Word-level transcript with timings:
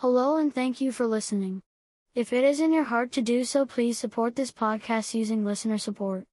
Hello 0.00 0.38
and 0.38 0.54
thank 0.54 0.80
you 0.80 0.92
for 0.92 1.06
listening. 1.06 1.60
If 2.14 2.32
it 2.32 2.42
is 2.42 2.58
in 2.58 2.72
your 2.72 2.84
heart 2.84 3.12
to 3.12 3.20
do 3.20 3.44
so, 3.44 3.66
please 3.66 3.98
support 3.98 4.34
this 4.34 4.50
podcast 4.50 5.12
using 5.12 5.44
listener 5.44 5.76
support. 5.76 6.24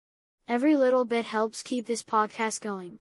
Every 0.48 0.78
little 0.78 1.04
bit 1.04 1.26
helps 1.26 1.64
keep 1.64 1.86
this 1.86 2.02
podcast 2.02 2.62
going. 2.62 3.00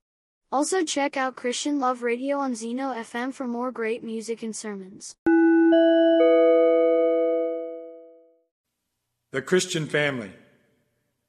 Also 0.51 0.83
check 0.83 1.17
out 1.17 1.37
Christian 1.37 1.79
Love 1.79 2.03
Radio 2.03 2.39
on 2.39 2.57
Zeno 2.57 2.93
FM 2.93 3.33
for 3.33 3.47
more 3.47 3.71
great 3.71 4.03
music 4.03 4.43
and 4.43 4.57
sermons. 4.57 5.15
The 9.31 9.43
Christian 9.43 9.87
Family. 9.87 10.33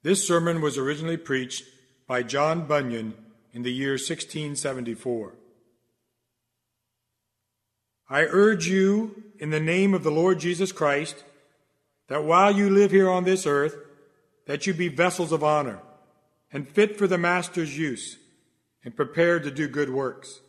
This 0.02 0.28
sermon 0.28 0.62
was 0.62 0.80
originally 0.80 1.18
preached 1.18 1.64
by 2.08 2.24
John 2.24 2.66
Bunyan 2.66 3.14
in 3.54 3.62
the 3.62 3.72
year 3.72 3.92
1674. 3.92 5.36
I 8.10 8.22
urge 8.24 8.68
you, 8.68 9.24
in 9.40 9.50
the 9.50 9.60
name 9.60 9.94
of 9.94 10.04
the 10.04 10.12
Lord 10.12 10.40
Jesus 10.40 10.72
Christ, 10.72 11.24
that 12.08 12.24
while 12.24 12.52
you 12.52 12.70
live 12.70 12.92
here 12.92 13.10
on 13.10 13.26
this 13.26 13.46
earth, 13.46 13.76
that 14.46 14.66
you 14.66 14.74
be 14.74 14.88
vessels 14.88 15.32
of 15.32 15.44
honor 15.44 15.80
and 16.52 16.68
fit 16.68 16.98
for 16.98 17.06
the 17.06 17.18
Master's 17.18 17.78
use 17.78 18.18
and 18.84 18.96
prepared 18.96 19.44
to 19.44 19.52
do 19.52 19.68
good 19.68 19.90
works. 19.90 20.40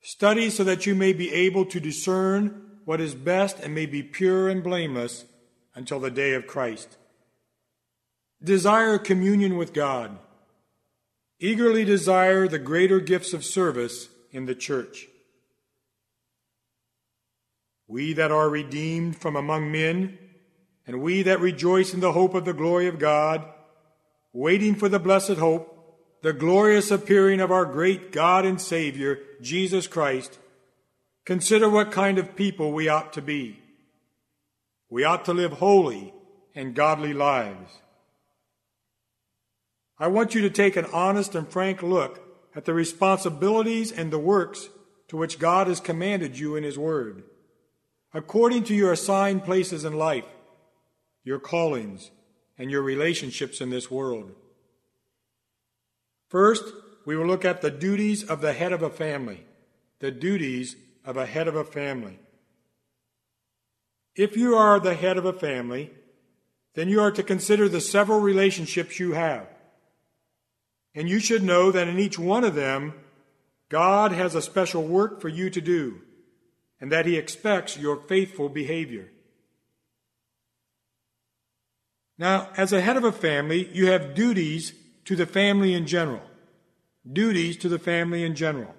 Study 0.00 0.50
so 0.50 0.64
that 0.64 0.86
you 0.86 0.94
may 0.94 1.12
be 1.12 1.32
able 1.32 1.64
to 1.66 1.80
discern 1.80 2.78
what 2.84 3.00
is 3.00 3.14
best 3.14 3.58
and 3.58 3.74
may 3.74 3.86
be 3.86 4.02
pure 4.02 4.48
and 4.48 4.62
blameless 4.62 5.24
until 5.74 6.00
the 6.00 6.10
day 6.10 6.34
of 6.34 6.46
Christ. 6.46 6.96
Desire 8.42 8.98
communion 8.98 9.56
with 9.56 9.72
God. 9.72 10.18
Eagerly 11.38 11.84
desire 11.84 12.46
the 12.46 12.58
greater 12.58 13.00
gifts 13.00 13.32
of 13.32 13.44
service 13.44 14.08
in 14.30 14.46
the 14.46 14.54
church. 14.54 15.08
We 17.92 18.14
that 18.14 18.32
are 18.32 18.48
redeemed 18.48 19.18
from 19.18 19.36
among 19.36 19.70
men, 19.70 20.16
and 20.86 21.02
we 21.02 21.20
that 21.24 21.40
rejoice 21.40 21.92
in 21.92 22.00
the 22.00 22.12
hope 22.12 22.32
of 22.32 22.46
the 22.46 22.54
glory 22.54 22.86
of 22.86 22.98
God, 22.98 23.44
waiting 24.32 24.74
for 24.74 24.88
the 24.88 24.98
blessed 24.98 25.36
hope, 25.36 25.68
the 26.22 26.32
glorious 26.32 26.90
appearing 26.90 27.38
of 27.38 27.52
our 27.52 27.66
great 27.66 28.10
God 28.10 28.46
and 28.46 28.58
Savior, 28.58 29.18
Jesus 29.42 29.86
Christ, 29.86 30.38
consider 31.26 31.68
what 31.68 31.92
kind 31.92 32.16
of 32.16 32.34
people 32.34 32.72
we 32.72 32.88
ought 32.88 33.12
to 33.12 33.20
be. 33.20 33.60
We 34.88 35.04
ought 35.04 35.26
to 35.26 35.34
live 35.34 35.52
holy 35.52 36.14
and 36.54 36.74
godly 36.74 37.12
lives. 37.12 37.72
I 39.98 40.06
want 40.06 40.34
you 40.34 40.40
to 40.40 40.50
take 40.50 40.76
an 40.76 40.86
honest 40.94 41.34
and 41.34 41.46
frank 41.46 41.82
look 41.82 42.26
at 42.56 42.64
the 42.64 42.72
responsibilities 42.72 43.92
and 43.92 44.10
the 44.10 44.18
works 44.18 44.70
to 45.08 45.18
which 45.18 45.38
God 45.38 45.66
has 45.66 45.78
commanded 45.78 46.38
you 46.38 46.56
in 46.56 46.64
His 46.64 46.78
Word, 46.78 47.24
according 48.14 48.64
to 48.64 48.74
your 48.74 48.92
assigned 48.92 49.44
places 49.44 49.84
in 49.84 49.94
life, 49.94 50.26
your 51.24 51.38
callings, 51.38 52.10
and 52.58 52.70
your 52.70 52.82
relationships 52.82 53.60
in 53.60 53.70
this 53.70 53.90
world. 53.90 54.32
First, 56.28 56.64
we 57.04 57.16
will 57.16 57.26
look 57.26 57.44
at 57.44 57.62
the 57.62 57.70
duties 57.70 58.22
of 58.24 58.40
the 58.40 58.52
head 58.52 58.72
of 58.72 58.82
a 58.82 58.90
family. 58.90 59.44
The 60.00 60.10
duties 60.10 60.76
of 61.04 61.16
a 61.16 61.26
head 61.26 61.48
of 61.48 61.56
a 61.56 61.64
family. 61.64 62.18
If 64.14 64.36
you 64.36 64.56
are 64.56 64.78
the 64.78 64.94
head 64.94 65.16
of 65.16 65.24
a 65.24 65.32
family, 65.32 65.90
then 66.74 66.88
you 66.88 67.00
are 67.00 67.10
to 67.10 67.22
consider 67.22 67.68
the 67.68 67.80
several 67.80 68.20
relationships 68.20 68.98
you 68.98 69.12
have. 69.12 69.46
And 70.94 71.08
you 71.08 71.18
should 71.18 71.42
know 71.42 71.70
that 71.70 71.88
in 71.88 71.98
each 71.98 72.18
one 72.18 72.44
of 72.44 72.54
them, 72.54 72.94
God 73.68 74.12
has 74.12 74.34
a 74.34 74.42
special 74.42 74.82
work 74.82 75.20
for 75.20 75.28
you 75.28 75.48
to 75.50 75.60
do, 75.60 76.02
and 76.82 76.90
that 76.90 77.06
He 77.06 77.16
expects 77.16 77.78
your 77.78 77.96
faithful 77.96 78.48
behavior. 78.48 79.08
Now, 82.18 82.50
as 82.56 82.72
a 82.72 82.80
head 82.80 82.96
of 82.96 83.04
a 83.04 83.12
family, 83.12 83.70
you 83.72 83.86
have 83.86 84.16
duties 84.16 84.72
to 85.04 85.14
the 85.14 85.24
family 85.24 85.74
in 85.74 85.86
general. 85.86 86.22
Duties 87.10 87.56
to 87.58 87.68
the 87.68 87.78
family 87.78 88.24
in 88.24 88.34
general. 88.34 88.74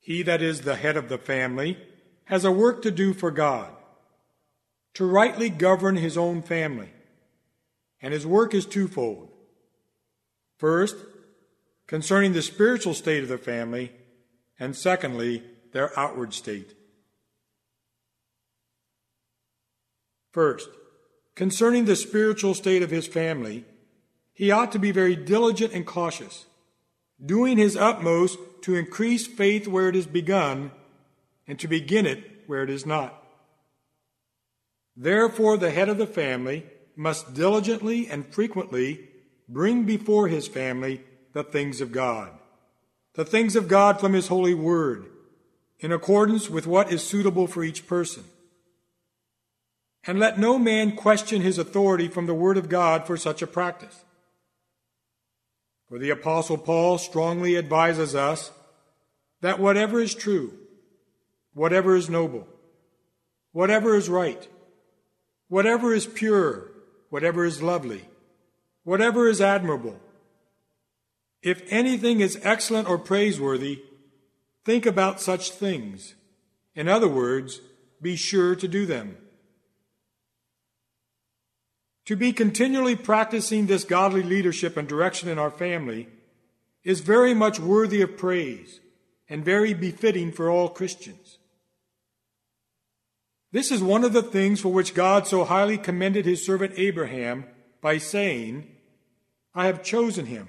He 0.00 0.22
that 0.24 0.42
is 0.42 0.62
the 0.62 0.74
head 0.74 0.96
of 0.96 1.08
the 1.08 1.18
family 1.18 1.78
has 2.24 2.44
a 2.44 2.50
work 2.50 2.82
to 2.82 2.90
do 2.90 3.14
for 3.14 3.30
God, 3.30 3.70
to 4.94 5.06
rightly 5.06 5.50
govern 5.50 5.96
his 5.96 6.18
own 6.18 6.42
family. 6.42 6.90
And 8.02 8.12
his 8.12 8.26
work 8.26 8.54
is 8.54 8.66
twofold. 8.66 9.30
First, 10.58 10.96
concerning 11.86 12.32
the 12.32 12.42
spiritual 12.42 12.94
state 12.94 13.22
of 13.22 13.28
the 13.28 13.38
family, 13.38 13.92
and 14.58 14.76
secondly, 14.76 15.42
their 15.72 15.98
outward 15.98 16.32
state. 16.32 16.74
First, 20.32 20.68
concerning 21.34 21.84
the 21.84 21.96
spiritual 21.96 22.54
state 22.54 22.82
of 22.82 22.90
his 22.90 23.06
family, 23.06 23.64
he 24.32 24.50
ought 24.50 24.72
to 24.72 24.78
be 24.78 24.90
very 24.90 25.14
diligent 25.14 25.72
and 25.72 25.86
cautious, 25.86 26.46
doing 27.24 27.56
his 27.56 27.76
utmost 27.76 28.38
to 28.62 28.74
increase 28.74 29.26
faith 29.26 29.68
where 29.68 29.88
it 29.88 29.96
is 29.96 30.06
begun 30.06 30.72
and 31.46 31.58
to 31.60 31.68
begin 31.68 32.06
it 32.06 32.42
where 32.46 32.62
it 32.62 32.70
is 32.70 32.84
not. 32.84 33.22
Therefore, 34.96 35.56
the 35.56 35.70
head 35.70 35.88
of 35.88 35.98
the 35.98 36.06
family 36.06 36.66
must 36.96 37.34
diligently 37.34 38.08
and 38.08 38.26
frequently 38.32 39.08
bring 39.48 39.84
before 39.84 40.28
his 40.28 40.48
family 40.48 41.02
the 41.32 41.44
things 41.44 41.80
of 41.80 41.92
God, 41.92 42.30
the 43.14 43.24
things 43.24 43.56
of 43.56 43.68
God 43.68 44.00
from 44.00 44.12
his 44.12 44.28
holy 44.28 44.54
word, 44.54 45.06
in 45.78 45.92
accordance 45.92 46.50
with 46.50 46.66
what 46.66 46.92
is 46.92 47.02
suitable 47.02 47.46
for 47.46 47.62
each 47.62 47.86
person. 47.86 48.24
And 50.06 50.18
let 50.18 50.38
no 50.38 50.58
man 50.58 50.96
question 50.96 51.40
his 51.40 51.58
authority 51.58 52.08
from 52.08 52.26
the 52.26 52.34
Word 52.34 52.58
of 52.58 52.68
God 52.68 53.06
for 53.06 53.16
such 53.16 53.40
a 53.40 53.46
practice. 53.46 54.04
For 55.88 55.98
the 55.98 56.10
Apostle 56.10 56.58
Paul 56.58 56.98
strongly 56.98 57.56
advises 57.56 58.14
us 58.14 58.50
that 59.40 59.58
whatever 59.58 60.00
is 60.00 60.14
true, 60.14 60.52
whatever 61.54 61.94
is 61.96 62.10
noble, 62.10 62.46
whatever 63.52 63.94
is 63.94 64.08
right, 64.08 64.46
whatever 65.48 65.94
is 65.94 66.06
pure, 66.06 66.70
whatever 67.10 67.44
is 67.44 67.62
lovely, 67.62 68.04
whatever 68.82 69.28
is 69.28 69.40
admirable, 69.40 69.98
if 71.44 71.62
anything 71.68 72.20
is 72.20 72.40
excellent 72.42 72.88
or 72.88 72.98
praiseworthy, 72.98 73.82
think 74.64 74.86
about 74.86 75.20
such 75.20 75.50
things. 75.50 76.14
In 76.74 76.88
other 76.88 77.08
words, 77.08 77.60
be 78.00 78.16
sure 78.16 78.56
to 78.56 78.66
do 78.66 78.86
them. 78.86 79.18
To 82.06 82.16
be 82.16 82.32
continually 82.32 82.96
practicing 82.96 83.66
this 83.66 83.84
godly 83.84 84.22
leadership 84.22 84.76
and 84.76 84.88
direction 84.88 85.28
in 85.28 85.38
our 85.38 85.50
family 85.50 86.08
is 86.82 87.00
very 87.00 87.34
much 87.34 87.60
worthy 87.60 88.00
of 88.00 88.16
praise 88.16 88.80
and 89.28 89.44
very 89.44 89.74
befitting 89.74 90.32
for 90.32 90.50
all 90.50 90.68
Christians. 90.68 91.38
This 93.52 93.70
is 93.70 93.82
one 93.82 94.02
of 94.02 94.12
the 94.12 94.22
things 94.22 94.60
for 94.60 94.70
which 94.70 94.94
God 94.94 95.26
so 95.26 95.44
highly 95.44 95.78
commended 95.78 96.24
his 96.24 96.44
servant 96.44 96.74
Abraham 96.76 97.44
by 97.80 97.98
saying, 97.98 98.66
I 99.54 99.66
have 99.66 99.82
chosen 99.82 100.26
him, 100.26 100.48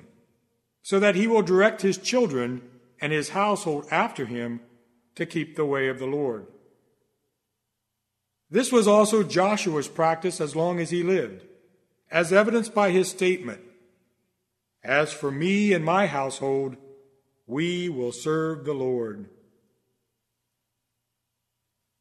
so 0.85 1.00
that 1.00 1.16
he 1.16 1.25
will 1.25 1.41
direct 1.41 1.81
his 1.81 1.97
children 1.97 2.62
and 3.01 3.12
his 3.12 3.29
household 3.29 3.88
after 3.90 4.28
him 4.28 4.59
to 5.16 5.25
keep 5.25 5.56
the 5.56 5.66
way 5.66 5.88
of 5.88 5.97
the 5.97 6.06
Lord. 6.06 6.46
This 8.51 8.72
was 8.72 8.88
also 8.88 9.23
Joshua's 9.23 9.88
practice 9.88 10.40
as 10.40 10.56
long 10.56 10.79
as 10.79 10.91
he 10.91 11.01
lived, 11.01 11.44
as 12.12 12.31
evidenced 12.31 12.75
by 12.75 12.91
his 12.91 13.09
statement 13.09 13.62
As 14.84 15.12
for 15.12 15.31
me 15.31 15.73
and 15.73 15.84
my 15.84 16.06
household, 16.06 16.78
we 17.47 17.90
will 17.90 18.12
serve 18.12 18.63
the 18.63 18.75
Lord. 18.75 19.28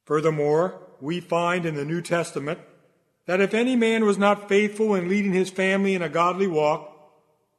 Furthermore, 0.05 0.83
we 1.01 1.21
find 1.21 1.65
in 1.65 1.75
the 1.75 1.87
New 1.87 2.03
Testament 2.03 2.59
that 3.25 3.41
if 3.41 3.55
any 3.55 3.77
man 3.77 4.05
was 4.05 4.19
not 4.19 4.47
faithful 4.47 4.95
in 4.95 5.09
leading 5.09 5.33
his 5.33 5.49
family 5.49 5.95
in 5.95 6.03
a 6.03 6.11
godly 6.11 6.47
walk, 6.47 6.94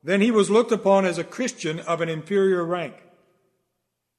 then 0.05 0.21
he 0.21 0.29
was 0.29 0.51
looked 0.51 0.71
upon 0.71 1.03
as 1.03 1.17
a 1.17 1.23
Christian 1.23 1.79
of 1.79 1.99
an 1.99 2.09
inferior 2.09 2.63
rank. 2.63 2.93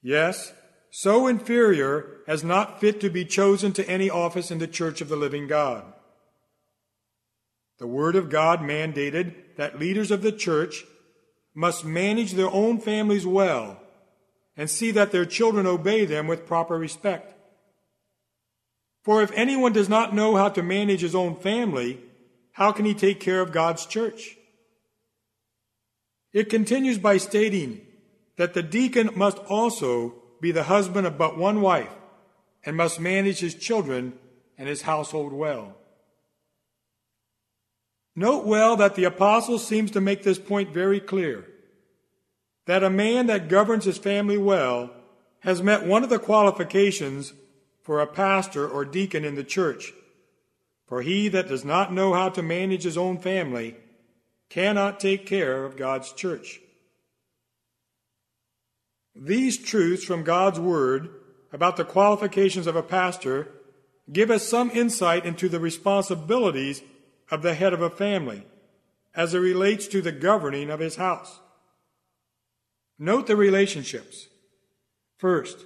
Yes, 0.03 0.53
so 0.91 1.29
inferior 1.29 2.23
as 2.27 2.43
not 2.43 2.81
fit 2.81 3.00
to 3.00 3.09
be 3.09 3.25
chosen 3.25 3.73
to 3.73 3.88
any 3.88 4.11
office 4.11 4.50
in 4.50 4.59
the 4.59 4.67
church 4.67 5.00
of 5.00 5.09
the 5.09 5.15
living 5.15 5.47
God. 5.47 5.85
The 7.79 7.87
Word 7.87 8.17
of 8.17 8.31
God 8.31 8.61
mandated 8.61 9.35
that 9.59 9.79
leaders 9.79 10.11
of 10.11 10.23
the 10.23 10.33
church 10.33 10.85
must 11.55 11.85
manage 11.85 12.33
their 12.33 12.50
own 12.50 12.81
families 12.81 13.25
well 13.25 13.81
and 14.56 14.69
see 14.69 14.91
that 14.91 15.12
their 15.12 15.25
children 15.25 15.67
obey 15.67 16.05
them 16.05 16.27
with 16.27 16.49
proper 16.49 16.77
respect. 16.77 17.33
For 19.05 19.23
if 19.23 19.31
anyone 19.37 19.73
does 19.73 19.88
not 19.88 20.17
know 20.17 20.35
how 20.35 20.49
to 20.49 20.65
manage 20.65 21.03
his 21.03 21.15
own 21.15 21.37
family, 21.37 22.00
how 22.53 22.73
can 22.73 22.87
he 22.87 22.94
take 22.94 23.21
care 23.21 23.41
of 23.41 23.53
God's 23.53 23.87
church? 23.87 24.36
It 26.37 26.50
continues 26.50 26.99
by 26.99 27.17
stating 27.17 27.81
that 28.37 28.53
the 28.53 28.62
deacon 28.62 29.09
must 29.15 29.38
also 29.49 30.17
be 30.38 30.53
the 30.53 30.65
husband 30.65 31.06
of 31.06 31.17
but 31.17 31.38
one 31.38 31.62
wife 31.62 31.88
and 32.62 32.77
must 32.77 33.00
manage 33.00 33.38
his 33.38 33.55
children 33.55 34.12
and 34.59 34.69
his 34.69 34.83
household 34.83 35.33
well. 35.33 35.79
Note 38.15 38.44
well 38.44 38.77
that 38.77 38.97
the 38.97 39.05
apostle 39.05 39.59
seems 39.59 39.91
to 39.93 40.00
make 40.03 40.25
this 40.25 40.38
point 40.38 40.75
very 40.75 41.00
clear 41.00 41.47
that 42.67 42.85
a 42.85 42.91
man 42.91 43.29
that 43.29 43.49
governs 43.49 43.87
his 43.87 43.97
family 43.97 44.37
well 44.37 44.91
has 45.41 45.62
met 45.62 45.87
one 45.87 46.05
of 46.05 46.11
the 46.11 46.19
qualifications 46.19 47.33
for 47.81 47.99
a 47.99 48.06
pastor 48.06 48.69
or 48.69 48.85
deacon 48.85 49.25
in 49.25 49.37
the 49.37 49.44
church. 49.44 49.94
For 50.87 51.00
he 51.00 51.29
that 51.29 51.49
does 51.49 51.65
not 51.65 51.94
know 51.94 52.12
how 52.12 52.29
to 52.29 52.43
manage 52.43 52.83
his 52.83 52.99
own 52.99 53.17
family 53.17 53.77
cannot 54.48 55.00
take 55.00 55.26
care 55.26 55.64
of 55.64 55.76
God's 55.76 56.12
church. 56.12 56.60
These 59.14 59.58
truths 59.58 60.04
from 60.04 60.25
God's 60.25 60.60
Word 60.60 61.08
about 61.52 61.76
the 61.76 61.84
qualifications 61.84 62.66
of 62.66 62.76
a 62.76 62.82
pastor 62.82 63.48
give 64.12 64.31
us 64.31 64.46
some 64.46 64.70
insight 64.70 65.25
into 65.25 65.48
the 65.48 65.60
responsibilities 65.60 66.82
of 67.31 67.43
the 67.43 67.54
head 67.54 67.72
of 67.72 67.81
a 67.81 67.90
family 67.90 68.44
as 69.14 69.34
it 69.34 69.38
relates 69.38 69.88
to 69.88 70.02
the 70.02 70.12
governing 70.12 70.70
of 70.70 70.81
his 70.81 70.96
house. 70.96 71.40
Note 72.99 73.26
the 73.26 73.37
relationships. 73.37 74.28
First, 75.16 75.64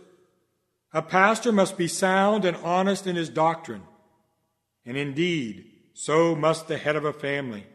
a 0.93 1.03
pastor 1.03 1.53
must 1.53 1.77
be 1.77 1.89
sound 1.89 2.45
and 2.45 2.57
honest 2.59 3.07
in 3.07 3.17
his 3.17 3.29
doctrine, 3.29 3.83
and 4.87 4.97
indeed, 4.97 5.67
so 5.93 6.35
must 6.35 6.69
the 6.69 6.79
head 6.79 6.97
of 6.97 7.05
a 7.05 7.13
family. 7.13 7.67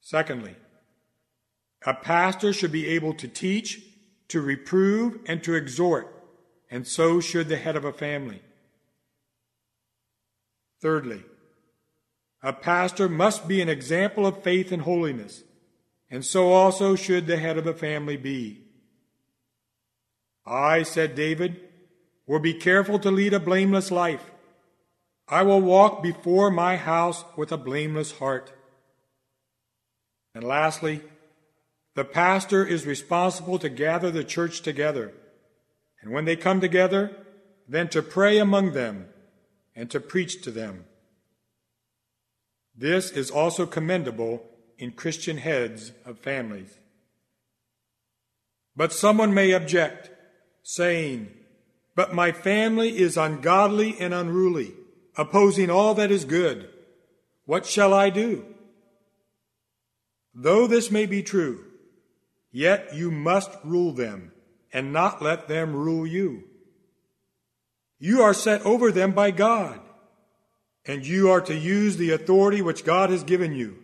Secondly, 0.00 0.56
a 1.86 1.94
pastor 1.94 2.52
should 2.52 2.72
be 2.72 2.88
able 2.88 3.14
to 3.14 3.28
teach, 3.28 3.82
to 4.28 4.40
reprove, 4.40 5.18
and 5.26 5.42
to 5.44 5.54
exhort, 5.54 6.14
and 6.70 6.86
so 6.86 7.20
should 7.20 7.48
the 7.48 7.56
head 7.56 7.76
of 7.76 7.84
a 7.84 7.92
family. 7.92 8.42
Thirdly, 10.80 11.24
a 12.42 12.52
pastor 12.52 13.08
must 13.08 13.46
be 13.46 13.60
an 13.60 13.68
example 13.68 14.26
of 14.26 14.42
faith 14.42 14.72
and 14.72 14.82
holiness, 14.82 15.42
and 16.10 16.24
so 16.24 16.52
also 16.52 16.96
should 16.96 17.26
the 17.26 17.36
head 17.36 17.58
of 17.58 17.66
a 17.66 17.74
family 17.74 18.16
be. 18.16 18.62
I, 20.46 20.82
said 20.82 21.14
David, 21.14 21.60
will 22.26 22.40
be 22.40 22.54
careful 22.54 22.98
to 23.00 23.10
lead 23.10 23.34
a 23.34 23.40
blameless 23.40 23.90
life. 23.90 24.30
I 25.28 25.42
will 25.42 25.60
walk 25.60 26.02
before 26.02 26.50
my 26.50 26.76
house 26.76 27.24
with 27.36 27.52
a 27.52 27.58
blameless 27.58 28.12
heart. 28.12 28.52
And 30.34 30.44
lastly, 30.44 31.02
the 31.94 32.04
pastor 32.04 32.64
is 32.64 32.86
responsible 32.86 33.58
to 33.58 33.68
gather 33.68 34.10
the 34.10 34.24
church 34.24 34.62
together, 34.62 35.12
and 36.00 36.12
when 36.12 36.24
they 36.24 36.36
come 36.36 36.60
together, 36.60 37.16
then 37.68 37.88
to 37.88 38.02
pray 38.02 38.38
among 38.38 38.72
them 38.72 39.08
and 39.74 39.90
to 39.90 40.00
preach 40.00 40.42
to 40.42 40.50
them. 40.50 40.84
This 42.76 43.10
is 43.10 43.30
also 43.30 43.66
commendable 43.66 44.42
in 44.78 44.92
Christian 44.92 45.38
heads 45.38 45.92
of 46.06 46.18
families. 46.18 46.78
But 48.74 48.92
someone 48.92 49.34
may 49.34 49.52
object, 49.52 50.10
saying, 50.62 51.28
But 51.94 52.14
my 52.14 52.32
family 52.32 52.98
is 52.98 53.16
ungodly 53.16 53.96
and 54.00 54.14
unruly, 54.14 54.72
opposing 55.16 55.70
all 55.70 55.94
that 55.94 56.10
is 56.10 56.24
good. 56.24 56.70
What 57.44 57.66
shall 57.66 57.92
I 57.92 58.10
do? 58.10 58.46
Though 60.34 60.66
this 60.66 60.90
may 60.90 61.06
be 61.06 61.22
true, 61.22 61.64
yet 62.52 62.94
you 62.94 63.10
must 63.10 63.50
rule 63.64 63.92
them 63.92 64.32
and 64.72 64.92
not 64.92 65.22
let 65.22 65.48
them 65.48 65.74
rule 65.74 66.06
you. 66.06 66.44
You 67.98 68.22
are 68.22 68.34
set 68.34 68.62
over 68.62 68.90
them 68.90 69.12
by 69.12 69.30
God 69.30 69.80
and 70.86 71.06
you 71.06 71.30
are 71.30 71.40
to 71.42 71.54
use 71.54 71.96
the 71.96 72.12
authority 72.12 72.62
which 72.62 72.84
God 72.84 73.10
has 73.10 73.22
given 73.22 73.54
you, 73.54 73.78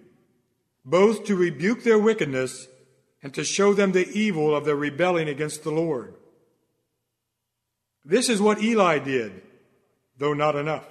both 0.85 1.25
to 1.25 1.37
rebuke 1.37 1.83
their 1.83 1.99
wickedness 1.99 2.69
and 3.23 3.35
to 3.35 3.45
show 3.45 3.75
them 3.75 3.93
the 3.93 4.09
evil 4.09 4.55
of 4.55 4.65
their 4.65 4.77
rebelling 4.77 5.29
against 5.29 5.63
the 5.63 5.71
Lord. 5.71 6.15
This 8.05 8.29
is 8.29 8.41
what 8.41 8.63
Eli 8.63 8.99
did, 9.01 9.43
though 10.17 10.33
not 10.33 10.57
enough. 10.57 10.87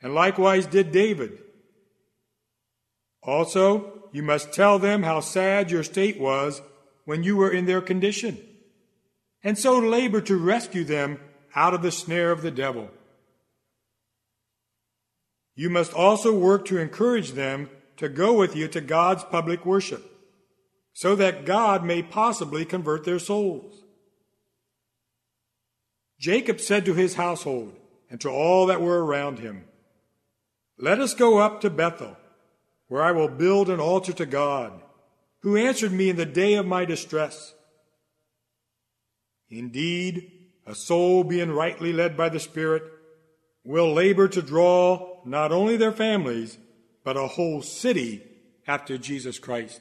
And 0.00 0.14
likewise 0.14 0.66
did 0.66 0.90
David. 0.90 1.38
Also, 3.28 3.92
you 4.10 4.22
must 4.22 4.54
tell 4.54 4.78
them 4.78 5.02
how 5.02 5.20
sad 5.20 5.70
your 5.70 5.82
state 5.82 6.18
was 6.18 6.62
when 7.04 7.22
you 7.22 7.36
were 7.36 7.50
in 7.50 7.66
their 7.66 7.82
condition, 7.82 8.38
and 9.44 9.58
so 9.58 9.78
labor 9.78 10.22
to 10.22 10.38
rescue 10.38 10.82
them 10.82 11.20
out 11.54 11.74
of 11.74 11.82
the 11.82 11.92
snare 11.92 12.32
of 12.32 12.40
the 12.40 12.50
devil. 12.50 12.90
You 15.54 15.68
must 15.68 15.92
also 15.92 16.34
work 16.34 16.64
to 16.66 16.78
encourage 16.78 17.32
them 17.32 17.68
to 17.98 18.08
go 18.08 18.32
with 18.32 18.56
you 18.56 18.66
to 18.68 18.80
God's 18.80 19.24
public 19.24 19.66
worship, 19.66 20.10
so 20.94 21.14
that 21.14 21.44
God 21.44 21.84
may 21.84 22.02
possibly 22.02 22.64
convert 22.64 23.04
their 23.04 23.18
souls. 23.18 23.82
Jacob 26.18 26.60
said 26.60 26.86
to 26.86 26.94
his 26.94 27.16
household 27.16 27.76
and 28.08 28.22
to 28.22 28.30
all 28.30 28.64
that 28.64 28.80
were 28.80 29.04
around 29.04 29.40
him, 29.40 29.64
Let 30.78 30.98
us 30.98 31.12
go 31.12 31.36
up 31.36 31.60
to 31.60 31.68
Bethel, 31.68 32.16
where 32.88 33.02
I 33.02 33.12
will 33.12 33.28
build 33.28 33.70
an 33.70 33.80
altar 33.80 34.12
to 34.14 34.26
God, 34.26 34.82
who 35.40 35.56
answered 35.56 35.92
me 35.92 36.10
in 36.10 36.16
the 36.16 36.26
day 36.26 36.54
of 36.54 36.66
my 36.66 36.84
distress. 36.84 37.54
Indeed, 39.50 40.30
a 40.66 40.74
soul 40.74 41.24
being 41.24 41.50
rightly 41.50 41.92
led 41.92 42.16
by 42.16 42.28
the 42.28 42.40
Spirit 42.40 42.82
will 43.64 43.92
labor 43.92 44.28
to 44.28 44.42
draw 44.42 45.20
not 45.24 45.52
only 45.52 45.76
their 45.76 45.92
families, 45.92 46.58
but 47.04 47.16
a 47.16 47.26
whole 47.26 47.62
city 47.62 48.22
after 48.66 48.98
Jesus 48.98 49.38
Christ. 49.38 49.80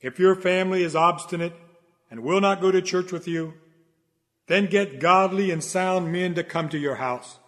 If 0.00 0.18
your 0.18 0.36
family 0.36 0.82
is 0.82 0.94
obstinate 0.94 1.54
and 2.10 2.22
will 2.22 2.40
not 2.40 2.60
go 2.60 2.70
to 2.70 2.82
church 2.82 3.12
with 3.12 3.26
you, 3.26 3.54
then 4.46 4.66
get 4.66 5.00
godly 5.00 5.50
and 5.50 5.62
sound 5.62 6.12
men 6.12 6.34
to 6.34 6.44
come 6.44 6.68
to 6.68 6.78
your 6.78 6.96
house. 6.96 7.38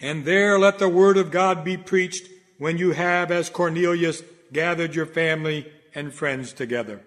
And 0.00 0.24
there 0.24 0.58
let 0.58 0.78
the 0.78 0.88
word 0.88 1.16
of 1.16 1.30
God 1.30 1.64
be 1.64 1.76
preached 1.76 2.28
when 2.58 2.78
you 2.78 2.92
have, 2.92 3.30
as 3.30 3.50
Cornelius, 3.50 4.22
gathered 4.52 4.94
your 4.94 5.06
family 5.06 5.70
and 5.94 6.14
friends 6.14 6.52
together. 6.52 7.02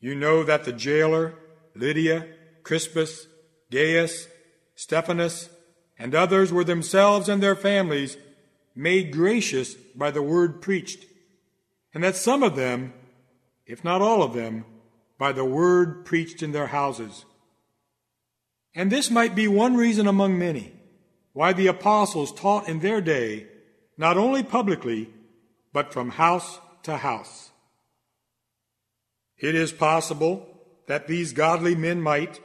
You 0.00 0.14
know 0.14 0.42
that 0.42 0.64
the 0.64 0.72
jailer, 0.72 1.34
Lydia, 1.74 2.26
Crispus, 2.62 3.26
Gaius, 3.70 4.26
Stephanus, 4.74 5.50
and 5.98 6.14
others 6.14 6.52
were 6.52 6.64
themselves 6.64 7.28
and 7.28 7.42
their 7.42 7.54
families 7.54 8.16
made 8.74 9.12
gracious 9.12 9.74
by 9.74 10.10
the 10.10 10.22
word 10.22 10.62
preached, 10.62 11.04
and 11.92 12.02
that 12.02 12.16
some 12.16 12.42
of 12.42 12.56
them, 12.56 12.94
if 13.66 13.84
not 13.84 14.00
all 14.00 14.22
of 14.22 14.32
them, 14.32 14.64
by 15.18 15.32
the 15.32 15.44
word 15.44 16.04
preached 16.04 16.42
in 16.42 16.52
their 16.52 16.68
houses. 16.68 17.26
And 18.74 18.90
this 18.90 19.10
might 19.10 19.34
be 19.34 19.46
one 19.46 19.76
reason 19.76 20.06
among 20.06 20.38
many 20.38 20.72
why 21.32 21.52
the 21.52 21.66
apostles 21.66 22.32
taught 22.32 22.68
in 22.68 22.80
their 22.80 23.00
day, 23.00 23.46
not 23.96 24.16
only 24.16 24.42
publicly, 24.42 25.10
but 25.72 25.92
from 25.92 26.10
house 26.10 26.58
to 26.82 26.96
house. 26.96 27.50
It 29.38 29.54
is 29.54 29.72
possible 29.72 30.46
that 30.86 31.06
these 31.06 31.32
godly 31.32 31.74
men 31.74 32.00
might 32.00 32.40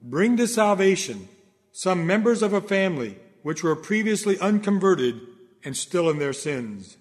bring 0.00 0.36
to 0.36 0.46
salvation 0.46 1.28
some 1.72 2.06
members 2.06 2.42
of 2.42 2.52
a 2.52 2.60
family 2.60 3.18
which 3.42 3.62
were 3.62 3.76
previously 3.76 4.38
unconverted 4.38 5.20
and 5.64 5.76
still 5.76 6.08
in 6.10 6.18
their 6.18 6.32
sins. 6.32 6.96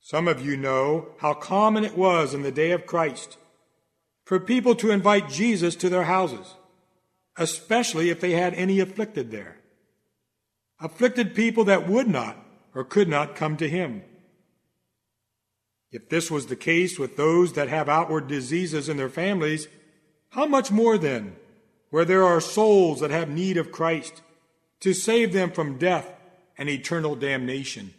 Some 0.00 0.28
of 0.28 0.44
you 0.44 0.56
know 0.56 1.08
how 1.18 1.34
common 1.34 1.84
it 1.84 1.96
was 1.96 2.32
in 2.32 2.42
the 2.42 2.52
day 2.52 2.70
of 2.70 2.86
Christ 2.86 3.36
for 4.24 4.40
people 4.40 4.74
to 4.76 4.90
invite 4.90 5.28
Jesus 5.28 5.74
to 5.76 5.88
their 5.88 6.04
houses, 6.04 6.54
especially 7.38 8.10
if 8.10 8.20
they 8.20 8.32
had 8.32 8.52
any 8.54 8.80
afflicted 8.80 9.30
there. 9.30 9.56
Afflicted 10.80 11.34
people 11.34 11.64
that 11.64 11.88
would 11.88 12.08
not 12.08 12.36
or 12.74 12.84
could 12.84 13.08
not 13.08 13.36
come 13.36 13.56
to 13.56 13.68
him. 13.68 14.02
If 15.90 16.08
this 16.08 16.30
was 16.30 16.46
the 16.46 16.56
case 16.56 16.98
with 16.98 17.16
those 17.16 17.54
that 17.54 17.68
have 17.68 17.88
outward 17.88 18.28
diseases 18.28 18.88
in 18.88 18.96
their 18.96 19.08
families, 19.08 19.68
how 20.30 20.46
much 20.46 20.70
more 20.70 20.98
then 20.98 21.36
where 21.90 22.04
there 22.04 22.24
are 22.24 22.40
souls 22.40 23.00
that 23.00 23.10
have 23.10 23.30
need 23.30 23.56
of 23.56 23.72
Christ 23.72 24.20
to 24.80 24.92
save 24.92 25.32
them 25.32 25.50
from 25.50 25.78
death 25.78 26.12
and 26.58 26.68
eternal 26.68 27.16
damnation. 27.16 27.94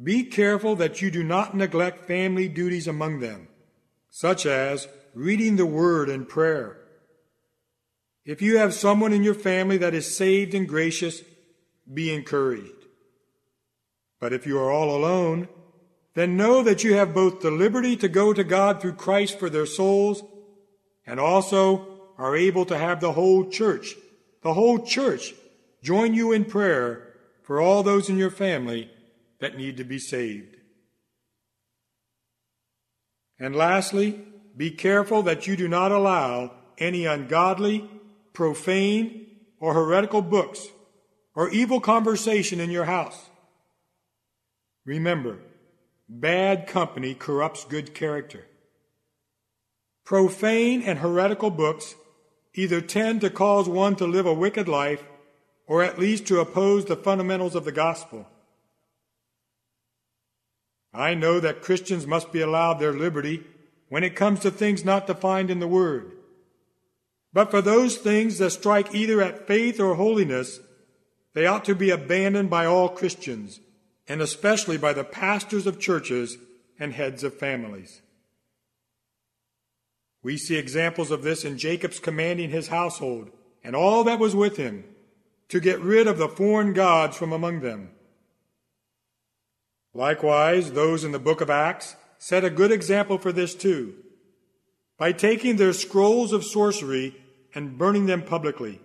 Be 0.00 0.24
careful 0.24 0.76
that 0.76 1.00
you 1.02 1.10
do 1.10 1.22
not 1.22 1.56
neglect 1.56 2.06
family 2.06 2.48
duties 2.48 2.86
among 2.86 3.20
them, 3.20 3.48
such 4.10 4.46
as 4.46 4.88
reading 5.14 5.56
the 5.56 5.66
Word 5.66 6.08
and 6.08 6.28
prayer. 6.28 6.78
If 8.24 8.42
you 8.42 8.58
have 8.58 8.74
someone 8.74 9.12
in 9.12 9.22
your 9.22 9.34
family 9.34 9.78
that 9.78 9.94
is 9.94 10.14
saved 10.14 10.54
and 10.54 10.68
gracious, 10.68 11.22
be 11.92 12.12
encouraged. 12.12 12.86
But 14.20 14.32
if 14.32 14.46
you 14.46 14.58
are 14.58 14.70
all 14.70 14.94
alone, 14.94 15.48
then 16.14 16.36
know 16.36 16.62
that 16.62 16.84
you 16.84 16.94
have 16.94 17.14
both 17.14 17.40
the 17.40 17.50
liberty 17.50 17.96
to 17.96 18.08
go 18.08 18.32
to 18.32 18.44
God 18.44 18.80
through 18.80 18.94
Christ 18.94 19.38
for 19.38 19.48
their 19.48 19.66
souls 19.66 20.22
and 21.06 21.18
also 21.20 22.12
are 22.18 22.36
able 22.36 22.64
to 22.66 22.76
have 22.76 23.00
the 23.00 23.12
whole 23.12 23.48
church, 23.48 23.94
the 24.42 24.54
whole 24.54 24.84
church, 24.84 25.32
join 25.82 26.14
you 26.14 26.32
in 26.32 26.44
prayer 26.44 27.14
for 27.42 27.60
all 27.60 27.82
those 27.82 28.10
in 28.10 28.18
your 28.18 28.30
family 28.30 28.90
that 29.40 29.56
need 29.56 29.76
to 29.76 29.84
be 29.84 29.98
saved. 29.98 30.56
And 33.38 33.54
lastly, 33.54 34.20
be 34.58 34.72
careful 34.72 35.22
that 35.22 35.46
you 35.46 35.56
do 35.56 35.68
not 35.68 35.92
allow 35.92 36.50
any 36.76 37.06
ungodly, 37.06 37.88
profane, 38.32 39.26
or 39.60 39.72
heretical 39.72 40.20
books 40.20 40.66
or 41.34 41.48
evil 41.50 41.80
conversation 41.80 42.58
in 42.58 42.68
your 42.68 42.84
house. 42.84 43.30
Remember, 44.84 45.38
bad 46.08 46.66
company 46.66 47.14
corrupts 47.14 47.64
good 47.64 47.94
character. 47.94 48.46
Profane 50.04 50.82
and 50.82 50.98
heretical 50.98 51.50
books 51.50 51.94
either 52.54 52.80
tend 52.80 53.20
to 53.20 53.30
cause 53.30 53.68
one 53.68 53.94
to 53.94 54.06
live 54.06 54.26
a 54.26 54.34
wicked 54.34 54.66
life 54.66 55.04
or 55.68 55.84
at 55.84 56.00
least 56.00 56.26
to 56.26 56.40
oppose 56.40 56.86
the 56.86 56.96
fundamentals 56.96 57.54
of 57.54 57.64
the 57.64 57.70
gospel. 57.70 58.26
I 60.92 61.14
know 61.14 61.38
that 61.38 61.62
Christians 61.62 62.08
must 62.08 62.32
be 62.32 62.40
allowed 62.40 62.80
their 62.80 62.94
liberty 62.94 63.44
when 63.88 64.04
it 64.04 64.16
comes 64.16 64.40
to 64.40 64.50
things 64.50 64.84
not 64.84 65.06
defined 65.06 65.50
in 65.50 65.60
the 65.60 65.68
Word. 65.68 66.12
But 67.32 67.50
for 67.50 67.60
those 67.60 67.96
things 67.96 68.38
that 68.38 68.50
strike 68.50 68.94
either 68.94 69.20
at 69.20 69.46
faith 69.46 69.80
or 69.80 69.94
holiness, 69.94 70.60
they 71.34 71.46
ought 71.46 71.64
to 71.66 71.74
be 71.74 71.90
abandoned 71.90 72.50
by 72.50 72.66
all 72.66 72.88
Christians, 72.88 73.60
and 74.06 74.20
especially 74.20 74.78
by 74.78 74.92
the 74.92 75.04
pastors 75.04 75.66
of 75.66 75.78
churches 75.78 76.38
and 76.78 76.92
heads 76.92 77.22
of 77.22 77.38
families. 77.38 78.00
We 80.22 80.36
see 80.36 80.56
examples 80.56 81.10
of 81.10 81.22
this 81.22 81.44
in 81.44 81.58
Jacob's 81.58 82.00
commanding 82.00 82.50
his 82.50 82.68
household 82.68 83.30
and 83.62 83.76
all 83.76 84.04
that 84.04 84.18
was 84.18 84.34
with 84.34 84.56
him 84.56 84.84
to 85.48 85.60
get 85.60 85.80
rid 85.80 86.06
of 86.06 86.18
the 86.18 86.28
foreign 86.28 86.72
gods 86.72 87.16
from 87.16 87.32
among 87.32 87.60
them. 87.60 87.90
Likewise, 89.94 90.72
those 90.72 91.04
in 91.04 91.12
the 91.12 91.18
book 91.18 91.40
of 91.40 91.50
Acts 91.50 91.96
set 92.18 92.44
a 92.44 92.50
good 92.50 92.72
example 92.72 93.18
for 93.18 93.32
this 93.32 93.54
too, 93.54 93.94
by 94.98 95.12
taking 95.12 95.56
their 95.56 95.72
scrolls 95.72 96.32
of 96.32 96.44
sorcery 96.44 97.16
and 97.54 97.78
burning 97.78 98.06
them 98.06 98.22
publicly, 98.22 98.80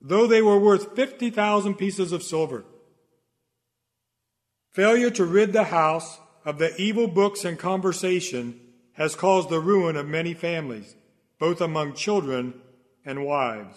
though 0.00 0.26
they 0.26 0.42
were 0.42 0.58
worth 0.58 0.94
50,000 0.94 1.74
pieces 1.74 2.12
of 2.12 2.22
silver. 2.22 2.64
Failure 4.70 5.10
to 5.10 5.24
rid 5.24 5.52
the 5.52 5.64
house 5.64 6.18
of 6.44 6.58
the 6.58 6.76
evil 6.80 7.08
books 7.08 7.44
and 7.44 7.58
conversation 7.58 8.60
has 8.92 9.14
caused 9.14 9.48
the 9.48 9.60
ruin 9.60 9.96
of 9.96 10.06
many 10.06 10.34
families, 10.34 10.94
both 11.38 11.60
among 11.60 11.94
children 11.94 12.54
and 13.04 13.24
wives. 13.24 13.76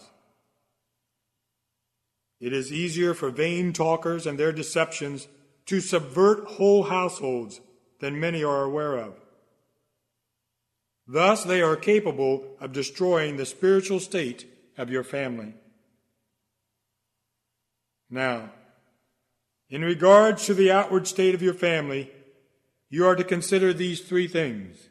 It 2.40 2.54
is 2.54 2.74
easier 2.74 3.14
for 3.14 3.30
vain 3.30 3.72
talkers 3.72 4.26
and 4.26 4.38
their 4.38 4.52
deceptions 4.52 5.28
to 5.68 5.80
subvert 5.80 6.46
whole 6.46 6.84
households 6.84 7.62
than 8.02 8.20
many 8.20 8.44
are 8.44 8.64
aware 8.64 8.98
of. 8.98 9.14
Thus, 11.08 11.44
they 11.44 11.62
are 11.62 11.76
capable 11.76 12.58
of 12.60 12.74
destroying 12.74 13.38
the 13.38 13.46
spiritual 13.46 14.00
state 14.00 14.48
of 14.78 14.90
your 14.90 15.04
family. 15.04 15.54
Now, 18.10 18.52
in 19.70 19.84
regards 19.84 20.46
to 20.48 20.54
the 20.54 20.72
outward 20.72 21.08
state 21.08 21.34
of 21.34 21.42
your 21.42 21.54
family, 21.54 22.12
you 22.90 23.06
are 23.06 23.16
to 23.16 23.24
consider 23.24 23.72
these 23.72 24.02
three 24.02 24.28
things. 24.28 24.90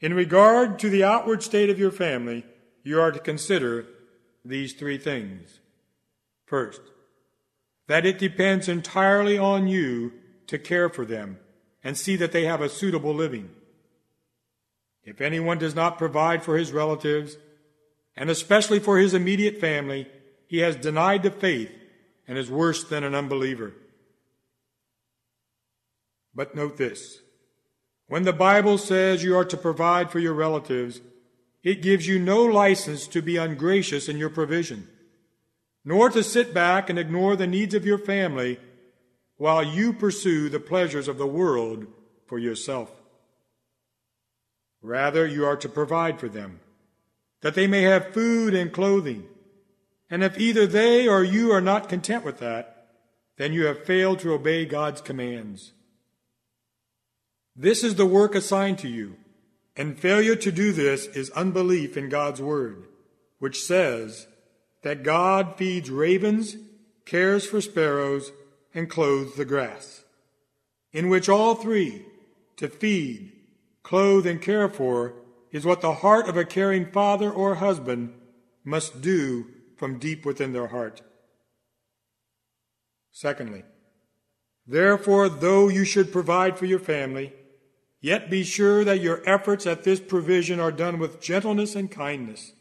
In 0.00 0.12
regard 0.14 0.78
to 0.80 0.90
the 0.90 1.04
outward 1.04 1.42
state 1.42 1.70
of 1.70 1.78
your 1.78 1.90
family, 1.90 2.44
you 2.82 3.00
are 3.00 3.12
to 3.12 3.18
consider 3.18 3.86
these 4.44 4.72
three 4.72 4.98
things. 4.98 5.60
First, 6.46 6.80
that 7.86 8.06
it 8.06 8.18
depends 8.18 8.68
entirely 8.68 9.38
on 9.38 9.68
you 9.68 10.12
to 10.46 10.58
care 10.58 10.88
for 10.88 11.04
them 11.04 11.38
and 11.82 11.96
see 11.96 12.16
that 12.16 12.32
they 12.32 12.44
have 12.44 12.60
a 12.60 12.68
suitable 12.68 13.14
living. 13.14 13.50
If 15.04 15.20
anyone 15.20 15.58
does 15.58 15.74
not 15.74 15.98
provide 15.98 16.42
for 16.42 16.56
his 16.56 16.72
relatives, 16.72 17.36
and 18.16 18.28
especially 18.28 18.78
for 18.78 18.98
his 18.98 19.14
immediate 19.14 19.58
family, 19.58 20.06
he 20.46 20.58
has 20.58 20.76
denied 20.76 21.22
the 21.22 21.30
faith 21.30 21.72
and 22.28 22.36
is 22.36 22.50
worse 22.50 22.84
than 22.84 23.02
an 23.02 23.14
unbeliever. 23.14 23.72
But 26.34 26.54
note 26.54 26.76
this 26.76 27.20
when 28.06 28.24
the 28.24 28.32
Bible 28.32 28.76
says 28.76 29.22
you 29.22 29.36
are 29.36 29.44
to 29.44 29.56
provide 29.56 30.10
for 30.10 30.18
your 30.18 30.34
relatives, 30.34 31.00
it 31.62 31.82
gives 31.82 32.06
you 32.06 32.18
no 32.18 32.42
license 32.42 33.06
to 33.08 33.22
be 33.22 33.36
ungracious 33.36 34.08
in 34.08 34.18
your 34.18 34.30
provision, 34.30 34.88
nor 35.84 36.10
to 36.10 36.22
sit 36.22 36.52
back 36.52 36.90
and 36.90 36.98
ignore 36.98 37.36
the 37.36 37.46
needs 37.46 37.74
of 37.74 37.86
your 37.86 37.98
family 37.98 38.58
while 39.40 39.62
you 39.62 39.90
pursue 39.90 40.50
the 40.50 40.60
pleasures 40.60 41.08
of 41.08 41.16
the 41.16 41.26
world 41.26 41.86
for 42.26 42.38
yourself. 42.38 42.90
Rather, 44.82 45.26
you 45.26 45.46
are 45.46 45.56
to 45.56 45.66
provide 45.66 46.20
for 46.20 46.28
them, 46.28 46.60
that 47.40 47.54
they 47.54 47.66
may 47.66 47.80
have 47.80 48.12
food 48.12 48.52
and 48.52 48.70
clothing. 48.70 49.24
And 50.10 50.22
if 50.22 50.38
either 50.38 50.66
they 50.66 51.08
or 51.08 51.24
you 51.24 51.52
are 51.52 51.62
not 51.62 51.88
content 51.88 52.22
with 52.22 52.38
that, 52.40 52.88
then 53.38 53.54
you 53.54 53.64
have 53.64 53.86
failed 53.86 54.18
to 54.18 54.34
obey 54.34 54.66
God's 54.66 55.00
commands. 55.00 55.72
This 57.56 57.82
is 57.82 57.94
the 57.94 58.04
work 58.04 58.34
assigned 58.34 58.76
to 58.80 58.88
you, 58.88 59.16
and 59.74 59.98
failure 59.98 60.36
to 60.36 60.52
do 60.52 60.70
this 60.70 61.06
is 61.06 61.30
unbelief 61.30 61.96
in 61.96 62.10
God's 62.10 62.42
word, 62.42 62.88
which 63.38 63.62
says 63.62 64.26
that 64.82 65.02
God 65.02 65.56
feeds 65.56 65.88
ravens, 65.88 66.56
cares 67.06 67.46
for 67.46 67.62
sparrows, 67.62 68.32
and 68.74 68.88
clothe 68.88 69.36
the 69.36 69.44
grass, 69.44 70.04
in 70.92 71.08
which 71.08 71.28
all 71.28 71.54
three, 71.54 72.04
to 72.56 72.68
feed, 72.68 73.32
clothe, 73.82 74.26
and 74.26 74.40
care 74.40 74.68
for, 74.68 75.14
is 75.50 75.64
what 75.64 75.80
the 75.80 75.94
heart 75.94 76.28
of 76.28 76.36
a 76.36 76.44
caring 76.44 76.90
father 76.90 77.30
or 77.30 77.56
husband 77.56 78.12
must 78.64 79.00
do 79.00 79.46
from 79.76 79.98
deep 79.98 80.24
within 80.24 80.52
their 80.52 80.68
heart. 80.68 81.02
Secondly, 83.10 83.64
therefore, 84.66 85.28
though 85.28 85.68
you 85.68 85.84
should 85.84 86.12
provide 86.12 86.58
for 86.58 86.66
your 86.66 86.78
family, 86.78 87.32
yet 88.00 88.30
be 88.30 88.44
sure 88.44 88.84
that 88.84 89.00
your 89.00 89.22
efforts 89.28 89.66
at 89.66 89.84
this 89.84 90.00
provision 90.00 90.60
are 90.60 90.72
done 90.72 90.98
with 90.98 91.20
gentleness 91.20 91.74
and 91.74 91.90
kindness. 91.90 92.52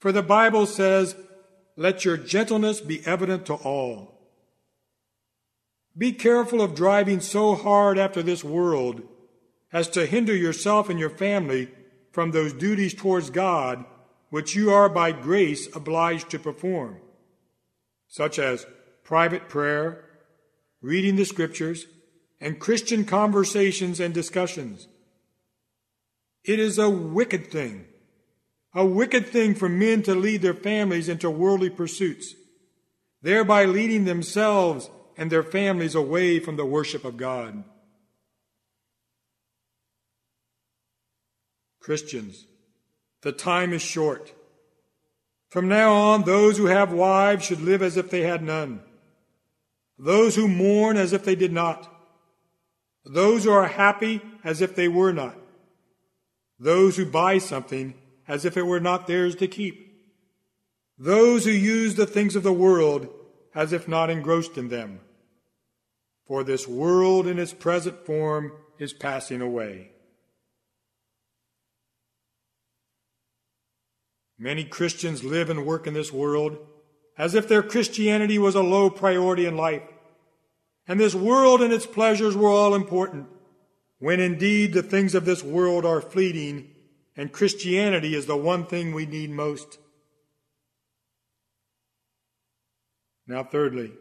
For 0.00 0.10
the 0.10 0.22
Bible 0.22 0.66
says, 0.66 1.14
Let 1.76 2.04
your 2.04 2.16
gentleness 2.16 2.80
be 2.80 3.06
evident 3.06 3.46
to 3.46 3.54
all. 3.54 4.11
Be 5.96 6.12
careful 6.12 6.62
of 6.62 6.74
driving 6.74 7.20
so 7.20 7.54
hard 7.54 7.98
after 7.98 8.22
this 8.22 8.42
world 8.42 9.02
as 9.72 9.88
to 9.90 10.06
hinder 10.06 10.34
yourself 10.34 10.88
and 10.88 10.98
your 10.98 11.10
family 11.10 11.68
from 12.10 12.30
those 12.30 12.52
duties 12.52 12.94
towards 12.94 13.30
God 13.30 13.84
which 14.30 14.54
you 14.54 14.70
are 14.70 14.88
by 14.88 15.12
grace 15.12 15.68
obliged 15.76 16.30
to 16.30 16.38
perform, 16.38 16.96
such 18.08 18.38
as 18.38 18.66
private 19.04 19.46
prayer, 19.46 20.06
reading 20.80 21.16
the 21.16 21.24
scriptures, 21.26 21.84
and 22.40 22.58
Christian 22.58 23.04
conversations 23.04 24.00
and 24.00 24.14
discussions. 24.14 24.88
It 26.44 26.58
is 26.58 26.78
a 26.78 26.88
wicked 26.88 27.50
thing, 27.50 27.84
a 28.74 28.86
wicked 28.86 29.26
thing 29.26 29.54
for 29.54 29.68
men 29.68 30.02
to 30.04 30.14
lead 30.14 30.40
their 30.40 30.54
families 30.54 31.10
into 31.10 31.28
worldly 31.28 31.68
pursuits, 31.68 32.34
thereby 33.20 33.66
leading 33.66 34.06
themselves 34.06 34.88
and 35.22 35.30
their 35.30 35.44
families 35.44 35.94
away 35.94 36.40
from 36.40 36.56
the 36.56 36.66
worship 36.66 37.04
of 37.04 37.16
God. 37.16 37.62
Christians, 41.78 42.48
the 43.20 43.30
time 43.30 43.72
is 43.72 43.82
short. 43.82 44.34
From 45.48 45.68
now 45.68 45.92
on, 45.92 46.24
those 46.24 46.58
who 46.58 46.66
have 46.66 46.92
wives 46.92 47.44
should 47.44 47.60
live 47.60 47.82
as 47.82 47.96
if 47.96 48.10
they 48.10 48.22
had 48.22 48.42
none. 48.42 48.80
Those 49.96 50.34
who 50.34 50.48
mourn 50.48 50.96
as 50.96 51.12
if 51.12 51.24
they 51.24 51.36
did 51.36 51.52
not. 51.52 51.88
Those 53.04 53.44
who 53.44 53.52
are 53.52 53.68
happy 53.68 54.22
as 54.42 54.60
if 54.60 54.74
they 54.74 54.88
were 54.88 55.12
not. 55.12 55.38
Those 56.58 56.96
who 56.96 57.06
buy 57.06 57.38
something 57.38 57.94
as 58.26 58.44
if 58.44 58.56
it 58.56 58.66
were 58.66 58.80
not 58.80 59.06
theirs 59.06 59.36
to 59.36 59.46
keep. 59.46 60.02
Those 60.98 61.44
who 61.44 61.52
use 61.52 61.94
the 61.94 62.06
things 62.06 62.34
of 62.34 62.42
the 62.42 62.52
world 62.52 63.06
as 63.54 63.72
if 63.72 63.86
not 63.86 64.10
engrossed 64.10 64.58
in 64.58 64.68
them. 64.68 64.98
For 66.32 66.42
this 66.42 66.66
world 66.66 67.26
in 67.26 67.38
its 67.38 67.52
present 67.52 68.06
form 68.06 68.52
is 68.78 68.94
passing 68.94 69.42
away. 69.42 69.90
Many 74.38 74.64
Christians 74.64 75.22
live 75.22 75.50
and 75.50 75.66
work 75.66 75.86
in 75.86 75.92
this 75.92 76.10
world 76.10 76.56
as 77.18 77.34
if 77.34 77.48
their 77.48 77.62
Christianity 77.62 78.38
was 78.38 78.54
a 78.54 78.62
low 78.62 78.88
priority 78.88 79.44
in 79.44 79.58
life, 79.58 79.82
and 80.88 80.98
this 80.98 81.14
world 81.14 81.60
and 81.60 81.70
its 81.70 81.84
pleasures 81.84 82.34
were 82.34 82.48
all 82.48 82.74
important, 82.74 83.26
when 83.98 84.18
indeed 84.18 84.72
the 84.72 84.82
things 84.82 85.14
of 85.14 85.26
this 85.26 85.44
world 85.44 85.84
are 85.84 86.00
fleeting, 86.00 86.70
and 87.14 87.30
Christianity 87.30 88.14
is 88.14 88.24
the 88.24 88.38
one 88.38 88.64
thing 88.64 88.94
we 88.94 89.04
need 89.04 89.28
most. 89.28 89.76
Now, 93.26 93.44
thirdly, 93.44 93.92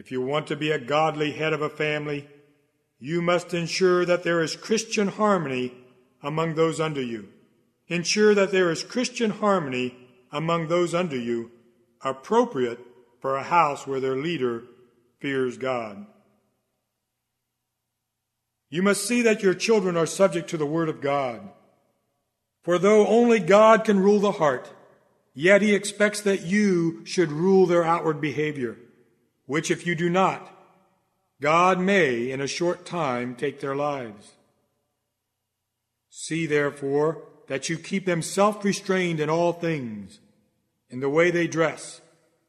if 0.00 0.10
you 0.10 0.22
want 0.22 0.46
to 0.46 0.56
be 0.56 0.70
a 0.70 0.78
godly 0.78 1.32
head 1.32 1.52
of 1.52 1.60
a 1.60 1.68
family, 1.68 2.26
you 2.98 3.20
must 3.20 3.52
ensure 3.52 4.06
that 4.06 4.22
there 4.22 4.40
is 4.40 4.56
Christian 4.56 5.08
harmony 5.08 5.74
among 6.22 6.54
those 6.54 6.80
under 6.80 7.02
you. 7.02 7.28
Ensure 7.86 8.34
that 8.34 8.50
there 8.50 8.70
is 8.70 8.82
Christian 8.82 9.30
harmony 9.30 9.94
among 10.32 10.68
those 10.68 10.94
under 10.94 11.18
you, 11.18 11.50
appropriate 12.02 12.78
for 13.20 13.36
a 13.36 13.42
house 13.42 13.86
where 13.86 14.00
their 14.00 14.16
leader 14.16 14.62
fears 15.18 15.58
God. 15.58 16.06
You 18.70 18.82
must 18.82 19.06
see 19.06 19.20
that 19.20 19.42
your 19.42 19.52
children 19.52 19.98
are 19.98 20.06
subject 20.06 20.48
to 20.48 20.56
the 20.56 20.64
Word 20.64 20.88
of 20.88 21.02
God. 21.02 21.46
For 22.62 22.78
though 22.78 23.06
only 23.06 23.38
God 23.38 23.84
can 23.84 24.00
rule 24.00 24.20
the 24.20 24.32
heart, 24.32 24.72
yet 25.34 25.60
He 25.60 25.74
expects 25.74 26.22
that 26.22 26.46
you 26.46 27.04
should 27.04 27.30
rule 27.30 27.66
their 27.66 27.84
outward 27.84 28.18
behavior, 28.18 28.78
which 29.50 29.68
if 29.68 29.84
you 29.84 29.96
do 29.96 30.08
not, 30.08 30.48
God 31.42 31.80
may 31.80 32.30
in 32.30 32.40
a 32.40 32.46
short 32.46 32.86
time 32.86 33.34
take 33.34 33.58
their 33.58 33.74
lives. 33.74 34.34
See 36.08 36.46
therefore 36.46 37.24
that 37.48 37.68
you 37.68 37.76
keep 37.76 38.06
them 38.06 38.22
self 38.22 38.64
restrained 38.64 39.18
in 39.18 39.28
all 39.28 39.52
things, 39.52 40.20
in 40.88 41.00
the 41.00 41.08
way 41.08 41.32
they 41.32 41.48
dress, 41.48 42.00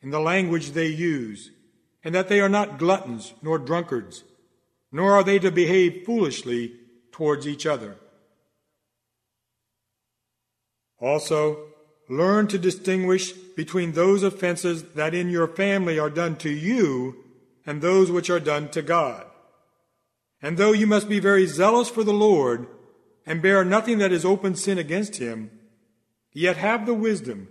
in 0.03 0.11
the 0.11 0.19
language 0.19 0.73
they 0.73 0.89
use, 0.89 1.49
and 2.03 2.13
that 2.13 2.29
they 2.29 2.39
are 2.39 2.47
not 2.47 2.77
gluttons 2.77 3.33
nor 3.41 3.57
drunkards, 3.57 4.23
nor 4.91 5.13
are 5.13 5.23
they 5.23 5.39
to 5.39 5.49
behave 5.49 6.05
foolishly 6.05 6.75
towards 7.11 7.47
each 7.47 7.65
other. 7.65 7.95
Also, 10.99 11.70
learn 12.11 12.45
to 12.45 12.59
distinguish 12.59 13.31
between 13.31 13.93
those 13.93 14.21
offenses 14.21 14.83
that 14.93 15.13
in 15.13 15.29
your 15.29 15.47
family 15.47 15.97
are 15.97 16.09
done 16.09 16.35
to 16.35 16.49
you 16.49 17.15
and 17.65 17.81
those 17.81 18.11
which 18.11 18.29
are 18.29 18.39
done 18.39 18.69
to 18.69 18.81
God. 18.81 19.25
And 20.41 20.57
though 20.57 20.73
you 20.73 20.85
must 20.85 21.07
be 21.07 21.19
very 21.19 21.45
zealous 21.45 21.89
for 21.89 22.03
the 22.03 22.13
Lord, 22.13 22.67
and 23.25 23.41
bear 23.41 23.63
nothing 23.63 23.99
that 23.99 24.11
is 24.11 24.25
open 24.25 24.55
sin 24.55 24.77
against 24.77 25.17
him, 25.17 25.51
yet 26.33 26.57
have 26.57 26.85
the 26.85 26.93
wisdom 26.93 27.47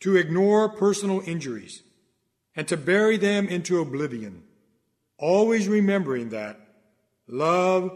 to 0.00 0.16
ignore 0.16 0.68
personal 0.68 1.20
injuries 1.26 1.82
and 2.56 2.66
to 2.68 2.76
bury 2.76 3.16
them 3.16 3.48
into 3.48 3.80
oblivion, 3.80 4.44
always 5.18 5.68
remembering 5.68 6.30
that 6.30 6.58
love 7.26 7.90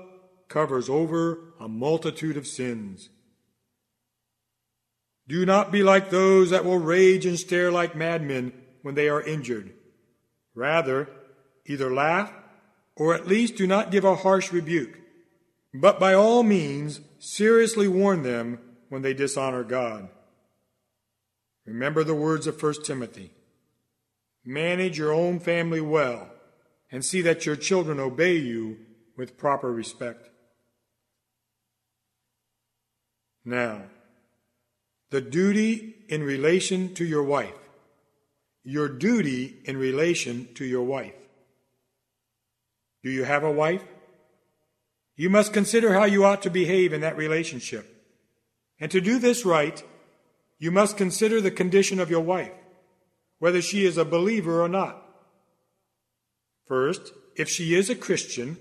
covers 0.49 0.88
over 0.88 1.38
a 1.61 1.68
multitude 1.68 2.37
of 2.37 2.47
sins. 2.47 3.09
Do 5.28 5.44
not 5.47 5.70
be 5.70 5.82
like 5.82 6.11
those 6.11 6.50
that 6.50 6.64
will 6.64 6.78
rage 6.78 7.26
and 7.26 7.38
stare 7.38 7.70
like 7.70 7.94
madmen 7.94 8.52
when 8.82 8.94
they 8.94 9.08
are 9.08 9.23
injured. 9.23 9.75
Rather, 10.54 11.08
either 11.66 11.92
laugh 11.92 12.32
or 12.97 13.14
at 13.14 13.28
least 13.28 13.56
do 13.56 13.66
not 13.66 13.90
give 13.90 14.04
a 14.04 14.16
harsh 14.16 14.50
rebuke 14.52 14.99
but 15.75 16.00
by 16.00 16.14
all 16.14 16.42
means, 16.42 17.00
seriously 17.18 17.88
warn 17.88 18.23
them 18.23 18.58
when 18.88 19.02
they 19.02 19.14
dishonor 19.14 19.64
God. 19.64 20.08
Remember 21.66 22.02
the 22.02 22.14
words 22.14 22.47
of 22.47 22.61
1 22.61 22.82
Timothy. 22.85 23.32
Manage 24.44 24.99
your 24.99 25.12
own 25.12 25.40
family 25.40 25.80
well 25.80 26.30
and 26.90 27.04
see 27.04 27.20
that 27.23 27.44
your 27.44 27.56
children 27.56 28.00
obey 28.00 28.37
you 28.37 28.78
with 29.16 29.37
proper 29.37 29.70
respect. 29.70 30.30
Now, 33.44 33.82
the 35.10 35.21
duty 35.21 35.94
in 36.08 36.23
relation 36.23 36.94
to 36.94 37.04
your 37.04 37.23
wife. 37.23 37.54
Your 38.62 38.88
duty 38.88 39.56
in 39.64 39.76
relation 39.76 40.49
to 40.54 40.64
your 40.64 40.82
wife. 40.82 41.14
Do 43.02 43.10
you 43.10 43.25
have 43.25 43.44
a 43.44 43.52
wife? 43.52 43.84
You 45.16 45.30
must 45.30 45.52
consider 45.52 45.94
how 45.94 46.04
you 46.04 46.25
ought 46.25 46.42
to 46.42 46.50
behave 46.50 46.92
in 46.92 47.00
that 47.00 47.16
relationship. 47.16 47.94
And 48.78 48.90
to 48.90 49.00
do 49.00 49.18
this 49.18 49.44
right, 49.44 49.82
you 50.58 50.71
must 50.71 50.97
consider 50.97 51.40
the 51.40 51.50
condition 51.50 52.00
of 52.00 52.10
your 52.10 52.21
wife, 52.21 52.52
whether 53.38 53.62
she 53.62 53.84
is 53.84 53.97
a 53.97 54.04
believer 54.04 54.62
or 54.62 54.68
not. 54.68 55.02
First, 56.66 57.12
if 57.36 57.49
she 57.49 57.75
is 57.75 57.88
a 57.88 57.94
Christian, 57.94 58.58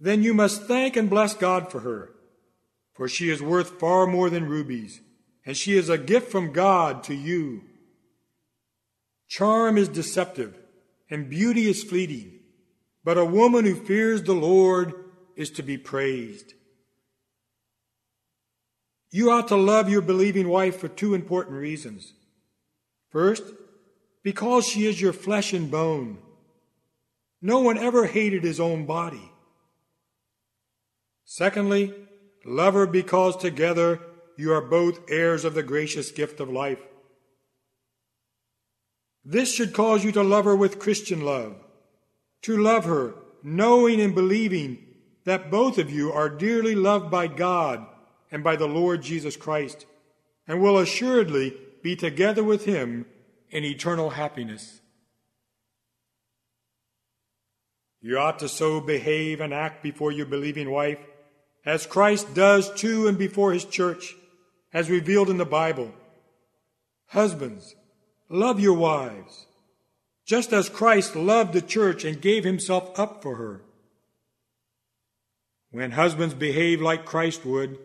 then 0.00 0.22
you 0.22 0.34
must 0.34 0.62
thank 0.62 0.96
and 0.96 1.08
bless 1.08 1.34
God 1.34 1.70
for 1.70 1.80
her, 1.80 2.14
for 2.94 3.08
she 3.08 3.30
is 3.30 3.40
worth 3.40 3.78
far 3.78 4.06
more 4.06 4.28
than 4.30 4.48
rubies, 4.48 5.00
and 5.48 5.56
she 5.56 5.78
is 5.78 5.88
a 5.88 5.96
gift 5.96 6.30
from 6.30 6.52
God 6.52 7.02
to 7.04 7.14
you. 7.14 7.62
Charm 9.28 9.78
is 9.78 9.88
deceptive, 9.88 10.58
and 11.08 11.30
beauty 11.30 11.70
is 11.70 11.82
fleeting, 11.82 12.40
but 13.02 13.16
a 13.16 13.24
woman 13.24 13.64
who 13.64 13.74
fears 13.74 14.22
the 14.22 14.34
Lord 14.34 14.92
is 15.36 15.48
to 15.52 15.62
be 15.62 15.78
praised. 15.78 16.52
You 19.10 19.30
ought 19.30 19.48
to 19.48 19.56
love 19.56 19.88
your 19.88 20.02
believing 20.02 20.50
wife 20.50 20.76
for 20.76 20.88
two 20.88 21.14
important 21.14 21.56
reasons. 21.56 22.12
First, 23.08 23.44
because 24.22 24.68
she 24.68 24.84
is 24.84 25.00
your 25.00 25.14
flesh 25.14 25.54
and 25.54 25.70
bone. 25.70 26.18
No 27.40 27.60
one 27.60 27.78
ever 27.78 28.04
hated 28.04 28.44
his 28.44 28.60
own 28.60 28.84
body. 28.84 29.32
Secondly, 31.24 31.94
love 32.44 32.74
her 32.74 32.86
because 32.86 33.34
together 33.34 33.98
you 34.38 34.52
are 34.52 34.62
both 34.62 35.10
heirs 35.10 35.44
of 35.44 35.54
the 35.54 35.62
gracious 35.62 36.12
gift 36.12 36.38
of 36.38 36.48
life. 36.48 36.78
This 39.24 39.52
should 39.52 39.74
cause 39.74 40.04
you 40.04 40.12
to 40.12 40.22
love 40.22 40.44
her 40.44 40.54
with 40.54 40.78
Christian 40.78 41.20
love, 41.20 41.56
to 42.42 42.56
love 42.56 42.84
her 42.84 43.16
knowing 43.42 44.00
and 44.00 44.14
believing 44.14 44.78
that 45.24 45.50
both 45.50 45.76
of 45.76 45.90
you 45.90 46.12
are 46.12 46.28
dearly 46.28 46.74
loved 46.74 47.10
by 47.10 47.26
God 47.26 47.84
and 48.30 48.44
by 48.44 48.54
the 48.54 48.68
Lord 48.68 49.02
Jesus 49.02 49.36
Christ, 49.36 49.86
and 50.46 50.62
will 50.62 50.78
assuredly 50.78 51.56
be 51.82 51.96
together 51.96 52.44
with 52.44 52.64
him 52.64 53.06
in 53.50 53.64
eternal 53.64 54.10
happiness. 54.10 54.80
You 58.00 58.18
ought 58.18 58.38
to 58.38 58.48
so 58.48 58.80
behave 58.80 59.40
and 59.40 59.52
act 59.52 59.82
before 59.82 60.12
your 60.12 60.26
believing 60.26 60.70
wife 60.70 60.98
as 61.66 61.86
Christ 61.86 62.34
does 62.34 62.72
to 62.74 63.08
and 63.08 63.18
before 63.18 63.52
his 63.52 63.64
church, 63.64 64.14
as 64.72 64.90
revealed 64.90 65.30
in 65.30 65.38
the 65.38 65.44
Bible. 65.44 65.92
Husbands, 67.06 67.74
love 68.28 68.60
your 68.60 68.74
wives, 68.74 69.46
just 70.26 70.52
as 70.52 70.68
Christ 70.68 71.16
loved 71.16 71.52
the 71.52 71.62
church 71.62 72.04
and 72.04 72.20
gave 72.20 72.44
himself 72.44 72.98
up 72.98 73.22
for 73.22 73.36
her. 73.36 73.62
When 75.70 75.92
husbands 75.92 76.34
behave 76.34 76.80
like 76.80 77.04
Christ 77.04 77.44
would, 77.44 77.78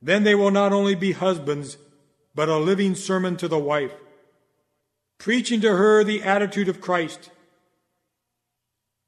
then 0.00 0.24
they 0.24 0.34
will 0.34 0.50
not 0.50 0.72
only 0.72 0.94
be 0.94 1.12
husbands, 1.12 1.76
but 2.34 2.48
a 2.48 2.56
living 2.56 2.94
sermon 2.94 3.36
to 3.36 3.48
the 3.48 3.58
wife, 3.58 3.92
preaching 5.18 5.60
to 5.62 5.76
her 5.76 6.04
the 6.04 6.22
attitude 6.22 6.68
of 6.68 6.80
Christ. 6.80 7.30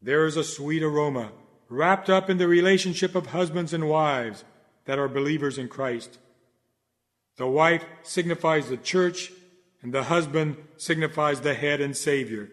There 0.03 0.27
is 0.27 0.37
a 0.37 0.45
sweet 0.45 0.83
aroma 0.83 1.33
wrapped 1.69 2.11
up 2.11 2.29
in 2.29 2.39
the 2.39 2.49
relationship 2.49 3.15
of 3.15 3.27
husbands 3.27 3.73
and 3.73 3.89
wives 3.89 4.45
that 4.87 4.99
are 4.99 5.09
believers 5.09 5.59
in 5.59 5.69
Christ. 5.69 6.19
The 7.41 7.47
wife 7.47 7.87
signifies 8.03 8.69
the 8.69 8.77
church, 8.77 9.33
and 9.81 9.95
the 9.95 10.03
husband 10.05 10.59
signifies 10.77 11.41
the 11.41 11.55
head 11.55 11.81
and 11.81 11.97
Savior. 11.97 12.51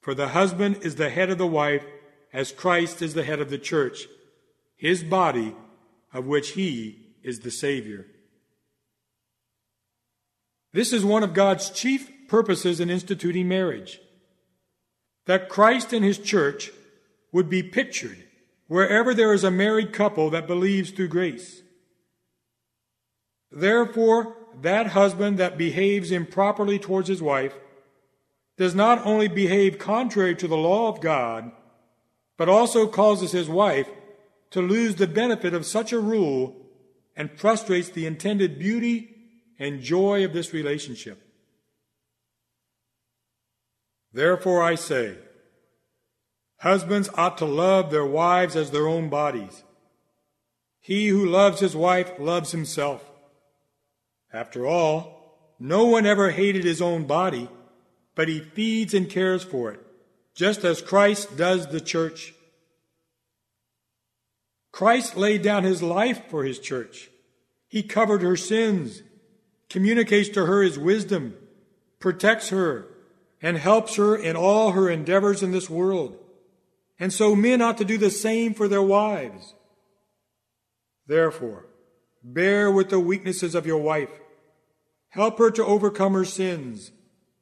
For 0.00 0.14
the 0.14 0.30
husband 0.30 0.78
is 0.82 0.96
the 0.96 1.10
head 1.10 1.30
of 1.30 1.38
the 1.38 1.46
wife, 1.46 1.84
as 2.32 2.50
Christ 2.50 3.02
is 3.02 3.14
the 3.14 3.22
head 3.22 3.38
of 3.40 3.50
the 3.50 3.58
church 3.58 4.08
his 4.76 5.04
body, 5.04 5.54
of 6.12 6.26
which 6.26 6.50
he 6.50 7.14
is 7.22 7.38
the 7.38 7.52
Savior. 7.52 8.06
This 10.72 10.92
is 10.92 11.04
one 11.04 11.22
of 11.22 11.32
God's 11.32 11.70
chief 11.70 12.10
purposes 12.26 12.80
in 12.80 12.90
instituting 12.90 13.46
marriage 13.46 14.00
that 15.26 15.48
Christ 15.48 15.92
and 15.92 16.04
his 16.04 16.18
church 16.18 16.72
would 17.30 17.48
be 17.48 17.62
pictured 17.62 18.24
wherever 18.66 19.14
there 19.14 19.32
is 19.32 19.44
a 19.44 19.52
married 19.52 19.92
couple 19.92 20.30
that 20.30 20.48
believes 20.48 20.90
through 20.90 21.08
grace. 21.08 21.62
Therefore, 23.50 24.36
that 24.60 24.88
husband 24.88 25.38
that 25.38 25.58
behaves 25.58 26.10
improperly 26.10 26.78
towards 26.78 27.08
his 27.08 27.22
wife 27.22 27.54
does 28.56 28.74
not 28.74 29.06
only 29.06 29.28
behave 29.28 29.78
contrary 29.78 30.34
to 30.34 30.48
the 30.48 30.56
law 30.56 30.88
of 30.88 31.00
God, 31.00 31.52
but 32.36 32.48
also 32.48 32.86
causes 32.86 33.32
his 33.32 33.48
wife 33.48 33.88
to 34.50 34.60
lose 34.60 34.96
the 34.96 35.06
benefit 35.06 35.54
of 35.54 35.66
such 35.66 35.92
a 35.92 36.00
rule 36.00 36.56
and 37.16 37.38
frustrates 37.38 37.90
the 37.90 38.06
intended 38.06 38.58
beauty 38.58 39.14
and 39.58 39.80
joy 39.82 40.24
of 40.24 40.32
this 40.32 40.52
relationship. 40.52 41.20
Therefore, 44.12 44.62
I 44.62 44.74
say, 44.74 45.16
Husbands 46.60 47.08
ought 47.14 47.38
to 47.38 47.44
love 47.44 47.90
their 47.90 48.06
wives 48.06 48.56
as 48.56 48.70
their 48.70 48.88
own 48.88 49.08
bodies. 49.08 49.62
He 50.80 51.08
who 51.08 51.24
loves 51.24 51.60
his 51.60 51.76
wife 51.76 52.12
loves 52.18 52.50
himself. 52.50 53.07
After 54.32 54.66
all, 54.66 55.54
no 55.58 55.86
one 55.86 56.06
ever 56.06 56.30
hated 56.30 56.64
his 56.64 56.82
own 56.82 57.04
body, 57.04 57.48
but 58.14 58.28
he 58.28 58.40
feeds 58.40 58.94
and 58.94 59.08
cares 59.08 59.42
for 59.42 59.72
it, 59.72 59.80
just 60.34 60.64
as 60.64 60.82
Christ 60.82 61.36
does 61.36 61.68
the 61.68 61.80
church. 61.80 62.34
Christ 64.70 65.16
laid 65.16 65.42
down 65.42 65.64
his 65.64 65.82
life 65.82 66.22
for 66.28 66.44
his 66.44 66.58
church. 66.58 67.10
He 67.68 67.82
covered 67.82 68.22
her 68.22 68.36
sins, 68.36 69.02
communicates 69.68 70.28
to 70.30 70.46
her 70.46 70.62
his 70.62 70.78
wisdom, 70.78 71.34
protects 71.98 72.50
her, 72.50 72.86
and 73.42 73.56
helps 73.56 73.96
her 73.96 74.16
in 74.16 74.36
all 74.36 74.72
her 74.72 74.88
endeavors 74.88 75.42
in 75.42 75.52
this 75.52 75.70
world. 75.70 76.16
And 76.98 77.12
so 77.12 77.34
men 77.34 77.62
ought 77.62 77.78
to 77.78 77.84
do 77.84 77.98
the 77.98 78.10
same 78.10 78.54
for 78.54 78.68
their 78.68 78.82
wives. 78.82 79.54
Therefore, 81.06 81.67
bear 82.34 82.70
with 82.70 82.90
the 82.90 83.00
weaknesses 83.00 83.54
of 83.54 83.66
your 83.66 83.78
wife. 83.78 84.10
Help 85.10 85.38
her 85.38 85.50
to 85.50 85.64
overcome 85.64 86.12
her 86.12 86.24
sins 86.24 86.92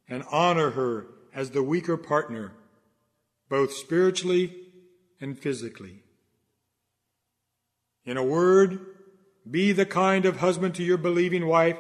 and 0.08 0.24
honor 0.30 0.70
her 0.70 1.06
as 1.34 1.50
the 1.50 1.62
weaker 1.62 1.96
partner, 1.96 2.52
both 3.48 3.72
spiritually 3.72 4.54
and 5.20 5.38
physically. 5.38 6.02
In 8.04 8.16
a 8.16 8.24
word, 8.24 8.78
be 9.50 9.72
the 9.72 9.86
kind 9.86 10.24
of 10.24 10.38
husband 10.38 10.74
to 10.76 10.84
your 10.84 10.96
believing 10.96 11.46
wife 11.46 11.78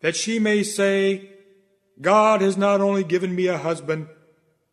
that 0.00 0.16
she 0.16 0.38
may 0.38 0.62
say, 0.64 1.30
God 2.00 2.40
has 2.40 2.56
not 2.56 2.80
only 2.80 3.04
given 3.04 3.34
me 3.34 3.46
a 3.46 3.58
husband, 3.58 4.08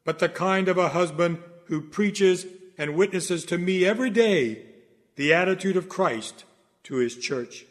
but 0.04 0.18
the 0.18 0.30
kind 0.30 0.68
of 0.68 0.78
a 0.78 0.90
husband 0.90 1.38
who 1.66 1.82
preaches 1.82 2.48
and 2.78 2.96
witnesses 2.96 3.46
to 3.46 3.58
me 3.58 3.86
every 3.86 4.10
day 4.10 4.66
the 5.16 5.34
attitude 5.34 5.78
of 5.78 5.90
Christ 5.90 6.46
to 6.90 6.96
his 6.96 7.16
church. 7.16 7.66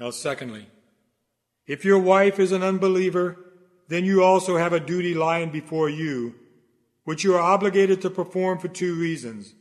Now, 0.00 0.10
secondly, 0.10 0.66
if 1.66 1.84
your 1.84 2.00
wife 2.00 2.40
is 2.40 2.50
an 2.50 2.64
unbeliever, 2.64 3.38
then 3.88 4.04
you 4.04 4.22
also 4.22 4.56
have 4.56 4.72
a 4.72 4.80
duty 4.80 5.14
lying 5.14 5.50
before 5.50 5.88
you, 5.88 6.34
which 7.04 7.22
you 7.22 7.36
are 7.36 7.40
obligated 7.40 8.02
to 8.02 8.10
perform 8.10 8.58
for 8.58 8.66
two 8.66 8.96
reasons. 8.96 9.54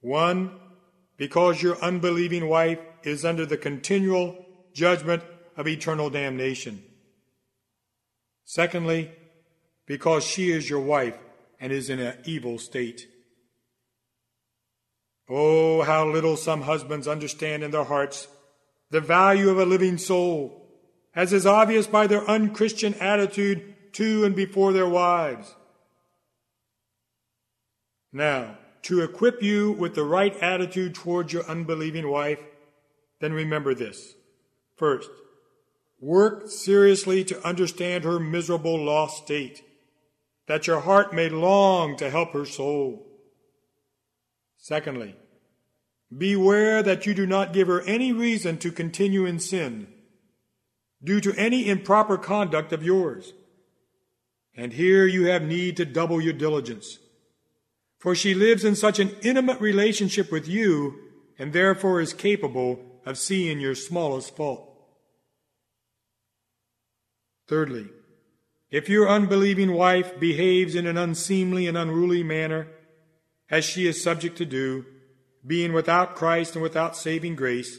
One, 0.00 0.58
because 1.18 1.62
your 1.62 1.78
unbelieving 1.82 2.48
wife 2.48 2.80
is 3.02 3.26
under 3.26 3.44
the 3.44 3.58
continual 3.58 4.42
judgment 4.72 5.22
of 5.54 5.68
eternal 5.68 6.08
damnation. 6.08 6.82
Secondly, 8.46 9.12
because 9.84 10.24
she 10.24 10.50
is 10.50 10.70
your 10.70 10.80
wife 10.80 11.18
and 11.60 11.72
is 11.72 11.90
in 11.90 12.00
an 12.00 12.16
evil 12.24 12.58
state. 12.58 13.06
Oh, 15.28 15.82
how 15.82 16.06
little 16.06 16.36
some 16.36 16.62
husbands 16.62 17.08
understand 17.08 17.62
in 17.62 17.70
their 17.70 17.84
hearts 17.84 18.28
the 18.90 19.00
value 19.00 19.48
of 19.48 19.58
a 19.58 19.64
living 19.64 19.98
soul, 19.98 20.68
as 21.14 21.32
is 21.32 21.46
obvious 21.46 21.86
by 21.86 22.06
their 22.06 22.28
unchristian 22.28 22.94
attitude 22.94 23.74
to 23.94 24.24
and 24.24 24.36
before 24.36 24.72
their 24.72 24.88
wives. 24.88 25.54
Now, 28.12 28.58
to 28.82 29.02
equip 29.02 29.42
you 29.42 29.72
with 29.72 29.94
the 29.94 30.04
right 30.04 30.36
attitude 30.42 30.94
towards 30.94 31.32
your 31.32 31.44
unbelieving 31.46 32.08
wife, 32.08 32.40
then 33.20 33.32
remember 33.32 33.74
this. 33.74 34.14
First, 34.76 35.10
work 36.00 36.48
seriously 36.48 37.24
to 37.24 37.46
understand 37.46 38.04
her 38.04 38.20
miserable 38.20 38.78
lost 38.78 39.24
state, 39.24 39.64
that 40.46 40.66
your 40.66 40.80
heart 40.80 41.14
may 41.14 41.30
long 41.30 41.96
to 41.96 42.10
help 42.10 42.32
her 42.32 42.44
soul. 42.44 43.06
Secondly, 44.64 45.14
beware 46.16 46.82
that 46.82 47.06
you 47.06 47.14
do 47.14 47.26
not 47.26 47.52
give 47.52 47.68
her 47.68 47.82
any 47.82 48.12
reason 48.12 48.56
to 48.58 48.70
continue 48.70 49.26
in 49.26 49.38
sin 49.38 49.88
due 51.02 51.20
to 51.20 51.34
any 51.34 51.68
improper 51.68 52.16
conduct 52.16 52.72
of 52.72 52.82
yours. 52.82 53.32
And 54.56 54.72
here 54.72 55.06
you 55.06 55.26
have 55.26 55.42
need 55.42 55.76
to 55.76 55.84
double 55.84 56.20
your 56.20 56.32
diligence 56.32 56.98
for 58.04 58.14
she 58.14 58.34
lives 58.34 58.66
in 58.66 58.76
such 58.76 58.98
an 58.98 59.16
intimate 59.22 59.58
relationship 59.62 60.30
with 60.30 60.46
you 60.46 60.94
and 61.38 61.54
therefore 61.54 62.02
is 62.02 62.12
capable 62.12 62.78
of 63.06 63.16
seeing 63.16 63.58
your 63.58 63.74
smallest 63.74 64.36
fault. 64.36 64.70
Thirdly, 67.48 67.88
if 68.70 68.90
your 68.90 69.08
unbelieving 69.08 69.72
wife 69.72 70.20
behaves 70.20 70.74
in 70.74 70.86
an 70.86 70.98
unseemly 70.98 71.66
and 71.66 71.78
unruly 71.78 72.22
manner, 72.22 72.68
as 73.54 73.64
she 73.64 73.86
is 73.86 74.02
subject 74.02 74.36
to 74.36 74.44
do, 74.44 74.84
being 75.46 75.72
without 75.72 76.16
Christ 76.16 76.56
and 76.56 76.62
without 76.62 76.96
saving 76.96 77.36
grace, 77.36 77.78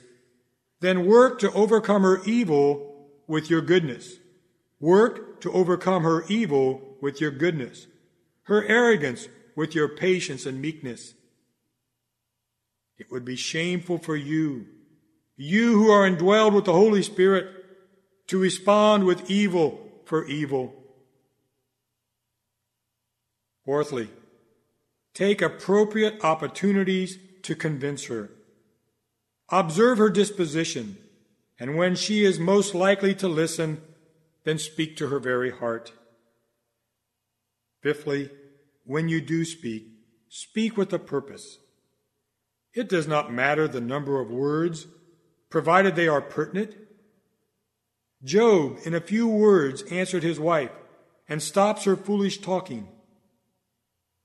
then 0.79 1.05
work 1.05 1.37
to 1.39 1.51
overcome 1.51 2.03
her 2.03 2.23
evil 2.23 3.09
with 3.27 3.49
your 3.49 3.59
goodness. 3.59 4.15
Work 4.79 5.41
to 5.41 5.51
overcome 5.51 6.03
her 6.03 6.23
evil 6.29 6.95
with 7.01 7.19
your 7.19 7.31
goodness. 7.31 7.87
Her 8.43 8.63
arrogance 8.63 9.27
with 9.53 9.75
your 9.75 9.89
patience 9.89 10.45
and 10.45 10.61
meekness. 10.61 11.13
It 12.97 13.11
would 13.11 13.25
be 13.25 13.35
shameful 13.35 13.97
for 13.97 14.15
you, 14.15 14.67
you 15.35 15.73
who 15.73 15.91
are 15.91 16.09
indwelled 16.09 16.53
with 16.53 16.63
the 16.63 16.71
Holy 16.71 17.03
Spirit, 17.03 17.49
to 18.27 18.39
respond 18.39 19.03
with 19.03 19.29
evil 19.29 19.91
for 20.05 20.25
evil. 20.25 20.73
Fourthly, 23.65 24.07
take 25.15 25.41
appropriate 25.41 26.23
opportunities 26.23 27.17
to 27.41 27.55
convince 27.55 28.05
her. 28.05 28.29
Observe 29.49 29.97
her 29.97 30.09
disposition, 30.09 30.97
and 31.57 31.77
when 31.77 31.95
she 31.95 32.23
is 32.25 32.37
most 32.37 32.75
likely 32.75 33.15
to 33.15 33.27
listen, 33.27 33.81
then 34.43 34.59
speak 34.59 34.97
to 34.97 35.07
her 35.07 35.17
very 35.17 35.51
heart. 35.51 35.93
Fifthly, 37.81 38.29
when 38.83 39.07
you 39.07 39.21
do 39.21 39.45
speak, 39.45 39.87
speak 40.27 40.75
with 40.75 40.91
a 40.91 40.99
purpose. 40.99 41.59
It 42.73 42.89
does 42.89 43.07
not 43.07 43.31
matter 43.31 43.67
the 43.67 43.79
number 43.79 44.19
of 44.19 44.29
words, 44.29 44.85
provided 45.49 45.95
they 45.95 46.09
are 46.09 46.21
pertinent. 46.21 46.75
Job, 48.21 48.79
in 48.83 48.93
a 48.93 48.99
few 48.99 49.27
words, 49.27 49.83
answered 49.83 50.23
his 50.23 50.39
wife 50.39 50.71
and 51.29 51.41
stops 51.41 51.85
her 51.85 51.95
foolish 51.95 52.39
talking. 52.39 52.89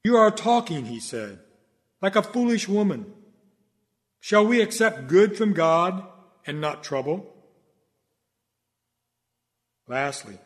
You 0.03 0.17
are 0.17 0.31
talking, 0.31 0.87
he 0.87 1.01
said, 1.01 1.41
like 2.01 2.17
a 2.17 2.23
foolish 2.23 2.69
woman. 2.69 3.13
Shall 4.21 4.47
we 4.47 4.61
accept 4.61 5.09
good 5.09 5.37
from 5.37 5.53
God 5.53 6.07
and 6.47 6.61
not 6.61 6.83
trouble? 6.83 7.35
Lastly, 9.87 10.39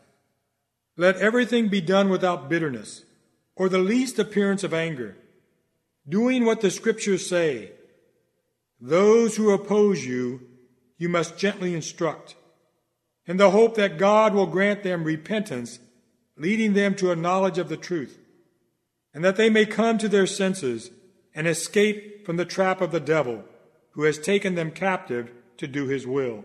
let 0.97 1.17
everything 1.17 1.69
be 1.69 1.81
done 1.81 2.09
without 2.09 2.49
bitterness 2.49 3.05
or 3.57 3.69
the 3.69 3.79
least 3.79 4.19
appearance 4.19 4.65
of 4.65 4.75
anger, 4.75 5.17
doing 6.09 6.45
what 6.45 6.61
the 6.61 6.71
scriptures 6.71 7.29
say. 7.29 7.73
Those 8.81 9.37
who 9.37 9.53
oppose 9.53 10.05
you, 10.05 10.43
you 10.99 11.09
must 11.09 11.39
gently 11.39 11.75
instruct, 11.75 12.35
in 13.27 13.37
the 13.37 13.51
hope 13.51 13.77
that 13.77 13.99
God 13.99 14.35
will 14.35 14.47
grant 14.47 14.83
them 14.83 15.05
repentance, 15.05 15.79
leading 16.37 16.73
them 16.73 16.95
to 16.97 17.11
a 17.13 17.17
knowledge 17.17 17.59
of 17.59 17.69
the 17.69 17.77
truth, 17.77 18.19
and 19.15 19.25
that 19.25 19.37
they 19.37 19.49
may 19.49 19.65
come 19.65 19.97
to 19.97 20.09
their 20.09 20.27
senses 20.27 20.91
and 21.35 21.47
escape 21.47 22.27
from 22.27 22.37
the 22.37 22.45
trap 22.45 22.81
of 22.81 22.91
the 22.91 23.01
devil, 23.01 23.45
who 23.93 24.03
has 24.03 24.19
taken 24.19 24.57
them 24.57 24.71
captive 24.71 25.31
to 25.57 25.69
do 25.69 25.87
his 25.87 26.07
will. 26.07 26.45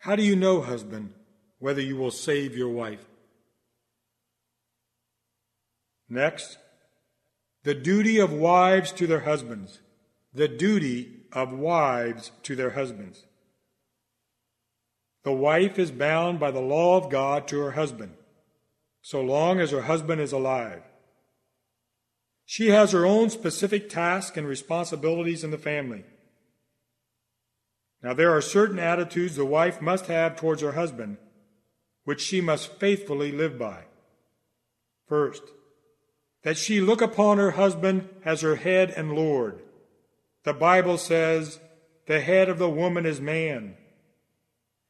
How 0.00 0.14
do 0.14 0.22
you 0.22 0.36
know, 0.36 0.60
husband, 0.60 1.14
whether 1.58 1.80
you 1.80 1.96
will 1.96 2.10
save 2.10 2.56
your 2.56 2.68
wife? 2.68 3.04
Next, 6.08 6.58
the 7.64 7.74
duty 7.74 8.18
of 8.18 8.32
wives 8.32 8.92
to 8.92 9.06
their 9.06 9.20
husbands. 9.20 9.80
The 10.32 10.48
duty 10.48 11.22
of 11.32 11.52
wives 11.52 12.30
to 12.44 12.54
their 12.54 12.70
husbands. 12.70 13.24
The 15.24 15.32
wife 15.32 15.78
is 15.78 15.90
bound 15.90 16.38
by 16.38 16.50
the 16.50 16.60
law 16.60 16.96
of 16.96 17.10
God 17.10 17.48
to 17.48 17.58
her 17.58 17.72
husband, 17.72 18.12
so 19.02 19.20
long 19.20 19.60
as 19.60 19.70
her 19.70 19.82
husband 19.82 20.20
is 20.20 20.32
alive. 20.32 20.82
She 22.44 22.68
has 22.68 22.92
her 22.92 23.04
own 23.04 23.30
specific 23.30 23.88
tasks 23.88 24.36
and 24.36 24.46
responsibilities 24.46 25.44
in 25.44 25.50
the 25.50 25.58
family. 25.58 26.04
Now, 28.02 28.14
there 28.14 28.30
are 28.30 28.40
certain 28.40 28.78
attitudes 28.78 29.36
the 29.36 29.44
wife 29.44 29.82
must 29.82 30.06
have 30.06 30.36
towards 30.36 30.62
her 30.62 30.72
husband, 30.72 31.18
which 32.04 32.20
she 32.20 32.40
must 32.40 32.78
faithfully 32.78 33.32
live 33.32 33.58
by. 33.58 33.84
First, 35.06 35.42
that 36.42 36.56
she 36.56 36.80
look 36.80 37.02
upon 37.02 37.38
her 37.38 37.52
husband 37.52 38.08
as 38.24 38.40
her 38.40 38.56
head 38.56 38.90
and 38.96 39.12
Lord. 39.12 39.60
The 40.44 40.54
Bible 40.54 40.96
says, 40.96 41.60
the 42.06 42.20
head 42.20 42.48
of 42.48 42.58
the 42.58 42.70
woman 42.70 43.04
is 43.04 43.20
man. 43.20 43.76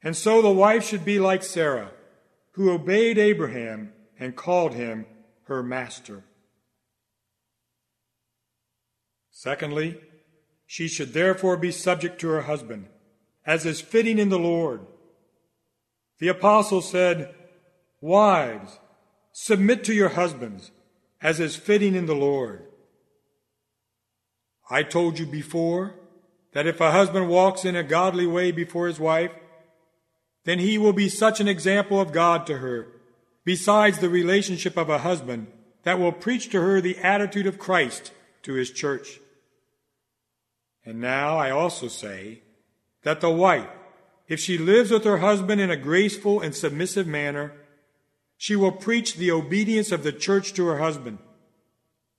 And 0.02 0.16
so 0.16 0.40
the 0.40 0.50
wife 0.50 0.84
should 0.84 1.04
be 1.04 1.18
like 1.18 1.42
Sarah, 1.42 1.90
who 2.52 2.70
obeyed 2.70 3.18
Abraham 3.18 3.92
and 4.18 4.36
called 4.36 4.74
him 4.74 5.06
her 5.44 5.62
master. 5.62 6.24
Secondly, 9.30 10.00
she 10.66 10.88
should 10.88 11.12
therefore 11.12 11.56
be 11.56 11.70
subject 11.70 12.20
to 12.20 12.28
her 12.28 12.42
husband, 12.42 12.88
as 13.46 13.64
is 13.64 13.80
fitting 13.80 14.18
in 14.18 14.28
the 14.28 14.38
Lord. 14.38 14.80
The 16.18 16.28
apostle 16.28 16.82
said, 16.82 17.34
Wives, 18.00 18.78
submit 19.32 19.84
to 19.84 19.94
your 19.94 20.10
husbands, 20.10 20.72
as 21.22 21.40
is 21.40 21.56
fitting 21.56 21.94
in 21.94 22.06
the 22.06 22.14
Lord. 22.14 22.64
I 24.70 24.82
told 24.82 25.18
you 25.18 25.26
before 25.26 25.94
that 26.52 26.66
if 26.66 26.80
a 26.80 26.90
husband 26.90 27.28
walks 27.28 27.64
in 27.64 27.76
a 27.76 27.82
godly 27.82 28.26
way 28.26 28.52
before 28.52 28.86
his 28.86 29.00
wife, 29.00 29.32
then 30.44 30.58
he 30.58 30.78
will 30.78 30.92
be 30.92 31.08
such 31.08 31.40
an 31.40 31.48
example 31.48 32.00
of 32.00 32.12
God 32.12 32.46
to 32.46 32.58
her, 32.58 32.88
besides 33.48 34.00
the 34.00 34.10
relationship 34.10 34.76
of 34.76 34.90
a 34.90 34.98
husband 34.98 35.46
that 35.82 35.98
will 35.98 36.12
preach 36.12 36.50
to 36.50 36.60
her 36.60 36.82
the 36.82 36.98
attitude 36.98 37.46
of 37.46 37.58
Christ 37.58 38.12
to 38.42 38.52
his 38.52 38.70
church. 38.70 39.20
And 40.84 41.00
now 41.00 41.38
I 41.38 41.50
also 41.50 41.88
say 41.88 42.42
that 43.04 43.22
the 43.22 43.30
wife, 43.30 43.70
if 44.26 44.38
she 44.38 44.58
lives 44.58 44.90
with 44.90 45.04
her 45.04 45.16
husband 45.16 45.62
in 45.62 45.70
a 45.70 45.78
graceful 45.78 46.42
and 46.42 46.54
submissive 46.54 47.06
manner, 47.06 47.54
she 48.36 48.54
will 48.54 48.70
preach 48.70 49.14
the 49.14 49.30
obedience 49.30 49.92
of 49.92 50.02
the 50.02 50.12
church 50.12 50.52
to 50.52 50.66
her 50.66 50.76
husband, 50.76 51.16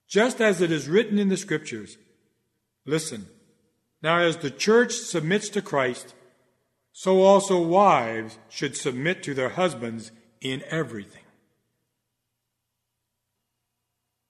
just 0.08 0.42
as 0.42 0.62
it 0.62 0.72
is 0.72 0.90
written 0.90 1.20
in 1.20 1.30
the 1.30 1.38
scriptures. 1.38 2.00
Listen, 2.88 3.28
now 4.02 4.18
as 4.18 4.38
the 4.38 4.50
church 4.50 4.94
submits 4.94 5.48
to 5.50 5.62
Christ, 5.62 6.16
so 6.92 7.22
also 7.22 7.62
wives 7.62 8.40
should 8.50 8.76
submit 8.76 9.22
to 9.22 9.36
their 9.36 9.50
husbands 9.50 10.12
in 10.42 10.64
everything. 10.72 11.19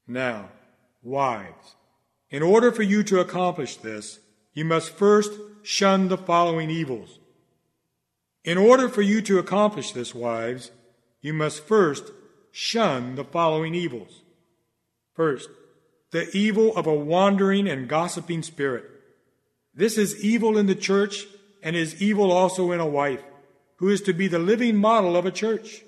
Now, 0.09 0.49
wives, 1.03 1.75
in 2.31 2.41
order 2.41 2.71
for 2.71 2.81
you 2.81 3.03
to 3.03 3.19
accomplish 3.19 3.75
this, 3.77 4.19
you 4.55 4.65
must 4.65 4.89
first 4.89 5.31
shun 5.61 6.07
the 6.07 6.17
following 6.17 6.71
evils. 6.71 7.19
In 8.43 8.57
order 8.57 8.89
for 8.89 9.03
you 9.03 9.21
to 9.21 9.37
accomplish 9.37 9.91
this, 9.91 10.15
wives, 10.15 10.71
you 11.21 11.31
must 11.31 11.63
first 11.63 12.11
shun 12.51 13.13
the 13.13 13.23
following 13.23 13.75
evils. 13.75 14.23
First, 15.13 15.47
the 16.09 16.35
evil 16.35 16.75
of 16.75 16.87
a 16.87 16.93
wandering 16.93 17.67
and 17.67 17.87
gossiping 17.87 18.41
spirit. 18.41 18.85
This 19.75 19.95
is 19.95 20.25
evil 20.25 20.57
in 20.57 20.65
the 20.65 20.73
church 20.73 21.27
and 21.61 21.75
is 21.75 22.01
evil 22.01 22.31
also 22.31 22.71
in 22.71 22.79
a 22.79 22.87
wife, 22.87 23.21
who 23.75 23.89
is 23.89 24.01
to 24.01 24.13
be 24.13 24.27
the 24.27 24.39
living 24.39 24.75
model 24.75 25.15
of 25.15 25.27
a 25.27 25.31
church. 25.31 25.83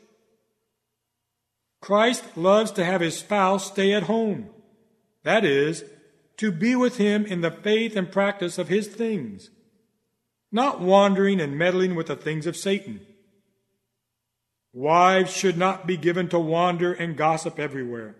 Christ 1.82 2.38
loves 2.38 2.72
to 2.74 2.86
have 2.86 3.02
his 3.02 3.18
spouse 3.18 3.68
stay 3.68 3.92
at 3.92 4.04
home. 4.04 4.50
That 5.24 5.44
is, 5.44 5.84
to 6.38 6.52
be 6.52 6.76
with 6.76 6.98
him 6.98 7.26
in 7.26 7.42
the 7.42 7.52
faith 7.52 7.96
and 7.96 8.12
practice 8.12 8.58
of 8.58 8.70
his 8.70 8.88
things, 8.88 9.50
not 10.52 10.80
wandering 10.80 11.42
and 11.42 11.58
meddling 11.58 11.96
with 11.96 12.08
the 12.08 12.16
things 12.16 12.46
of 12.46 12.56
Satan. 12.56 13.02
Wives 14.74 15.36
should 15.36 15.58
not 15.58 15.86
be 15.86 15.98
given 15.98 16.30
to 16.30 16.40
wander 16.40 16.94
and 16.94 17.18
gossip 17.18 17.60
everywhere. 17.60 18.16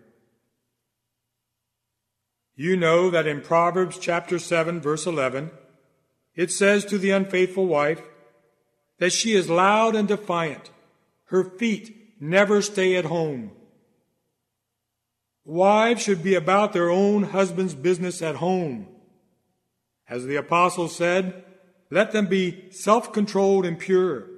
You 2.54 2.76
know 2.76 3.10
that 3.10 3.26
in 3.26 3.40
Proverbs 3.40 3.96
chapter 3.98 4.38
7 4.38 4.80
verse 4.80 5.06
11, 5.06 5.50
it 6.34 6.50
says 6.50 6.84
to 6.86 6.98
the 6.98 7.10
unfaithful 7.10 7.66
wife 7.66 8.02
that 8.98 9.12
she 9.12 9.34
is 9.34 9.48
loud 9.48 9.96
and 9.96 10.06
defiant. 10.06 10.70
Her 11.26 11.44
feet 11.44 12.01
never 12.22 12.62
stay 12.62 12.94
at 12.94 13.04
home. 13.04 13.50
Wives 15.44 16.00
should 16.00 16.22
be 16.22 16.36
about 16.36 16.72
their 16.72 16.88
own 16.88 17.24
husband's 17.24 17.74
business 17.74 18.22
at 18.22 18.36
home. 18.36 18.86
As 20.08 20.24
the 20.24 20.36
apostle 20.36 20.86
said, 20.86 21.44
let 21.90 22.12
them 22.12 22.26
be 22.26 22.70
self-controlled 22.70 23.66
and 23.66 23.76
pure, 23.76 24.28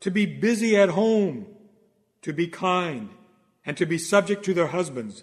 to 0.00 0.10
be 0.10 0.24
busy 0.24 0.74
at 0.74 0.88
home, 0.88 1.46
to 2.22 2.32
be 2.32 2.48
kind, 2.48 3.10
and 3.66 3.76
to 3.76 3.84
be 3.84 3.98
subject 3.98 4.42
to 4.46 4.54
their 4.54 4.68
husbands, 4.68 5.22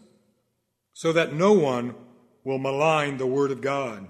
so 0.93 1.11
that 1.11 1.33
no 1.33 1.53
one 1.53 1.95
will 2.43 2.59
malign 2.59 3.17
the 3.17 3.25
Word 3.25 3.49
of 3.49 3.61
God. 3.61 4.07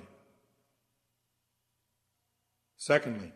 Secondly, 2.76 3.32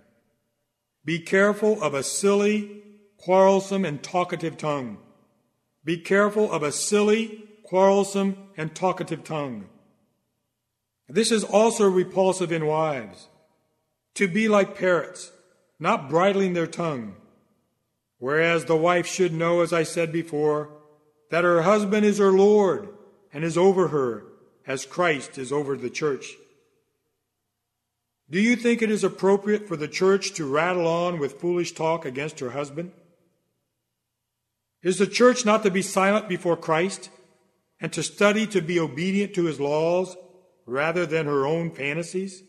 be 1.05 1.19
careful 1.19 1.81
of 1.81 1.93
a 1.93 2.03
silly, 2.03 2.81
quarrelsome, 3.25 3.83
and 3.83 4.03
talkative 4.03 4.55
tongue. 4.55 4.99
Be 5.83 5.97
careful 5.97 6.51
of 6.51 6.61
a 6.61 6.71
silly, 6.71 7.43
quarrelsome, 7.63 8.38
and 8.55 8.75
talkative 8.75 9.23
tongue. 9.23 9.67
This 11.09 11.31
is 11.31 11.43
also 11.43 11.89
repulsive 11.89 12.51
in 12.51 12.67
wives. 12.67 13.27
To 14.13 14.27
be 14.27 14.47
like 14.47 14.77
parrots, 14.77 15.31
not 15.79 16.07
bridling 16.07 16.53
their 16.53 16.67
tongue. 16.67 17.15
Whereas 18.19 18.65
the 18.65 18.75
wife 18.75 19.07
should 19.07 19.33
know, 19.33 19.61
as 19.61 19.73
I 19.73 19.81
said 19.81 20.11
before, 20.11 20.69
that 21.31 21.43
her 21.43 21.63
husband 21.63 22.05
is 22.05 22.19
her 22.19 22.31
Lord 22.31 22.89
and 23.33 23.43
is 23.43 23.57
over 23.57 23.88
her 23.88 24.23
as 24.67 24.85
Christ 24.85 25.39
is 25.39 25.51
over 25.51 25.75
the 25.75 25.89
church. 25.89 26.35
Do 28.29 28.39
you 28.39 28.55
think 28.55 28.83
it 28.83 28.91
is 28.91 29.03
appropriate 29.03 29.67
for 29.67 29.75
the 29.75 29.88
church 29.88 30.33
to 30.33 30.45
rattle 30.45 30.88
on 30.88 31.17
with 31.17 31.41
foolish 31.41 31.71
talk 31.71 32.05
against 32.05 32.39
her 32.39 32.51
husband? 32.51 32.91
Is 34.85 34.99
the 34.99 35.07
church 35.07 35.45
not 35.45 35.63
to 35.63 35.71
be 35.71 35.81
silent 35.81 36.29
before 36.29 36.55
Christ 36.55 37.09
and 37.81 37.91
to 37.91 38.03
study 38.03 38.45
to 38.45 38.61
be 38.61 38.79
obedient 38.79 39.33
to 39.33 39.45
his 39.45 39.59
laws 39.59 40.15
rather 40.67 41.07
than 41.07 41.25
her 41.25 41.47
own 41.47 41.71
fantasies? 41.71 42.43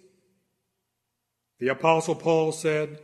The 1.58 1.68
Apostle 1.68 2.14
Paul 2.14 2.52
said, 2.52 3.00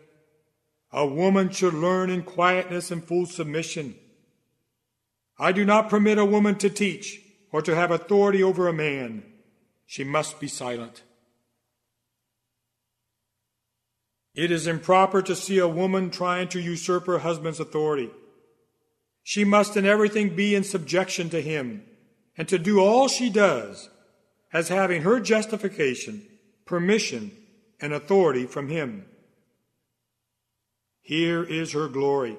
A 0.93 1.07
woman 1.07 1.49
should 1.49 1.73
learn 1.73 2.11
in 2.11 2.25
quietness 2.25 2.91
and 2.91 3.03
full 3.03 3.25
submission. 3.25 3.95
I 5.39 5.53
do 5.53 5.65
not 5.65 5.89
permit 5.89 6.19
a 6.19 6.27
woman 6.27 6.57
to 6.57 6.69
teach 6.69 7.19
or 7.51 7.63
to 7.63 7.75
have 7.75 7.91
authority 7.91 8.43
over 8.43 8.69
a 8.69 8.73
man, 8.75 9.23
she 9.87 10.05
must 10.05 10.41
be 10.41 10.49
silent. 10.49 11.05
It 14.35 14.51
is 14.51 14.67
improper 14.67 15.23
to 15.23 15.35
see 15.35 15.57
a 15.57 15.67
woman 15.67 16.11
trying 16.11 16.49
to 16.49 16.61
usurp 16.61 17.07
her 17.07 17.21
husband's 17.21 17.61
authority. 17.61 18.11
She 19.23 19.45
must 19.45 19.77
in 19.77 19.87
everything 19.87 20.35
be 20.35 20.55
in 20.55 20.65
subjection 20.65 21.31
to 21.31 21.41
him, 21.41 21.85
and 22.37 22.49
to 22.49 22.59
do 22.59 22.81
all 22.81 23.09
she 23.09 23.31
does 23.31 23.89
as 24.53 24.69
having 24.69 25.03
her 25.03 25.21
justification, 25.21 26.23
permission, 26.65 27.31
and 27.81 27.93
authority 27.93 28.47
from 28.47 28.69
him. 28.69 29.07
Here 31.01 31.43
is 31.43 31.73
her 31.73 31.89
glory, 31.89 32.37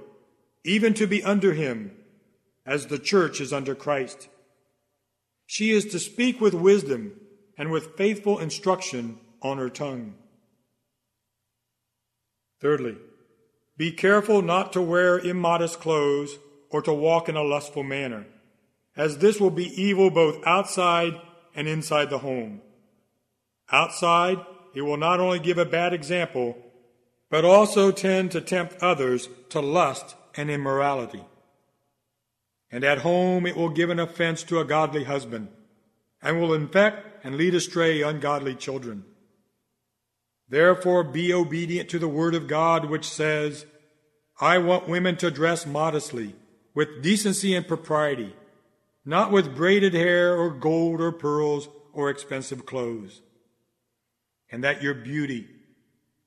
even 0.63 0.93
to 0.95 1.07
be 1.07 1.23
under 1.23 1.53
him, 1.53 1.91
as 2.65 2.87
the 2.87 2.99
church 2.99 3.41
is 3.41 3.51
under 3.51 3.75
Christ. 3.75 4.29
She 5.45 5.71
is 5.71 5.85
to 5.85 5.99
speak 5.99 6.39
with 6.39 6.53
wisdom 6.53 7.19
and 7.57 7.71
with 7.71 7.97
faithful 7.97 8.39
instruction 8.39 9.19
on 9.41 9.57
her 9.57 9.69
tongue. 9.69 10.15
Thirdly, 12.61 12.97
be 13.75 13.91
careful 13.91 14.41
not 14.41 14.71
to 14.73 14.81
wear 14.81 15.19
immodest 15.19 15.79
clothes 15.79 16.39
or 16.73 16.81
to 16.81 16.93
walk 16.93 17.29
in 17.29 17.37
a 17.37 17.43
lustful 17.43 17.83
manner, 17.83 18.25
as 18.97 19.19
this 19.19 19.39
will 19.39 19.51
be 19.51 19.81
evil 19.81 20.09
both 20.09 20.45
outside 20.45 21.13
and 21.55 21.67
inside 21.67 22.09
the 22.09 22.17
home. 22.17 22.61
Outside, 23.71 24.39
it 24.75 24.81
will 24.81 24.97
not 24.97 25.21
only 25.21 25.39
give 25.39 25.57
a 25.57 25.65
bad 25.65 25.93
example, 25.93 26.57
but 27.29 27.45
also 27.45 27.91
tend 27.91 28.31
to 28.31 28.41
tempt 28.41 28.75
others 28.81 29.29
to 29.49 29.61
lust 29.61 30.15
and 30.35 30.51
immorality 30.51 31.23
and 32.73 32.83
at 32.83 32.97
home 32.97 33.45
it 33.45 33.55
will 33.55 33.69
give 33.69 33.91
an 33.91 33.99
offense 33.99 34.41
to 34.41 34.59
a 34.59 34.65
godly 34.65 35.03
husband, 35.03 35.47
and 36.23 36.41
will 36.41 36.55
infect 36.55 37.23
and 37.23 37.35
lead 37.35 37.53
astray 37.53 38.01
ungodly 38.01 38.55
children. 38.55 39.05
Therefore 40.49 41.03
be 41.03 41.31
obedient 41.31 41.87
to 41.89 41.99
the 41.99 42.07
word 42.07 42.33
of 42.33 42.47
God, 42.47 42.89
which 42.89 43.07
says, 43.07 43.67
I 44.41 44.57
want 44.57 44.89
women 44.89 45.17
to 45.17 45.29
dress 45.29 45.67
modestly, 45.67 46.33
with 46.73 47.01
decency 47.01 47.55
and 47.55 47.67
propriety, 47.67 48.35
not 49.05 49.31
with 49.31 49.55
braided 49.55 49.93
hair 49.93 50.35
or 50.35 50.49
gold 50.49 51.01
or 51.01 51.11
pearls 51.11 51.69
or 51.93 52.09
expensive 52.09 52.65
clothes. 52.65 53.21
And 54.51 54.63
that 54.63 54.83
your 54.83 54.93
beauty, 54.93 55.47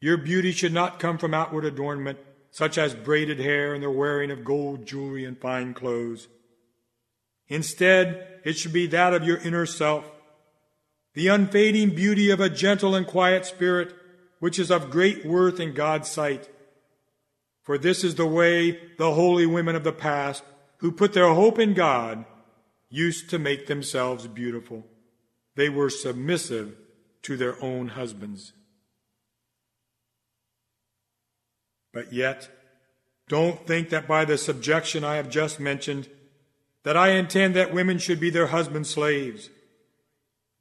your 0.01 0.17
beauty 0.17 0.53
should 0.53 0.73
not 0.73 0.99
come 0.99 1.19
from 1.19 1.35
outward 1.35 1.65
adornment, 1.65 2.19
such 2.51 2.79
as 2.79 2.95
braided 2.95 3.39
hair 3.39 3.75
and 3.75 3.83
the 3.83 3.91
wearing 3.91 4.31
of 4.31 4.45
gold 4.45 4.87
jewelry 4.87 5.25
and 5.25 5.39
fine 5.39 5.75
clothes 5.75 6.29
Instead, 7.49 8.41
it 8.45 8.55
should 8.55 8.73
be 8.73 8.87
that 8.89 9.15
of 9.15 9.25
your 9.25 9.39
inner 9.39 9.67
self, 9.67 10.11
the 11.15 11.29
unfading 11.29 11.91
beauty 11.91 12.31
of 12.31 12.41
a 12.41 12.51
gentle 12.51 12.95
and 12.95 13.07
quiet 13.07 13.47
spirit, 13.47 13.95
which 14.41 14.59
is 14.59 14.71
of 14.71 14.91
great 14.91 15.25
worth 15.25 15.61
in 15.61 15.73
God's 15.73 16.11
sight. 16.11 16.49
For 17.67 17.79
this 17.79 18.05
is 18.05 18.15
the 18.15 18.27
way 18.27 18.79
the 18.97 19.15
holy 19.15 19.45
women 19.45 19.75
of 19.75 19.83
the 19.83 19.93
past 19.93 20.45
who 20.79 20.93
put 20.93 21.13
their 21.13 21.35
hope 21.35 21.59
in 21.59 21.75
God 21.75 22.25
used 22.89 23.29
to 23.31 23.41
make 23.41 23.67
themselves 23.67 24.29
beautiful. 24.29 24.87
They 25.57 25.69
were 25.69 25.91
submissive 25.91 26.77
to 27.23 27.37
their 27.37 27.61
own 27.61 27.89
husbands. 27.89 28.53
But 31.93 32.13
yet, 32.13 32.49
don't 33.29 33.67
think 33.67 33.89
that 33.89 34.07
by 34.07 34.25
the 34.25 34.39
subjection 34.39 35.03
I 35.03 35.17
have 35.17 35.29
just 35.29 35.59
mentioned, 35.59 36.09
that 36.85 36.97
I 36.97 37.09
intend 37.09 37.57
that 37.57 37.75
women 37.75 37.99
should 37.99 38.21
be 38.21 38.31
their 38.31 38.47
husbands' 38.47 38.91
slaves. 38.91 39.51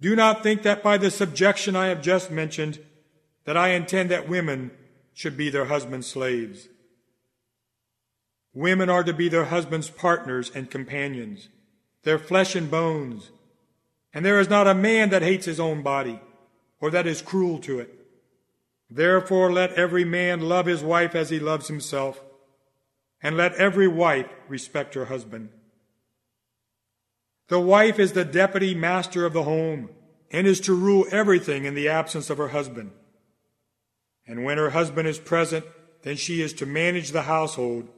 Do 0.01 0.15
not 0.15 0.41
think 0.41 0.63
that 0.63 0.81
by 0.81 0.97
the 0.97 1.11
subjection 1.11 1.75
I 1.75 1.87
have 1.87 2.01
just 2.01 2.31
mentioned, 2.31 2.79
that 3.43 3.55
I 3.55 3.69
intend 3.69 4.09
that 4.09 4.27
women 4.27 4.71
should 5.13 5.37
be 5.37 5.51
their 5.51 5.65
husbands' 5.65 6.07
slaves. 6.07 6.67
Women 8.55 8.89
are 8.89 9.03
to 9.03 9.13
be 9.13 9.27
their 9.27 9.45
husbands' 9.45 9.89
partners 9.89 10.49
and 10.55 10.71
companions, 10.71 11.49
their 12.03 12.17
flesh 12.17 12.55
and 12.55 12.71
bones. 12.71 13.29
And 14.13 14.25
there 14.25 14.39
is 14.39 14.49
not 14.49 14.65
a 14.65 14.73
man 14.73 15.09
that 15.09 15.21
hates 15.21 15.45
his 15.45 15.59
own 15.59 15.83
body, 15.83 16.21
or 16.79 16.89
that 16.91 17.05
is 17.05 17.21
cruel 17.21 17.59
to 17.59 17.79
it. 17.79 17.93
Therefore 18.89 19.51
let 19.51 19.73
every 19.73 20.05
man 20.05 20.39
love 20.39 20.67
his 20.67 20.81
wife 20.81 21.15
as 21.15 21.29
he 21.29 21.37
loves 21.37 21.67
himself, 21.67 22.23
and 23.21 23.35
let 23.35 23.55
every 23.55 23.89
wife 23.89 24.29
respect 24.47 24.93
her 24.93 25.05
husband. 25.05 25.49
The 27.49 27.59
wife 27.59 27.99
is 27.99 28.13
the 28.13 28.23
deputy 28.23 28.73
master 28.73 29.25
of 29.25 29.33
the 29.33 29.43
home, 29.43 29.89
and 30.31 30.47
is 30.47 30.61
to 30.61 30.73
rule 30.73 31.05
everything 31.11 31.65
in 31.65 31.75
the 31.75 31.89
absence 31.89 32.29
of 32.29 32.37
her 32.37 32.49
husband. 32.49 32.91
And 34.25 34.45
when 34.45 34.57
her 34.57 34.69
husband 34.69 35.09
is 35.09 35.19
present, 35.19 35.65
then 36.03 36.15
she 36.15 36.41
is 36.41 36.53
to 36.53 36.65
manage 36.65 37.11
the 37.11 37.23
household 37.23 37.89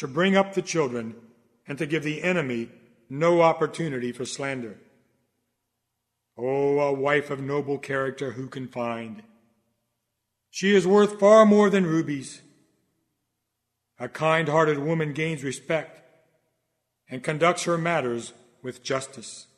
to 0.00 0.08
bring 0.08 0.34
up 0.34 0.54
the 0.54 0.62
children, 0.62 1.14
and 1.68 1.76
to 1.76 1.84
give 1.84 2.02
the 2.02 2.22
enemy 2.22 2.70
no 3.10 3.42
opportunity 3.42 4.12
for 4.12 4.24
slander. 4.24 4.78
Oh, 6.38 6.78
a 6.78 6.90
wife 6.90 7.28
of 7.28 7.42
noble 7.42 7.76
character 7.76 8.30
who 8.30 8.48
can 8.48 8.66
find? 8.66 9.22
She 10.48 10.74
is 10.74 10.86
worth 10.86 11.20
far 11.20 11.44
more 11.44 11.68
than 11.68 11.84
rubies. 11.84 12.40
A 13.98 14.08
kind 14.08 14.48
hearted 14.48 14.78
woman 14.78 15.12
gains 15.12 15.44
respect 15.44 16.00
and 17.10 17.22
conducts 17.22 17.64
her 17.64 17.76
matters 17.76 18.32
with 18.62 18.82
justice. 18.82 19.48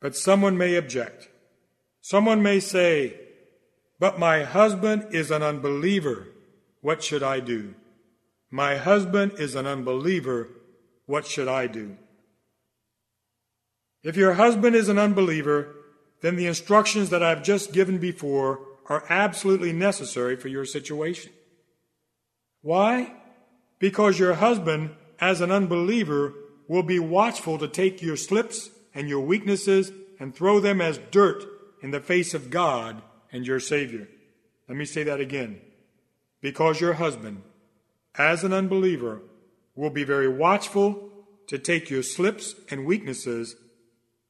But 0.00 0.16
someone 0.16 0.56
may 0.56 0.76
object. 0.76 1.28
Someone 2.00 2.42
may 2.42 2.58
say, 2.58 3.20
But 3.98 4.18
my 4.18 4.44
husband 4.44 5.08
is 5.10 5.30
an 5.30 5.42
unbeliever. 5.42 6.28
What 6.84 7.02
should 7.02 7.22
I 7.22 7.40
do? 7.40 7.76
My 8.50 8.76
husband 8.76 9.36
is 9.38 9.54
an 9.54 9.66
unbeliever. 9.66 10.48
What 11.06 11.26
should 11.26 11.48
I 11.48 11.66
do? 11.66 11.96
If 14.02 14.18
your 14.18 14.34
husband 14.34 14.76
is 14.76 14.90
an 14.90 14.98
unbeliever, 14.98 15.76
then 16.20 16.36
the 16.36 16.46
instructions 16.46 17.08
that 17.08 17.22
I've 17.22 17.42
just 17.42 17.72
given 17.72 17.96
before 17.96 18.60
are 18.90 19.02
absolutely 19.08 19.72
necessary 19.72 20.36
for 20.36 20.48
your 20.48 20.66
situation. 20.66 21.32
Why? 22.60 23.14
Because 23.78 24.18
your 24.18 24.34
husband, 24.34 24.90
as 25.18 25.40
an 25.40 25.50
unbeliever, 25.50 26.34
will 26.68 26.82
be 26.82 26.98
watchful 26.98 27.56
to 27.60 27.66
take 27.66 28.02
your 28.02 28.16
slips 28.18 28.68
and 28.94 29.08
your 29.08 29.24
weaknesses 29.24 29.90
and 30.20 30.34
throw 30.34 30.60
them 30.60 30.82
as 30.82 31.00
dirt 31.10 31.46
in 31.80 31.92
the 31.92 32.00
face 32.00 32.34
of 32.34 32.50
God 32.50 33.00
and 33.32 33.46
your 33.46 33.58
Savior. 33.58 34.06
Let 34.68 34.76
me 34.76 34.84
say 34.84 35.02
that 35.04 35.20
again 35.20 35.62
because 36.44 36.78
your 36.78 36.92
husband, 36.92 37.40
as 38.18 38.44
an 38.44 38.52
unbeliever, 38.52 39.22
will 39.74 39.88
be 39.88 40.04
very 40.04 40.28
watchful 40.28 41.08
to 41.46 41.58
take 41.58 41.88
your 41.88 42.02
slips 42.02 42.54
and 42.68 42.84
weaknesses 42.84 43.56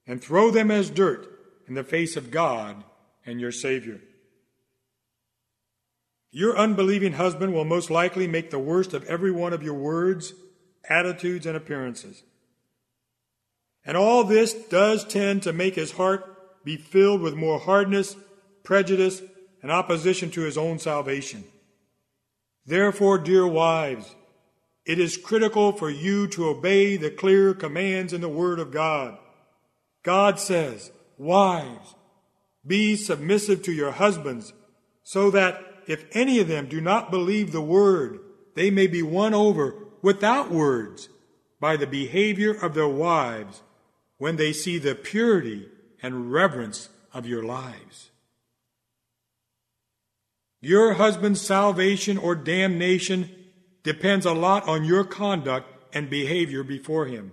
and 0.06 0.22
throw 0.22 0.48
them 0.52 0.70
as 0.70 0.90
dirt 0.90 1.26
in 1.66 1.74
the 1.74 1.82
face 1.82 2.16
of 2.16 2.30
God 2.30 2.84
and 3.26 3.40
your 3.40 3.50
Savior. 3.50 4.00
Your 6.30 6.56
unbelieving 6.56 7.14
husband 7.14 7.52
will 7.52 7.64
most 7.64 7.90
likely 7.90 8.28
make 8.28 8.50
the 8.50 8.60
worst 8.60 8.94
of 8.94 9.02
every 9.06 9.32
one 9.32 9.52
of 9.52 9.64
your 9.64 9.74
words, 9.74 10.34
attitudes, 10.88 11.46
and 11.46 11.56
appearances. 11.56 12.22
And 13.84 13.96
all 13.96 14.22
this 14.22 14.54
does 14.54 15.04
tend 15.04 15.42
to 15.42 15.52
make 15.52 15.74
his 15.74 15.90
heart 15.90 16.64
be 16.64 16.76
filled 16.76 17.22
with 17.22 17.34
more 17.34 17.58
hardness, 17.58 18.14
prejudice, 18.62 19.20
and 19.62 19.72
opposition 19.72 20.30
to 20.30 20.42
his 20.42 20.56
own 20.56 20.78
salvation. 20.78 21.42
Therefore, 22.66 23.18
dear 23.18 23.46
wives, 23.46 24.14
it 24.86 24.98
is 24.98 25.16
critical 25.16 25.72
for 25.72 25.90
you 25.90 26.26
to 26.28 26.48
obey 26.48 26.96
the 26.96 27.10
clear 27.10 27.54
commands 27.54 28.12
in 28.12 28.20
the 28.20 28.28
Word 28.28 28.58
of 28.58 28.70
God. 28.70 29.18
God 30.02 30.38
says, 30.38 30.90
Wives, 31.16 31.94
be 32.66 32.96
submissive 32.96 33.62
to 33.62 33.72
your 33.72 33.92
husbands, 33.92 34.52
so 35.02 35.30
that 35.30 35.62
if 35.86 36.04
any 36.12 36.38
of 36.38 36.48
them 36.48 36.66
do 36.66 36.80
not 36.80 37.10
believe 37.10 37.52
the 37.52 37.60
Word, 37.60 38.18
they 38.54 38.70
may 38.70 38.86
be 38.86 39.02
won 39.02 39.34
over 39.34 39.74
without 40.02 40.50
words 40.50 41.08
by 41.60 41.76
the 41.76 41.86
behavior 41.86 42.52
of 42.52 42.74
their 42.74 42.88
wives 42.88 43.62
when 44.18 44.36
they 44.36 44.52
see 44.52 44.78
the 44.78 44.94
purity 44.94 45.68
and 46.02 46.32
reverence 46.32 46.88
of 47.12 47.26
your 47.26 47.42
lives. 47.42 48.10
Your 50.64 50.94
husband's 50.94 51.42
salvation 51.42 52.16
or 52.16 52.34
damnation 52.34 53.28
depends 53.82 54.24
a 54.24 54.32
lot 54.32 54.66
on 54.66 54.82
your 54.82 55.04
conduct 55.04 55.68
and 55.94 56.08
behavior 56.08 56.62
before 56.62 57.04
him. 57.04 57.32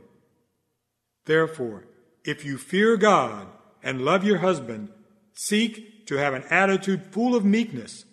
Therefore, 1.24 1.86
if 2.26 2.44
you 2.44 2.58
fear 2.58 2.98
God 2.98 3.48
and 3.82 4.02
love 4.02 4.26
your 4.26 4.40
husband, 4.40 4.90
seek 5.32 6.06
to 6.08 6.16
have 6.16 6.34
an 6.34 6.44
attitude 6.50 7.06
full 7.06 7.34
of 7.34 7.46
meekness, 7.46 8.04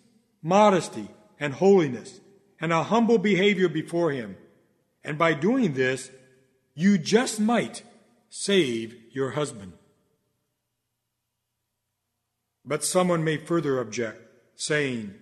modesty, 0.41 1.09
and 1.37 1.55
holiness, 1.55 2.21
and 2.61 2.71
a 2.71 2.83
humble 2.83 3.17
behavior 3.17 3.67
before 3.67 4.11
him. 4.11 4.37
And 5.03 5.17
by 5.17 5.33
doing 5.33 5.73
this, 5.73 6.11
you 6.75 6.97
just 6.97 7.41
might 7.41 7.83
save 8.29 8.95
your 9.11 9.31
husband. 9.31 9.73
But 12.63 12.85
someone 12.85 13.25
may 13.25 13.35
further 13.35 13.81
object 13.81 14.27
saying, 14.59 15.15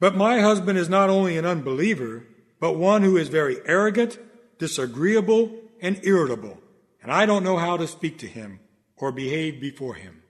But 0.00 0.16
my 0.16 0.40
husband 0.40 0.78
is 0.78 0.88
not 0.88 1.10
only 1.10 1.36
an 1.36 1.44
unbeliever, 1.44 2.26
but 2.58 2.72
one 2.72 3.02
who 3.02 3.16
is 3.16 3.28
very 3.28 3.58
arrogant, 3.66 4.18
disagreeable, 4.58 5.54
and 5.80 6.00
irritable, 6.04 6.58
and 7.02 7.12
I 7.12 7.26
don't 7.26 7.44
know 7.44 7.58
how 7.58 7.76
to 7.76 7.86
speak 7.86 8.18
to 8.18 8.26
him 8.26 8.60
or 8.96 9.12
behave 9.12 9.60
before 9.60 9.94
him. 9.94 10.22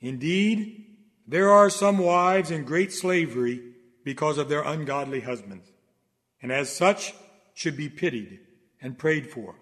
Indeed, 0.00 0.86
there 1.26 1.50
are 1.50 1.70
some 1.70 1.98
wives 1.98 2.50
in 2.50 2.64
great 2.64 2.92
slavery 2.92 3.62
because 4.04 4.38
of 4.38 4.48
their 4.48 4.62
ungodly 4.62 5.20
husbands, 5.20 5.70
and 6.42 6.50
as 6.50 6.74
such 6.74 7.14
should 7.54 7.76
be 7.76 7.88
pitied 7.88 8.40
and 8.80 8.98
prayed 8.98 9.30
for, 9.30 9.56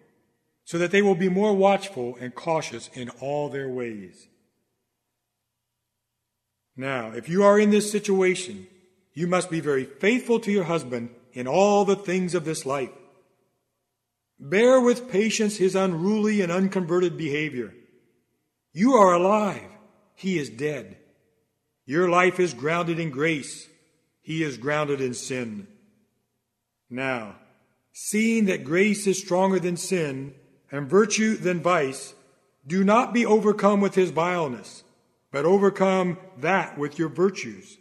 so 0.64 0.78
that 0.78 0.90
they 0.90 1.02
will 1.02 1.14
be 1.14 1.28
more 1.28 1.54
watchful 1.54 2.16
and 2.20 2.34
cautious 2.34 2.88
in 2.94 3.10
all 3.20 3.48
their 3.48 3.68
ways. 3.68 4.28
Now, 6.76 7.12
if 7.12 7.28
you 7.28 7.44
are 7.44 7.58
in 7.58 7.70
this 7.70 7.90
situation, 7.90 8.66
you 9.12 9.26
must 9.26 9.50
be 9.50 9.60
very 9.60 9.84
faithful 9.84 10.40
to 10.40 10.52
your 10.52 10.64
husband 10.64 11.10
in 11.32 11.46
all 11.46 11.84
the 11.84 11.96
things 11.96 12.34
of 12.34 12.44
this 12.44 12.66
life. 12.66 12.90
Bear 14.38 14.80
with 14.80 15.10
patience 15.10 15.56
his 15.56 15.74
unruly 15.74 16.40
and 16.40 16.50
unconverted 16.50 17.16
behavior. 17.16 17.72
You 18.72 18.94
are 18.94 19.14
alive. 19.14 19.70
He 20.14 20.38
is 20.38 20.50
dead. 20.50 20.96
Your 21.86 22.08
life 22.08 22.40
is 22.40 22.54
grounded 22.54 22.98
in 22.98 23.10
grace. 23.10 23.68
He 24.22 24.42
is 24.42 24.56
grounded 24.56 25.00
in 25.00 25.14
sin. 25.14 25.66
Now, 26.90 27.36
seeing 27.92 28.46
that 28.46 28.64
grace 28.64 29.06
is 29.06 29.18
stronger 29.18 29.58
than 29.58 29.76
sin 29.76 30.34
and 30.70 30.88
virtue 30.88 31.36
than 31.36 31.60
vice, 31.60 32.14
do 32.66 32.82
not 32.82 33.12
be 33.12 33.26
overcome 33.26 33.80
with 33.80 33.94
his 33.94 34.10
vileness 34.10 34.83
but 35.34 35.44
overcome 35.44 36.16
that 36.38 36.78
with 36.78 36.96
your 36.96 37.08
virtues. 37.08 37.76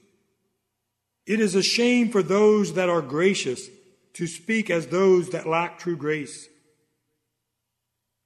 It 1.28 1.40
is 1.40 1.54
a 1.54 1.62
shame 1.62 2.10
for 2.10 2.24
those 2.24 2.74
that 2.74 2.90
are 2.90 3.00
gracious 3.00 3.70
to 4.14 4.26
speak 4.26 4.72
as 4.72 4.88
those 4.88 5.30
that 5.30 5.48
lack 5.48 5.78
true 5.78 5.96
grace. 5.96 6.50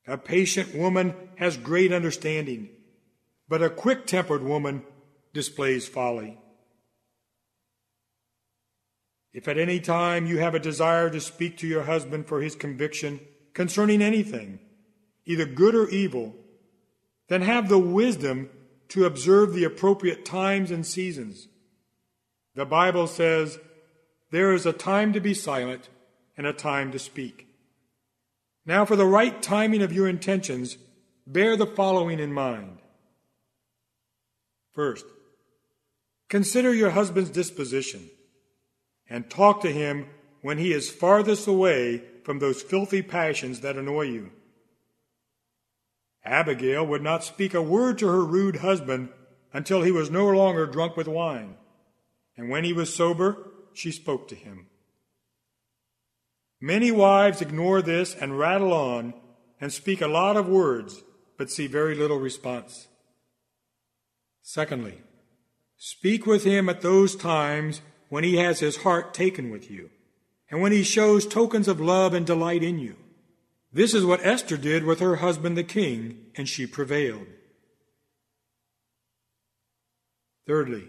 A 0.07 0.17
patient 0.17 0.73
woman 0.73 1.13
has 1.35 1.57
great 1.57 1.91
understanding, 1.91 2.69
but 3.49 3.61
a 3.61 3.69
quick 3.69 4.05
tempered 4.05 4.43
woman 4.43 4.83
displays 5.33 5.89
folly. 5.89 6.39
If 9.33 9.49
at 9.49 9.57
any 9.57 9.81
time 9.81 10.25
you 10.25 10.37
have 10.37 10.55
a 10.55 10.59
desire 10.59 11.09
to 11.09 11.19
speak 11.19 11.57
to 11.57 11.67
your 11.67 11.83
husband 11.83 12.27
for 12.27 12.39
his 12.39 12.55
conviction 12.55 13.19
concerning 13.53 14.01
anything, 14.01 14.59
either 15.25 15.45
good 15.45 15.75
or 15.75 15.89
evil, 15.89 16.33
then 17.27 17.41
have 17.41 17.67
the 17.67 17.77
wisdom 17.77 18.51
to 18.89 19.05
observe 19.05 19.53
the 19.53 19.63
appropriate 19.63 20.25
times 20.25 20.71
and 20.71 20.85
seasons. 20.85 21.47
The 22.55 22.65
Bible 22.65 23.07
says, 23.07 23.59
there 24.31 24.53
is 24.53 24.65
a 24.65 24.73
time 24.73 25.13
to 25.13 25.19
be 25.19 25.33
silent 25.33 25.89
and 26.35 26.45
a 26.45 26.53
time 26.53 26.91
to 26.91 26.99
speak. 26.99 27.47
Now, 28.65 28.83
for 28.83 28.95
the 28.95 29.05
right 29.05 29.41
timing 29.41 29.81
of 29.81 29.93
your 29.93 30.07
intentions, 30.07 30.77
bear 31.25 31.55
the 31.55 31.65
following 31.65 32.19
in 32.19 32.33
mind. 32.33 32.79
First, 34.73 35.05
consider 36.29 36.73
your 36.73 36.89
husband's 36.89 37.29
disposition 37.29 38.09
and 39.09 39.29
talk 39.29 39.61
to 39.61 39.71
him 39.71 40.07
when 40.41 40.57
he 40.57 40.73
is 40.73 40.89
farthest 40.89 41.47
away 41.47 42.03
from 42.23 42.39
those 42.39 42.61
filthy 42.61 43.01
passions 43.01 43.61
that 43.61 43.77
annoy 43.77 44.03
you. 44.03 44.31
Abigail 46.27 46.85
would 46.85 47.01
not 47.01 47.23
speak 47.23 47.53
a 47.53 47.61
word 47.61 47.97
to 47.99 48.07
her 48.07 48.23
rude 48.23 48.57
husband 48.57 49.09
until 49.53 49.81
he 49.81 49.91
was 49.91 50.11
no 50.11 50.27
longer 50.27 50.65
drunk 50.65 50.97
with 50.97 51.07
wine, 51.07 51.55
and 52.35 52.49
when 52.49 52.63
he 52.63 52.73
was 52.73 52.93
sober, 52.93 53.51
she 53.73 53.91
spoke 53.91 54.27
to 54.27 54.35
him. 54.35 54.67
Many 56.59 56.91
wives 56.91 57.41
ignore 57.41 57.81
this 57.81 58.15
and 58.15 58.37
rattle 58.37 58.73
on 58.73 59.13
and 59.61 59.71
speak 59.71 60.01
a 60.01 60.07
lot 60.07 60.37
of 60.37 60.47
words, 60.47 61.03
but 61.37 61.51
see 61.51 61.67
very 61.67 61.95
little 61.95 62.19
response. 62.19 62.87
Secondly, 64.41 65.01
speak 65.77 66.25
with 66.25 66.43
him 66.43 66.69
at 66.69 66.81
those 66.81 67.15
times 67.15 67.81
when 68.09 68.23
he 68.23 68.37
has 68.37 68.59
his 68.59 68.77
heart 68.77 69.13
taken 69.13 69.49
with 69.49 69.69
you, 69.69 69.89
and 70.49 70.61
when 70.61 70.71
he 70.71 70.83
shows 70.83 71.27
tokens 71.27 71.67
of 71.67 71.79
love 71.79 72.13
and 72.13 72.25
delight 72.25 72.63
in 72.63 72.79
you. 72.79 72.95
This 73.71 73.93
is 73.93 74.05
what 74.05 74.25
Esther 74.25 74.57
did 74.57 74.83
with 74.83 74.99
her 74.99 75.17
husband 75.17 75.57
the 75.57 75.63
king, 75.63 76.25
and 76.35 76.47
she 76.47 76.65
prevailed. 76.65 77.27
Thirdly, 80.47 80.87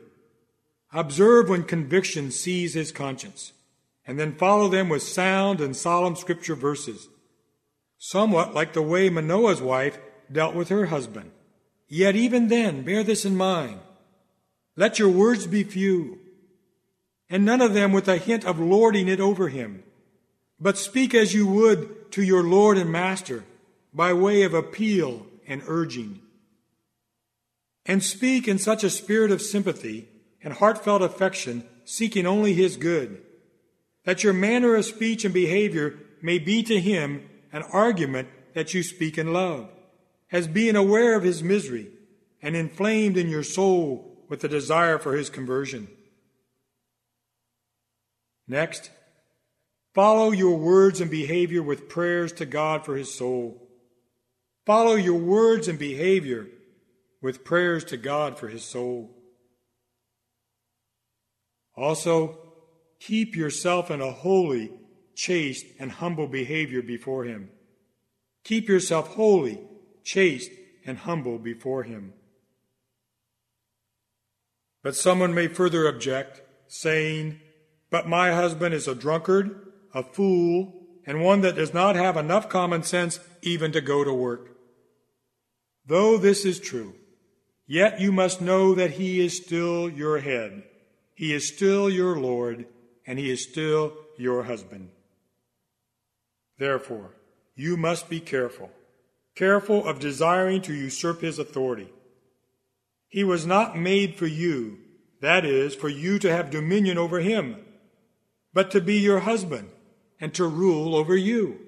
observe 0.93 1.49
when 1.49 1.65
conviction 1.65 2.31
seize 2.31 2.75
his 2.75 2.93
conscience, 2.93 3.53
and 4.07 4.19
then 4.19 4.37
follow 4.37 4.69
them 4.69 4.89
with 4.89 5.03
sound 5.03 5.61
and 5.61 5.77
solemn 5.77 6.15
scripture 6.15 6.55
verses, 6.55 7.09
somewhat 7.99 8.55
like 8.55 8.73
the 8.73 8.83
way 8.83 9.11
Manoah's 9.11 9.61
wife 9.61 9.99
dealt 10.31 10.55
with 10.55 10.69
her 10.69 10.87
husband. 10.87 11.33
Yet 11.89 12.15
even 12.15 12.49
then, 12.49 12.83
bear 12.83 13.03
this 13.03 13.25
in 13.25 13.37
mind. 13.37 13.81
Let 14.77 15.01
your 15.01 15.09
words 15.09 15.49
be 15.49 15.65
few, 15.65 16.21
and 17.29 17.45
none 17.45 17.61
of 17.61 17.75
them 17.75 17.93
with 17.93 18.07
a 18.07 18.19
hint 18.19 18.45
of 18.45 18.61
lording 18.61 19.09
it 19.09 19.19
over 19.19 19.49
him, 19.49 19.83
but 20.61 20.79
speak 20.79 21.15
as 21.15 21.35
you 21.35 21.47
would 21.49 21.98
to 22.13 22.23
your 22.23 22.43
Lord 22.43 22.79
and 22.79 22.91
Master 22.91 23.45
by 23.93 24.13
way 24.13 24.43
of 24.43 24.55
appeal 24.55 25.27
and 25.47 25.63
urging 25.67 26.21
and 27.89 28.03
speak 28.03 28.47
in 28.47 28.59
such 28.59 28.85
a 28.85 28.91
spirit 28.91 29.33
of 29.33 29.41
sympathy 29.41 30.09
and 30.43 30.53
heartfelt 30.53 31.03
affection, 31.03 31.65
seeking 31.85 32.27
only 32.27 32.53
his 32.53 32.77
good, 32.77 33.23
that 34.05 34.23
your 34.23 34.35
manner 34.35 34.77
of 34.77 34.85
speech 34.85 35.25
and 35.25 35.33
behavior 35.33 35.99
may 36.21 36.39
be 36.39 36.63
to 36.63 36.79
him 36.79 37.29
an 37.51 37.63
argument 37.73 38.29
that 38.55 38.75
you 38.75 38.83
speak 38.83 39.17
in 39.17 39.33
love, 39.33 39.71
as 40.31 40.47
being 40.47 40.77
aware 40.77 41.17
of 41.17 41.23
his 41.23 41.43
misery 41.43 41.89
and 42.43 42.55
inflamed 42.55 43.17
in 43.17 43.29
your 43.29 43.43
soul 43.43 44.19
with 44.29 44.41
the 44.41 44.49
desire 44.49 44.99
for 44.99 45.15
his 45.17 45.31
conversion. 45.31 45.89
Next, 48.47 48.91
follow 49.99 50.31
your 50.31 50.57
words 50.57 51.01
and 51.01 51.11
behavior 51.11 51.61
with 51.61 51.89
prayers 51.89 52.31
to 52.31 52.47
God 52.47 52.85
for 52.85 52.95
his 52.95 53.13
soul. 53.13 53.69
Follow 54.65 54.95
your 54.95 55.19
words 55.19 55.67
and 55.67 55.77
behavior 55.77 56.47
with 57.21 57.45
prayers 57.45 57.83
to 57.83 57.97
God 57.97 58.39
for 58.39 58.47
his 58.47 58.63
soul. 58.63 59.11
Also, 61.77 62.39
keep 63.01 63.35
yourself 63.35 63.91
in 63.91 64.01
a 64.01 64.13
holy, 64.13 64.71
chaste, 65.17 65.67
and 65.81 65.91
humble 65.91 66.29
behavior 66.29 66.81
before 66.81 67.25
him. 67.25 67.51
Keep 68.45 68.69
yourself 68.69 69.17
holy, 69.17 69.61
chaste, 70.05 70.53
and 70.87 70.99
humble 70.99 71.41
before 71.41 71.83
him. 71.83 72.13
But 74.85 74.95
someone 74.95 75.35
may 75.35 75.49
further 75.49 75.89
object, 75.89 76.41
saying, 76.69 77.41
But 77.91 78.09
my 78.09 78.31
husband 78.33 78.77
is 78.77 78.87
a 78.87 78.95
drunkard, 78.95 79.65
a 79.95 80.03
fool, 80.03 80.87
and 81.07 81.23
one 81.23 81.41
that 81.41 81.57
does 81.57 81.73
not 81.73 81.97
have 81.97 82.17
enough 82.17 82.49
common 82.49 82.83
sense 82.83 83.21
even 83.43 83.73
to 83.73 83.81
go 83.81 84.05
to 84.05 84.13
work. 84.13 84.57
Though 85.87 86.19
this 86.19 86.45
is 86.45 86.61
true, 86.61 86.95
Yet 87.71 88.01
you 88.01 88.11
must 88.11 88.41
know 88.41 88.75
that 88.75 88.93
He 88.93 89.21
is 89.21 89.37
still 89.37 89.91
your 89.91 90.21
head. 90.21 90.63
He 91.15 91.35
is 91.35 91.47
still 91.47 91.91
your 91.91 92.19
Lord, 92.19 92.65
and 93.07 93.19
He 93.19 93.31
is 93.31 93.43
still 93.43 93.93
your 94.17 94.45
husband. 94.45 94.89
Therefore, 96.59 97.15
you 97.55 97.77
must 97.77 98.09
be 98.09 98.21
careful, 98.21 98.71
careful 99.35 99.87
of 99.87 100.01
desiring 100.01 100.63
to 100.63 100.73
usurp 100.73 101.21
His 101.21 101.39
authority. 101.39 101.93
He 103.07 103.23
was 103.23 103.45
not 103.45 103.79
made 103.79 104.17
for 104.17 104.27
you, 104.27 104.79
that 105.21 105.45
is, 105.45 105.75
for 105.75 105.91
you 105.91 106.19
to 106.21 106.33
have 106.35 106.51
dominion 106.51 106.97
over 106.97 107.21
Him, 107.21 107.57
but 108.55 108.71
to 108.71 108.81
be 108.81 108.99
your 108.99 109.21
husband 109.21 109.69
and 110.21 110.35
to 110.35 110.47
rule 110.47 110.95
over 110.95 111.17
you. 111.17 111.61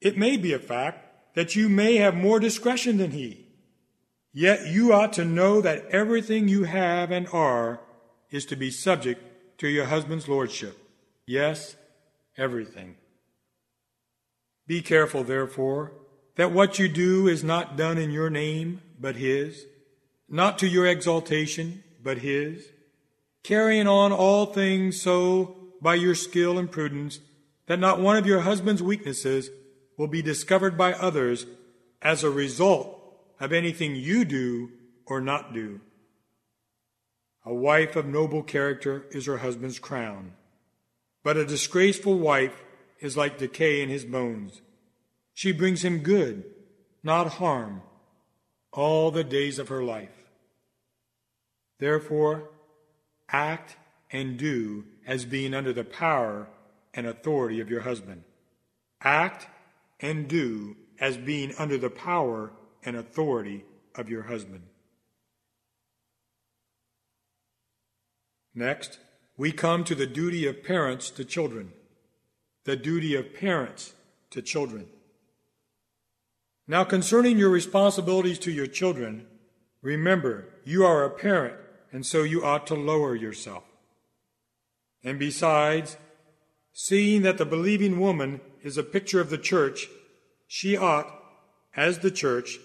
It 0.00 0.18
may 0.18 0.36
be 0.36 0.52
a 0.52 0.58
fact 0.58 1.34
that 1.34 1.56
you 1.56 1.68
may 1.68 1.96
have 1.96 2.14
more 2.14 2.38
discretion 2.38 2.98
than 2.98 3.12
he. 3.12 3.46
Yet 4.32 4.66
you 4.66 4.92
ought 4.92 5.12
to 5.14 5.24
know 5.24 5.60
that 5.60 5.86
everything 5.86 6.48
you 6.48 6.64
have 6.64 7.10
and 7.10 7.28
are 7.32 7.80
is 8.30 8.44
to 8.46 8.56
be 8.56 8.70
subject 8.70 9.58
to 9.58 9.68
your 9.68 9.86
husband's 9.86 10.28
lordship. 10.28 10.76
Yes, 11.26 11.76
everything. 12.36 12.96
Be 14.66 14.82
careful, 14.82 15.24
therefore, 15.24 15.92
that 16.36 16.52
what 16.52 16.78
you 16.78 16.88
do 16.88 17.28
is 17.28 17.44
not 17.44 17.76
done 17.76 17.96
in 17.96 18.10
your 18.10 18.30
name, 18.30 18.82
but 18.98 19.16
his, 19.16 19.66
not 20.28 20.58
to 20.58 20.66
your 20.66 20.86
exaltation, 20.86 21.84
but 22.02 22.18
his, 22.18 22.66
carrying 23.42 23.86
on 23.86 24.10
all 24.10 24.46
things 24.46 25.00
so 25.00 25.63
by 25.84 25.94
your 25.94 26.14
skill 26.14 26.58
and 26.58 26.72
prudence 26.72 27.20
that 27.66 27.78
not 27.78 28.00
one 28.00 28.16
of 28.16 28.26
your 28.26 28.40
husband's 28.40 28.82
weaknesses 28.82 29.50
will 29.98 30.08
be 30.08 30.22
discovered 30.22 30.78
by 30.78 30.94
others 30.94 31.44
as 32.00 32.24
a 32.24 32.30
result 32.30 32.98
of 33.38 33.52
anything 33.52 33.94
you 33.94 34.24
do 34.24 34.70
or 35.04 35.20
not 35.20 35.52
do. 35.52 35.78
A 37.44 37.52
wife 37.52 37.96
of 37.96 38.06
noble 38.06 38.42
character 38.42 39.04
is 39.10 39.26
her 39.26 39.36
husband's 39.36 39.78
crown, 39.78 40.32
but 41.22 41.36
a 41.36 41.44
disgraceful 41.44 42.18
wife 42.18 42.64
is 43.00 43.18
like 43.18 43.36
decay 43.36 43.82
in 43.82 43.90
his 43.90 44.06
bones. 44.06 44.62
She 45.34 45.52
brings 45.52 45.84
him 45.84 45.98
good, 45.98 46.44
not 47.02 47.34
harm, 47.34 47.82
all 48.72 49.10
the 49.10 49.22
days 49.22 49.58
of 49.58 49.68
her 49.68 49.84
life. 49.84 50.24
Therefore, 51.78 52.48
act 53.28 53.76
and 54.10 54.38
do 54.38 54.86
as 55.06 55.24
being 55.24 55.54
under 55.54 55.72
the 55.72 55.84
power 55.84 56.48
and 56.92 57.06
authority 57.06 57.60
of 57.60 57.70
your 57.70 57.82
husband. 57.82 58.22
Act 59.02 59.46
and 60.00 60.28
do 60.28 60.76
as 61.00 61.16
being 61.16 61.54
under 61.58 61.76
the 61.76 61.90
power 61.90 62.52
and 62.84 62.96
authority 62.96 63.64
of 63.94 64.08
your 64.08 64.22
husband. 64.22 64.62
Next, 68.54 68.98
we 69.36 69.50
come 69.50 69.82
to 69.84 69.94
the 69.94 70.06
duty 70.06 70.46
of 70.46 70.62
parents 70.62 71.10
to 71.10 71.24
children. 71.24 71.72
The 72.64 72.76
duty 72.76 73.14
of 73.14 73.34
parents 73.34 73.94
to 74.30 74.40
children. 74.40 74.86
Now, 76.66 76.84
concerning 76.84 77.36
your 77.36 77.50
responsibilities 77.50 78.38
to 78.40 78.50
your 78.50 78.66
children, 78.66 79.26
remember 79.82 80.48
you 80.64 80.84
are 80.86 81.04
a 81.04 81.10
parent, 81.10 81.56
and 81.92 82.06
so 82.06 82.22
you 82.22 82.44
ought 82.44 82.66
to 82.68 82.74
lower 82.74 83.14
yourself. 83.14 83.64
And 85.04 85.18
besides, 85.18 85.98
seeing 86.72 87.22
that 87.22 87.38
the 87.38 87.44
believing 87.44 88.00
woman 88.00 88.40
is 88.62 88.78
a 88.78 88.82
picture 88.82 89.20
of 89.20 89.30
the 89.30 89.38
church, 89.38 89.86
she 90.48 90.76
ought, 90.76 91.06
as 91.76 91.98
the 91.98 92.10
church, 92.10 92.58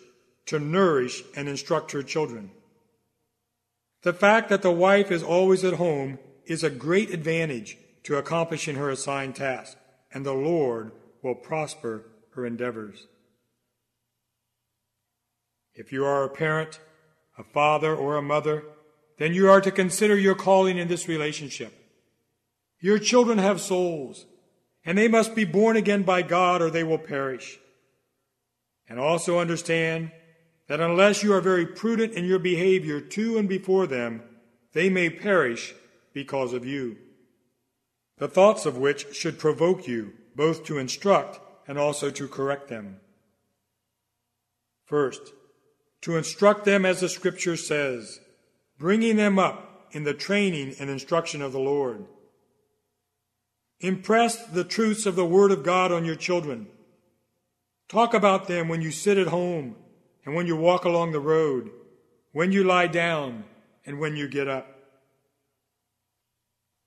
to 0.45 0.57
nourish 0.57 1.21
and 1.35 1.49
instruct 1.49 1.91
her 1.91 2.01
children. 2.01 2.51
The 4.03 4.13
fact 4.13 4.49
that 4.49 4.61
the 4.61 4.71
wife 4.71 5.11
is 5.11 5.21
always 5.21 5.65
at 5.65 5.73
home 5.73 6.17
is 6.45 6.63
a 6.63 6.69
great 6.69 7.11
advantage 7.11 7.77
to 8.03 8.15
accomplishing 8.15 8.75
her 8.75 8.89
assigned 8.89 9.35
task, 9.35 9.77
and 10.13 10.25
the 10.25 10.33
Lord 10.33 10.93
will 11.21 11.35
prosper 11.35 12.05
her 12.33 12.45
endeavors. 12.45 13.07
If 15.75 15.91
you 15.91 16.05
are 16.05 16.23
a 16.23 16.29
parent, 16.29 16.79
a 17.37 17.43
father, 17.43 17.95
or 17.95 18.15
a 18.15 18.21
mother, 18.21 18.63
then 19.17 19.33
you 19.33 19.49
are 19.49 19.61
to 19.61 19.71
consider 19.71 20.17
your 20.17 20.35
calling 20.35 20.77
in 20.77 20.87
this 20.87 21.07
relationship. 21.07 21.73
Your 22.79 22.99
children 22.99 23.37
have 23.37 23.59
souls, 23.59 24.25
and 24.85 24.97
they 24.97 25.07
must 25.07 25.35
be 25.35 25.45
born 25.45 25.75
again 25.75 26.03
by 26.03 26.21
God 26.21 26.61
or 26.61 26.69
they 26.69 26.83
will 26.83 26.97
perish. 26.97 27.59
And 28.87 28.99
also 28.99 29.39
understand 29.39 30.11
that 30.67 30.79
unless 30.79 31.23
you 31.23 31.33
are 31.33 31.41
very 31.41 31.65
prudent 31.65 32.13
in 32.13 32.25
your 32.25 32.39
behavior 32.39 33.01
to 33.01 33.37
and 33.37 33.49
before 33.49 33.87
them, 33.87 34.23
they 34.73 34.89
may 34.89 35.09
perish 35.09 35.73
because 36.13 36.53
of 36.53 36.65
you, 36.65 36.97
the 38.17 38.27
thoughts 38.27 38.65
of 38.65 38.77
which 38.77 39.15
should 39.15 39.39
provoke 39.39 39.87
you 39.87 40.13
both 40.35 40.63
to 40.65 40.77
instruct 40.77 41.39
and 41.67 41.77
also 41.77 42.09
to 42.09 42.27
correct 42.27 42.67
them. 42.67 42.99
First, 44.85 45.33
to 46.01 46.17
instruct 46.17 46.65
them 46.65 46.85
as 46.85 47.01
the 47.01 47.09
Scripture 47.09 47.57
says, 47.57 48.19
bringing 48.77 49.17
them 49.17 49.37
up 49.37 49.87
in 49.91 50.03
the 50.03 50.13
training 50.13 50.75
and 50.79 50.89
instruction 50.89 51.41
of 51.41 51.51
the 51.51 51.59
Lord. 51.59 52.05
Impress 53.81 54.45
the 54.45 54.63
truths 54.63 55.05
of 55.05 55.15
the 55.15 55.25
Word 55.25 55.51
of 55.51 55.63
God 55.63 55.91
on 55.91 56.05
your 56.05 56.15
children. 56.15 56.67
Talk 57.87 58.13
about 58.13 58.47
them 58.47 58.67
when 58.67 58.81
you 58.81 58.91
sit 58.91 59.17
at 59.17 59.27
home 59.27 59.75
and 60.25 60.35
when 60.35 60.47
you 60.47 60.55
walk 60.55 60.85
along 60.85 61.11
the 61.11 61.19
road, 61.19 61.71
when 62.33 62.51
you 62.51 62.63
lie 62.63 62.87
down 62.87 63.45
and 63.85 63.99
when 63.99 64.15
you 64.15 64.27
get 64.27 64.47
up. 64.47 64.67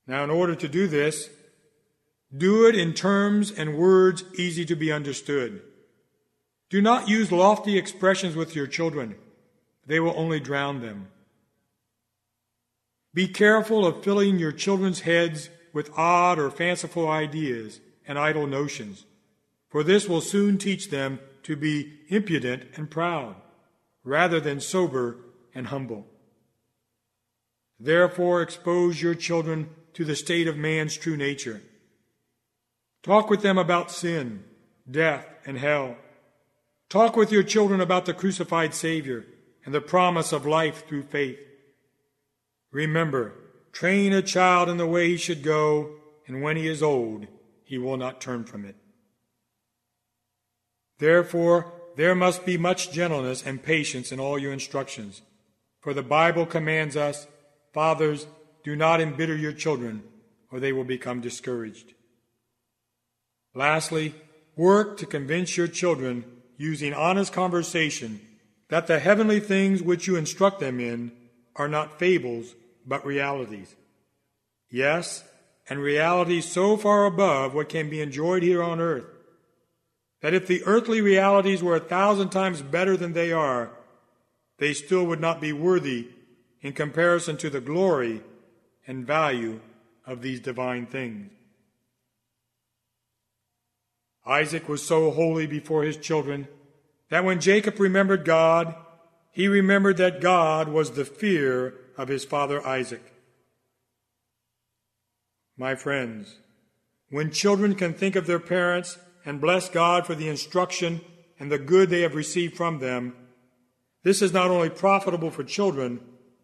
Now, 0.05 0.23
in 0.23 0.29
order 0.29 0.55
to 0.55 0.67
do 0.67 0.87
this, 0.87 1.29
do 2.35 2.67
it 2.67 2.75
in 2.75 2.93
terms 2.93 3.51
and 3.51 3.77
words 3.77 4.23
easy 4.35 4.65
to 4.65 4.75
be 4.75 4.91
understood. 4.91 5.61
Do 6.69 6.81
not 6.81 7.07
use 7.07 7.31
lofty 7.31 7.77
expressions 7.77 8.35
with 8.35 8.55
your 8.55 8.67
children. 8.67 9.15
They 9.85 9.99
will 9.99 10.13
only 10.15 10.39
drown 10.39 10.81
them. 10.81 11.07
Be 13.13 13.27
careful 13.27 13.85
of 13.85 14.03
filling 14.03 14.39
your 14.39 14.51
children's 14.51 15.01
heads 15.01 15.49
with 15.73 15.89
odd 15.97 16.39
or 16.39 16.49
fanciful 16.49 17.09
ideas 17.09 17.81
and 18.07 18.17
idle 18.17 18.47
notions, 18.47 19.05
for 19.69 19.83
this 19.83 20.07
will 20.07 20.21
soon 20.21 20.57
teach 20.57 20.89
them 20.89 21.19
to 21.41 21.55
be 21.55 21.99
impudent 22.07 22.63
and 22.75 22.89
proud, 22.89 23.35
rather 24.03 24.39
than 24.39 24.61
sober 24.61 25.17
and 25.53 25.67
humble. 25.67 26.05
Therefore, 27.79 28.41
expose 28.41 29.01
your 29.01 29.15
children 29.15 29.69
to 29.93 30.05
the 30.05 30.15
state 30.15 30.47
of 30.47 30.55
man's 30.55 30.95
true 30.95 31.17
nature. 31.17 31.61
Talk 33.01 33.29
with 33.29 33.41
them 33.41 33.57
about 33.57 33.91
sin, 33.91 34.43
death, 34.89 35.25
and 35.45 35.57
hell. 35.57 35.97
Talk 36.89 37.17
with 37.17 37.31
your 37.31 37.43
children 37.43 37.81
about 37.81 38.05
the 38.05 38.13
crucified 38.13 38.73
Savior 38.73 39.25
and 39.65 39.73
the 39.73 39.81
promise 39.81 40.31
of 40.31 40.45
life 40.45 40.87
through 40.87 41.03
faith. 41.03 41.39
Remember, 42.71 43.33
train 43.73 44.13
a 44.13 44.21
child 44.21 44.69
in 44.69 44.77
the 44.77 44.87
way 44.87 45.09
he 45.09 45.17
should 45.17 45.43
go, 45.43 45.95
and 46.27 46.41
when 46.41 46.55
he 46.55 46.67
is 46.67 46.81
old, 46.81 47.27
he 47.65 47.77
will 47.77 47.97
not 47.97 48.21
turn 48.21 48.45
from 48.45 48.63
it. 48.63 48.75
Therefore, 50.99 51.73
there 51.97 52.15
must 52.15 52.45
be 52.45 52.57
much 52.57 52.91
gentleness 52.91 53.43
and 53.45 53.61
patience 53.61 54.11
in 54.11 54.19
all 54.19 54.39
your 54.39 54.53
instructions. 54.53 55.21
For 55.81 55.93
the 55.93 56.03
Bible 56.03 56.45
commands 56.45 56.95
us, 56.95 57.27
Fathers, 57.73 58.27
do 58.63 58.75
not 58.75 59.01
embitter 59.01 59.35
your 59.35 59.51
children, 59.51 60.03
or 60.51 60.59
they 60.59 60.71
will 60.71 60.83
become 60.83 61.19
discouraged. 61.19 61.93
Lastly, 63.55 64.15
work 64.55 64.97
to 64.97 65.05
convince 65.05 65.57
your 65.57 65.67
children, 65.67 66.23
using 66.57 66.93
honest 66.93 67.33
conversation, 67.33 68.21
that 68.69 68.87
the 68.87 68.99
heavenly 68.99 69.39
things 69.39 69.81
which 69.81 70.07
you 70.07 70.15
instruct 70.15 70.59
them 70.59 70.79
in 70.79 71.11
are 71.55 71.67
not 71.67 71.99
fables, 71.99 72.55
but 72.85 73.05
realities. 73.05 73.75
Yes, 74.69 75.23
and 75.69 75.79
realities 75.79 76.51
so 76.51 76.77
far 76.77 77.05
above 77.05 77.53
what 77.53 77.69
can 77.69 77.89
be 77.89 78.01
enjoyed 78.01 78.43
here 78.43 78.61
on 78.61 78.79
earth, 78.79 79.05
that 80.21 80.33
if 80.33 80.47
the 80.47 80.63
earthly 80.65 81.01
realities 81.01 81.63
were 81.63 81.75
a 81.75 81.79
thousand 81.79 82.29
times 82.29 82.61
better 82.61 82.97
than 82.97 83.13
they 83.13 83.31
are, 83.31 83.71
they 84.57 84.73
still 84.73 85.05
would 85.05 85.21
not 85.21 85.41
be 85.41 85.53
worthy 85.53 86.07
in 86.61 86.73
comparison 86.73 87.37
to 87.37 87.49
the 87.49 87.61
glory 87.61 88.21
and 88.87 89.07
value 89.07 89.59
of 90.05 90.21
these 90.21 90.39
divine 90.39 90.85
things. 90.85 91.31
Isaac 94.25 94.69
was 94.69 94.85
so 94.85 95.11
holy 95.11 95.47
before 95.47 95.83
his 95.83 95.97
children 95.97 96.47
that 97.09 97.25
when 97.25 97.41
Jacob 97.41 97.79
remembered 97.79 98.23
God, 98.23 98.75
he 99.31 99.47
remembered 99.47 99.97
that 99.97 100.21
God 100.21 100.69
was 100.69 100.91
the 100.91 101.05
fear 101.05 101.73
of 101.97 102.07
his 102.07 102.25
father 102.25 102.65
Isaac. 102.65 103.13
My 105.57 105.75
friends, 105.75 106.37
when 107.09 107.31
children 107.31 107.75
can 107.75 107.93
think 107.93 108.15
of 108.15 108.25
their 108.25 108.39
parents 108.39 108.97
and 109.25 109.39
bless 109.39 109.69
God 109.69 110.05
for 110.05 110.15
the 110.15 110.27
instruction 110.27 111.01
and 111.39 111.51
the 111.51 111.59
good 111.59 111.89
they 111.89 112.01
have 112.01 112.15
received 112.15 112.57
from 112.57 112.79
them, 112.79 113.15
this 114.03 114.21
is 114.21 114.33
not 114.33 114.49
only 114.49 114.69
profitable 114.69 115.31
for 115.31 115.43
children, 115.43 115.99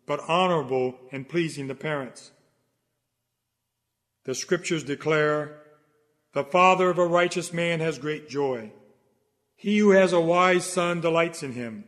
but 0.06 0.22
honorable 0.28 0.96
and 1.12 1.28
pleasing 1.28 1.68
to 1.68 1.76
parents. 1.76 2.32
The 4.26 4.36
scriptures 4.36 4.84
declare, 4.84 5.62
The 6.34 6.44
father 6.44 6.90
of 6.90 7.00
a 7.00 7.06
righteous 7.06 7.52
man 7.52 7.80
has 7.80 7.98
great 7.98 8.30
joy. 8.30 8.72
He 9.56 9.80
who 9.80 9.92
has 9.92 10.14
a 10.14 10.22
wise 10.22 10.66
son 10.66 11.02
delights 11.02 11.44
in 11.44 11.54
him. 11.54 11.86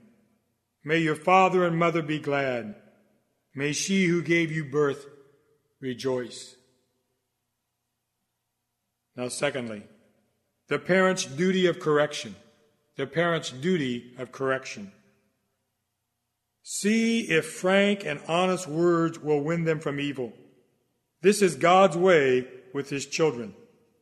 May 0.84 0.98
your 0.98 1.16
father 1.16 1.66
and 1.66 1.78
mother 1.78 2.02
be 2.02 2.20
glad. 2.20 2.76
May 3.54 3.74
she 3.74 4.06
who 4.06 4.22
gave 4.22 4.52
you 4.52 4.66
birth 4.66 5.06
rejoice. 5.80 6.56
Now, 9.16 9.28
secondly, 9.28 9.84
the 10.70 10.80
parent's 10.80 11.26
duty 11.26 11.68
of 11.68 11.80
correction. 11.80 12.36
The 12.96 13.08
parent's 13.08 13.52
duty 13.52 14.14
of 14.18 14.32
correction. 14.32 14.92
See 16.64 17.22
if 17.30 17.46
frank 17.46 18.06
and 18.06 18.22
honest 18.28 18.68
words 18.68 19.20
will 19.20 19.42
win 19.42 19.66
them 19.66 19.80
from 19.80 20.00
evil. 20.00 20.34
This 21.22 21.42
is 21.42 21.56
God's 21.56 21.98
way 21.98 22.48
with 22.74 22.90
his 22.90 23.06
children. 23.06 23.54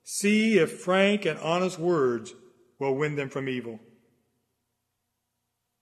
See 0.04 0.58
if 0.58 0.82
frank 0.82 1.26
and 1.26 1.40
honest 1.40 1.80
words 1.80 2.34
will 2.80 2.96
win 2.96 3.16
them 3.16 3.30
from 3.30 3.50
evil. 3.50 3.80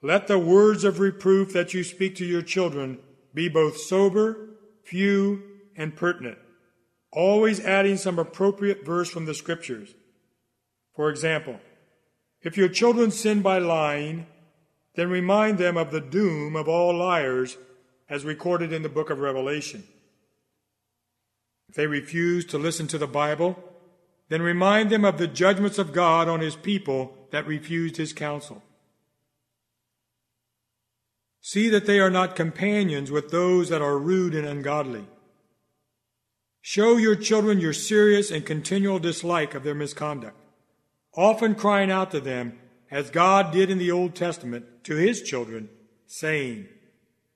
Let 0.02 0.28
the 0.28 0.40
words 0.40 0.84
of 0.84 1.00
reproof 1.00 1.54
that 1.54 1.74
you 1.74 1.84
speak 1.84 2.16
to 2.18 2.26
your 2.26 2.42
children 2.42 3.00
be 3.38 3.48
both 3.48 3.78
sober, 3.78 4.50
few, 4.84 5.44
and 5.76 5.96
pertinent, 5.96 6.40
always 7.12 7.60
adding 7.60 7.96
some 7.96 8.18
appropriate 8.18 8.84
verse 8.84 9.12
from 9.12 9.26
the 9.26 9.36
scriptures. 9.36 9.94
For 10.96 11.12
example, 11.12 11.60
if 12.42 12.58
your 12.58 12.68
children 12.68 13.12
sin 13.12 13.44
by 13.44 13.60
lying, 13.60 14.26
then 14.96 15.12
remind 15.12 15.60
them 15.60 15.78
of 15.78 15.92
the 15.92 16.02
doom 16.02 16.56
of 16.56 16.68
all 16.68 16.98
liars 16.98 17.58
as 18.10 18.26
recorded 18.26 18.74
in 18.74 18.82
the 18.82 18.90
book 18.90 19.12
of 19.12 19.20
Revelation. 19.20 19.84
If 21.70 21.76
they 21.76 21.86
refuse 21.86 22.44
to 22.48 22.58
listen 22.58 22.88
to 22.88 22.98
the 22.98 23.06
Bible, 23.06 23.64
then 24.30 24.42
remind 24.42 24.90
them 24.90 25.06
of 25.06 25.20
the 25.20 25.28
judgments 25.28 25.78
of 25.78 25.94
God 25.94 26.28
on 26.28 26.40
his 26.40 26.56
people 26.56 27.14
that 27.30 27.46
refused 27.46 27.98
his 27.98 28.14
counsel. 28.14 28.64
See 31.48 31.70
that 31.70 31.86
they 31.86 32.02
are 32.02 32.10
not 32.10 32.36
companions 32.36 33.10
with 33.10 33.30
those 33.30 33.70
that 33.70 33.82
are 33.82 33.98
rude 33.98 34.36
and 34.36 34.46
ungodly. 34.46 35.06
Show 36.60 36.98
your 36.98 37.16
children 37.16 37.62
your 37.62 37.72
serious 37.72 38.30
and 38.30 38.46
continual 38.46 39.00
dislike 39.00 39.56
of 39.56 39.64
their 39.64 39.74
misconduct, 39.74 40.36
often 41.16 41.56
crying 41.56 41.90
out 41.90 42.12
to 42.12 42.20
them, 42.20 42.60
as 42.92 43.10
God 43.12 43.54
did 43.54 43.70
in 43.70 43.78
the 43.78 43.92
Old 43.92 44.14
Testament 44.14 44.66
to 44.84 44.98
his 44.98 45.22
children, 45.22 45.70
saying, 46.06 46.68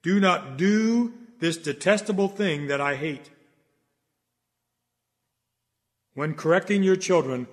Do 0.02 0.20
not 0.20 0.58
do 0.58 1.14
this 1.38 1.56
detestable 1.56 2.28
thing 2.28 2.66
that 2.66 2.82
I 2.82 2.96
hate. 2.96 3.30
When 6.12 6.34
correcting 6.34 6.82
your 6.82 6.96
children, 6.96 7.46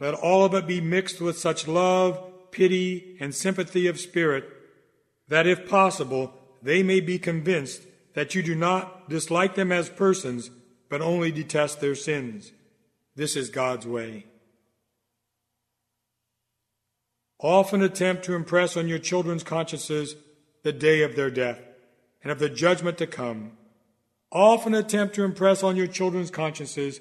let 0.00 0.14
all 0.14 0.46
of 0.46 0.54
it 0.54 0.66
be 0.66 0.80
mixed 0.80 1.20
with 1.20 1.36
such 1.36 1.68
love, 1.68 2.50
pity, 2.52 3.18
and 3.20 3.34
sympathy 3.34 3.86
of 3.86 4.00
spirit 4.00 4.55
that 5.28 5.46
if 5.46 5.68
possible, 5.68 6.32
they 6.62 6.82
may 6.82 7.00
be 7.00 7.18
convinced 7.18 7.82
that 8.14 8.34
you 8.34 8.42
do 8.42 8.54
not 8.54 9.08
dislike 9.08 9.54
them 9.54 9.70
as 9.70 9.88
persons, 9.88 10.50
but 10.88 11.02
only 11.02 11.30
detest 11.30 11.80
their 11.80 11.94
sins. 11.94 12.52
This 13.14 13.36
is 13.36 13.50
God's 13.50 13.86
way. 13.86 14.26
Often 17.38 17.82
attempt 17.82 18.24
to 18.24 18.34
impress 18.34 18.76
on 18.76 18.88
your 18.88 18.98
children's 18.98 19.42
consciences 19.42 20.16
the 20.62 20.72
day 20.72 21.02
of 21.02 21.16
their 21.16 21.30
death 21.30 21.60
and 22.22 22.32
of 22.32 22.38
the 22.38 22.48
judgment 22.48 22.98
to 22.98 23.06
come. 23.06 23.52
Often 24.32 24.74
attempt 24.74 25.14
to 25.14 25.24
impress 25.24 25.62
on 25.62 25.76
your 25.76 25.86
children's 25.86 26.30
consciences 26.30 27.00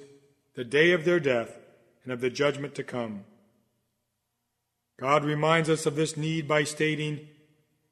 the 0.56 0.64
day 0.64 0.92
of 0.92 1.06
their 1.06 1.20
death 1.20 1.58
and 2.04 2.14
of 2.14 2.22
the 2.22 2.30
judgment 2.30 2.76
to 2.76 2.84
come. 2.84 3.24
God 5.00 5.26
reminds 5.26 5.70
us 5.70 5.86
of 5.86 5.96
this 5.96 6.16
need 6.16 6.48
by 6.48 6.64
stating, 6.64 7.28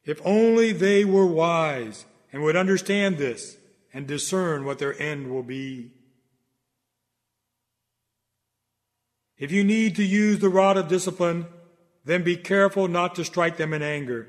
if 0.06 0.22
only 0.26 0.72
they 0.72 1.06
were 1.06 1.26
wise 1.26 2.06
and 2.32 2.44
would 2.44 2.56
understand 2.56 3.18
this 3.18 3.58
and 3.94 4.08
discern 4.08 4.66
what 4.66 4.80
their 4.80 5.00
end 5.02 5.30
will 5.30 5.44
be. 5.44 5.92
If 9.38 9.52
you 9.52 9.64
need 9.64 9.96
to 9.96 10.04
use 10.04 10.40
the 10.40 10.50
rod 10.50 10.78
of 10.78 10.88
discipline, 10.88 11.48
then 12.06 12.24
be 12.24 12.38
careful 12.38 12.88
not 12.88 13.16
to 13.16 13.26
strike 13.26 13.58
them 13.58 13.74
in 13.74 13.82
anger. 13.82 14.28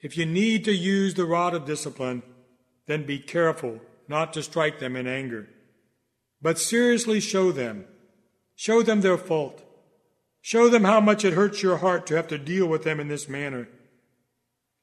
If 0.00 0.16
you 0.16 0.26
need 0.26 0.64
to 0.64 0.72
use 0.72 1.14
the 1.14 1.24
rod 1.24 1.54
of 1.54 1.64
discipline, 1.64 2.22
then 2.86 3.04
be 3.04 3.18
careful 3.18 3.80
not 4.06 4.32
to 4.32 4.42
strike 4.42 4.78
them 4.78 4.96
in 4.96 5.06
anger, 5.06 5.48
but 6.40 6.58
seriously 6.58 7.20
show 7.20 7.52
them, 7.52 7.84
show 8.54 8.82
them 8.82 9.00
their 9.00 9.18
fault. 9.18 9.64
Show 10.40 10.68
them 10.68 10.84
how 10.84 11.00
much 11.00 11.24
it 11.24 11.34
hurts 11.34 11.62
your 11.62 11.78
heart 11.78 12.06
to 12.06 12.16
have 12.16 12.28
to 12.28 12.38
deal 12.38 12.66
with 12.66 12.84
them 12.84 13.00
in 13.00 13.08
this 13.08 13.28
manner. 13.28 13.68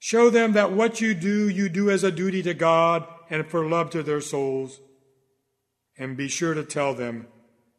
Show 0.06 0.30
them 0.30 0.52
that 0.52 0.72
what 0.72 1.02
you 1.02 1.16
do, 1.16 1.50
you 1.50 1.68
do 1.68 1.90
as 1.90 2.04
a 2.04 2.12
duty 2.12 2.44
to 2.44 2.54
God 2.54 3.08
and 3.28 3.44
for 3.48 3.66
love 3.68 3.90
to 3.90 4.04
their 4.04 4.22
souls. 4.22 4.80
And 5.98 6.16
be 6.16 6.28
sure 6.28 6.54
to 6.54 6.64
tell 6.64 6.94
them 6.94 7.26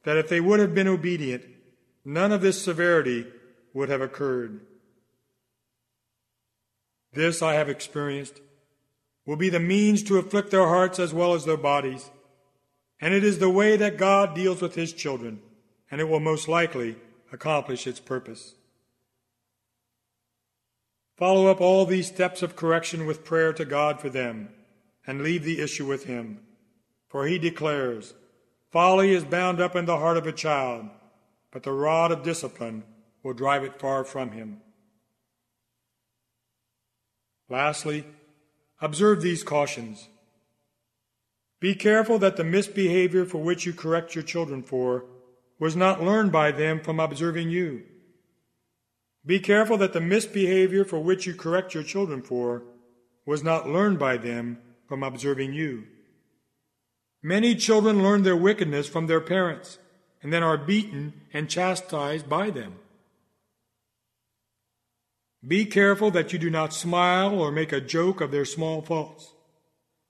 that 0.02 0.16
if 0.16 0.28
they 0.28 0.40
would 0.40 0.58
have 0.58 0.74
been 0.74 0.88
obedient, 0.88 1.44
none 2.04 2.32
of 2.32 2.40
this 2.40 2.60
severity 2.60 3.28
would 3.74 3.90
have 3.90 4.00
occurred. 4.00 4.60
This 7.12 7.42
I 7.42 7.54
have 7.54 7.68
experienced 7.68 8.40
will 9.24 9.36
be 9.36 9.48
the 9.48 9.60
means 9.60 10.02
to 10.02 10.18
afflict 10.18 10.50
their 10.50 10.66
hearts 10.66 10.98
as 10.98 11.14
well 11.14 11.32
as 11.32 11.44
their 11.44 11.56
bodies. 11.56 12.10
And 13.00 13.14
it 13.14 13.22
is 13.22 13.38
the 13.38 13.50
way 13.50 13.76
that 13.76 13.98
God 13.98 14.34
deals 14.34 14.60
with 14.60 14.74
his 14.74 14.92
children, 14.92 15.42
and 15.92 16.00
it 16.00 16.08
will 16.08 16.18
most 16.18 16.48
likely 16.48 16.96
accomplish 17.32 17.86
its 17.86 18.00
purpose. 18.00 18.56
Follow 21.16 21.46
up 21.46 21.60
all 21.60 21.86
these 21.86 22.08
steps 22.08 22.42
of 22.42 22.56
correction 22.56 23.06
with 23.06 23.24
prayer 23.24 23.52
to 23.52 23.64
God 23.64 24.00
for 24.00 24.08
them, 24.10 24.50
and 25.06 25.22
leave 25.22 25.44
the 25.44 25.60
issue 25.60 25.86
with 25.86 26.04
Him. 26.04 26.40
For 27.08 27.26
He 27.26 27.38
declares, 27.38 28.14
Folly 28.70 29.12
is 29.12 29.24
bound 29.24 29.60
up 29.60 29.74
in 29.74 29.86
the 29.86 29.96
heart 29.96 30.16
of 30.16 30.26
a 30.26 30.32
child, 30.32 30.86
but 31.50 31.62
the 31.62 31.72
rod 31.72 32.12
of 32.12 32.22
discipline 32.22 32.82
will 33.22 33.32
drive 33.32 33.64
it 33.64 33.80
far 33.80 34.04
from 34.04 34.32
him. 34.32 34.60
Lastly, 37.48 38.04
observe 38.80 39.22
these 39.22 39.42
cautions. 39.42 40.08
Be 41.58 41.74
careful 41.74 42.18
that 42.18 42.36
the 42.36 42.44
misbehavior 42.44 43.24
for 43.24 43.38
which 43.38 43.64
you 43.64 43.72
correct 43.72 44.14
your 44.14 44.24
children 44.24 44.62
for 44.62 45.06
was 45.58 45.74
not 45.74 46.02
learned 46.02 46.30
by 46.30 46.52
them 46.52 46.80
from 46.80 47.00
observing 47.00 47.50
you. 47.50 47.82
Be 49.26 49.40
careful 49.40 49.76
that 49.78 49.92
the 49.92 50.00
misbehavior 50.00 50.84
for 50.84 51.00
which 51.00 51.26
you 51.26 51.34
correct 51.34 51.74
your 51.74 51.82
children 51.82 52.22
for 52.22 52.62
was 53.26 53.42
not 53.42 53.68
learned 53.68 53.98
by 53.98 54.16
them 54.16 54.58
from 54.88 55.02
observing 55.02 55.52
you. 55.52 55.84
Many 57.22 57.56
children 57.56 58.04
learn 58.04 58.22
their 58.22 58.36
wickedness 58.36 58.86
from 58.86 59.08
their 59.08 59.20
parents 59.20 59.78
and 60.22 60.32
then 60.32 60.44
are 60.44 60.56
beaten 60.56 61.22
and 61.32 61.50
chastised 61.50 62.28
by 62.28 62.50
them. 62.50 62.76
Be 65.46 65.64
careful 65.64 66.10
that 66.12 66.32
you 66.32 66.38
do 66.38 66.50
not 66.50 66.72
smile 66.72 67.38
or 67.38 67.50
make 67.52 67.72
a 67.72 67.80
joke 67.80 68.20
of 68.20 68.30
their 68.30 68.44
small 68.44 68.82
faults, 68.82 69.32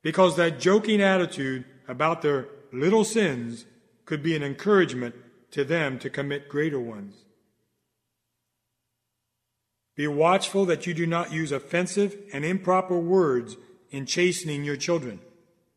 because 0.02 0.36
that 0.36 0.60
joking 0.60 1.02
attitude 1.02 1.64
about 1.88 2.22
their 2.22 2.48
little 2.72 3.04
sins 3.04 3.66
could 4.04 4.22
be 4.22 4.36
an 4.36 4.42
encouragement 4.42 5.14
to 5.50 5.64
them 5.64 5.98
to 5.98 6.08
commit 6.08 6.48
greater 6.48 6.80
ones. 6.80 7.25
Be 9.96 10.06
watchful 10.06 10.66
that 10.66 10.86
you 10.86 10.92
do 10.92 11.06
not 11.06 11.32
use 11.32 11.50
offensive 11.50 12.16
and 12.32 12.44
improper 12.44 12.98
words 12.98 13.56
in 13.90 14.04
chastening 14.04 14.62
your 14.62 14.76
children, 14.76 15.20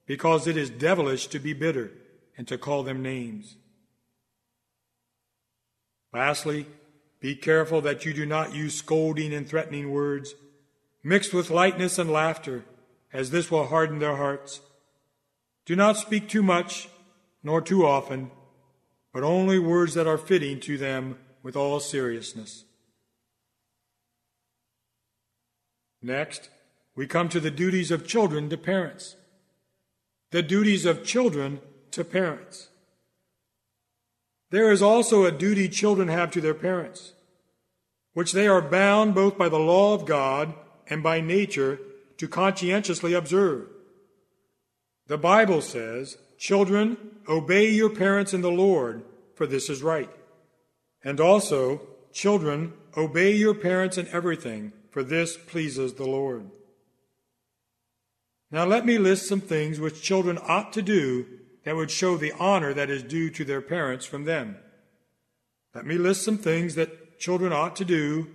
because 0.05 0.45
it 0.45 0.57
is 0.57 0.69
devilish 0.69 1.27
to 1.27 1.39
be 1.39 1.53
bitter 1.53 1.91
and 2.37 2.47
to 2.47 2.57
call 2.57 2.83
them 2.83 3.01
names. 3.01 3.55
Lastly, 6.13 6.65
be 7.21 7.35
careful 7.35 7.81
that 7.81 8.05
you 8.05 8.13
do 8.13 8.25
not 8.25 8.53
use 8.53 8.75
scolding 8.75 9.33
and 9.33 9.47
threatening 9.47 9.91
words, 9.91 10.35
mixed 11.03 11.33
with 11.33 11.49
lightness 11.49 11.97
and 11.97 12.11
laughter, 12.11 12.65
as 13.13 13.31
this 13.31 13.49
will 13.49 13.67
harden 13.67 13.99
their 13.99 14.17
hearts. 14.17 14.61
Do 15.65 15.75
not 15.75 15.97
speak 15.97 16.27
too 16.27 16.43
much, 16.43 16.89
nor 17.43 17.61
too 17.61 17.85
often, 17.85 18.31
but 19.13 19.23
only 19.23 19.59
words 19.59 19.93
that 19.93 20.07
are 20.07 20.17
fitting 20.17 20.59
to 20.61 20.77
them 20.77 21.17
with 21.41 21.55
all 21.55 21.79
seriousness. 21.79 22.65
Next, 26.01 26.49
we 26.95 27.07
come 27.07 27.29
to 27.29 27.39
the 27.39 27.51
duties 27.51 27.91
of 27.91 28.07
children 28.07 28.49
to 28.49 28.57
parents. 28.57 29.15
The 30.31 30.41
duties 30.41 30.85
of 30.85 31.05
children 31.05 31.59
to 31.91 32.03
parents. 32.03 32.69
There 34.51 34.71
is 34.71 34.81
also 34.81 35.25
a 35.25 35.31
duty 35.31 35.69
children 35.69 36.07
have 36.07 36.31
to 36.31 36.41
their 36.41 36.53
parents, 36.53 37.13
which 38.13 38.31
they 38.31 38.47
are 38.47 38.61
bound 38.61 39.13
both 39.13 39.37
by 39.37 39.49
the 39.49 39.59
law 39.59 39.93
of 39.93 40.05
God 40.05 40.53
and 40.87 41.03
by 41.03 41.21
nature 41.21 41.79
to 42.17 42.27
conscientiously 42.27 43.13
observe. 43.13 43.67
The 45.07 45.17
Bible 45.17 45.61
says, 45.61 46.17
Children, 46.37 46.97
obey 47.27 47.69
your 47.69 47.89
parents 47.89 48.33
in 48.33 48.41
the 48.41 48.51
Lord, 48.51 49.03
for 49.35 49.45
this 49.45 49.69
is 49.69 49.83
right. 49.83 50.09
And 51.03 51.19
also, 51.19 51.81
children, 52.13 52.73
obey 52.95 53.35
your 53.35 53.53
parents 53.53 53.97
in 53.97 54.07
everything, 54.09 54.73
for 54.89 55.03
this 55.03 55.37
pleases 55.37 55.93
the 55.93 56.05
Lord. 56.05 56.49
Now 58.51 58.65
let 58.65 58.85
me 58.85 58.97
list 58.97 59.27
some 59.27 59.41
things 59.41 59.79
which 59.79 60.01
children 60.01 60.39
ought 60.41 60.73
to 60.73 60.81
do 60.81 61.25
that 61.63 61.75
would 61.75 61.91
show 61.91 62.17
the 62.17 62.31
honor 62.39 62.73
that 62.73 62.89
is 62.89 63.03
due 63.03 63.29
to 63.29 63.45
their 63.45 63.61
parents 63.61 64.05
from 64.05 64.23
them. 64.23 64.57
Let 65.75 65.85
me 65.85 65.97
list 65.97 66.23
some 66.23 66.37
things 66.37 66.75
that 66.75 67.19
children 67.19 67.53
ought 67.53 67.75
to 67.75 67.85
do 67.85 68.27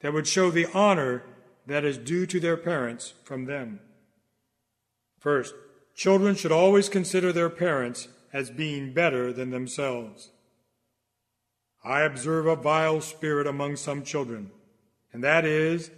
that 0.00 0.12
would 0.12 0.26
show 0.26 0.50
the 0.50 0.66
honor 0.72 1.24
that 1.66 1.84
is 1.84 1.98
due 1.98 2.26
to 2.26 2.40
their 2.40 2.56
parents 2.56 3.12
from 3.24 3.44
them. 3.44 3.80
First, 5.18 5.54
children 5.94 6.34
should 6.34 6.52
always 6.52 6.88
consider 6.88 7.32
their 7.32 7.50
parents 7.50 8.08
as 8.32 8.50
being 8.50 8.94
better 8.94 9.32
than 9.32 9.50
themselves. 9.50 10.30
I 11.84 12.02
observe 12.02 12.46
a 12.46 12.56
vile 12.56 13.00
spirit 13.00 13.46
among 13.46 13.76
some 13.76 14.02
children, 14.02 14.50
and 15.12 15.22
that 15.22 15.44
is, 15.44 15.90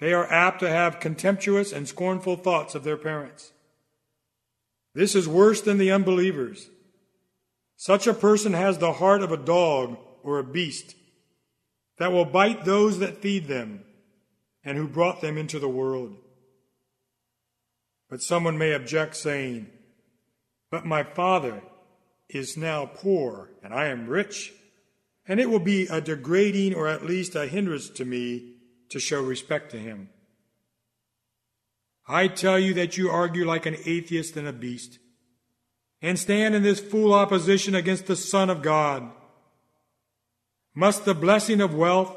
they 0.00 0.12
are 0.12 0.30
apt 0.30 0.60
to 0.60 0.68
have 0.68 1.00
contemptuous 1.00 1.72
and 1.72 1.88
scornful 1.88 2.36
thoughts 2.36 2.74
of 2.74 2.84
their 2.84 2.96
parents. 2.96 3.52
This 4.94 5.14
is 5.14 5.28
worse 5.28 5.60
than 5.60 5.78
the 5.78 5.92
unbelievers. 5.92 6.68
Such 7.76 8.06
a 8.06 8.14
person 8.14 8.52
has 8.52 8.78
the 8.78 8.94
heart 8.94 9.22
of 9.22 9.32
a 9.32 9.36
dog 9.36 9.96
or 10.22 10.38
a 10.38 10.44
beast 10.44 10.94
that 11.98 12.12
will 12.12 12.24
bite 12.24 12.64
those 12.64 12.98
that 12.98 13.22
feed 13.22 13.46
them 13.46 13.84
and 14.64 14.76
who 14.76 14.86
brought 14.86 15.20
them 15.20 15.38
into 15.38 15.58
the 15.58 15.68
world. 15.68 16.16
But 18.08 18.22
someone 18.22 18.58
may 18.58 18.72
object, 18.72 19.16
saying, 19.16 19.68
But 20.70 20.84
my 20.84 21.02
father 21.02 21.62
is 22.28 22.56
now 22.56 22.86
poor, 22.86 23.50
and 23.62 23.72
I 23.72 23.86
am 23.86 24.06
rich, 24.06 24.52
and 25.26 25.40
it 25.40 25.50
will 25.50 25.60
be 25.60 25.86
a 25.86 26.00
degrading 26.00 26.74
or 26.74 26.88
at 26.88 27.04
least 27.04 27.34
a 27.34 27.46
hindrance 27.46 27.88
to 27.90 28.04
me 28.04 28.54
to 28.90 28.98
show 28.98 29.22
respect 29.22 29.70
to 29.70 29.78
him. 29.78 30.08
I 32.06 32.28
tell 32.28 32.58
you 32.58 32.74
that 32.74 32.98
you 32.98 33.10
argue 33.10 33.46
like 33.46 33.66
an 33.66 33.76
atheist 33.84 34.36
and 34.36 34.48
a 34.48 34.52
beast, 34.52 34.98
and 36.00 36.18
stand 36.18 36.54
in 36.54 36.62
this 36.62 36.80
fool 36.80 37.14
opposition 37.14 37.74
against 37.74 38.06
the 38.06 38.16
Son 38.16 38.50
of 38.50 38.60
God. 38.62 39.10
Must 40.74 41.04
the 41.04 41.14
blessing 41.14 41.60
of 41.60 41.74
wealth 41.74 42.16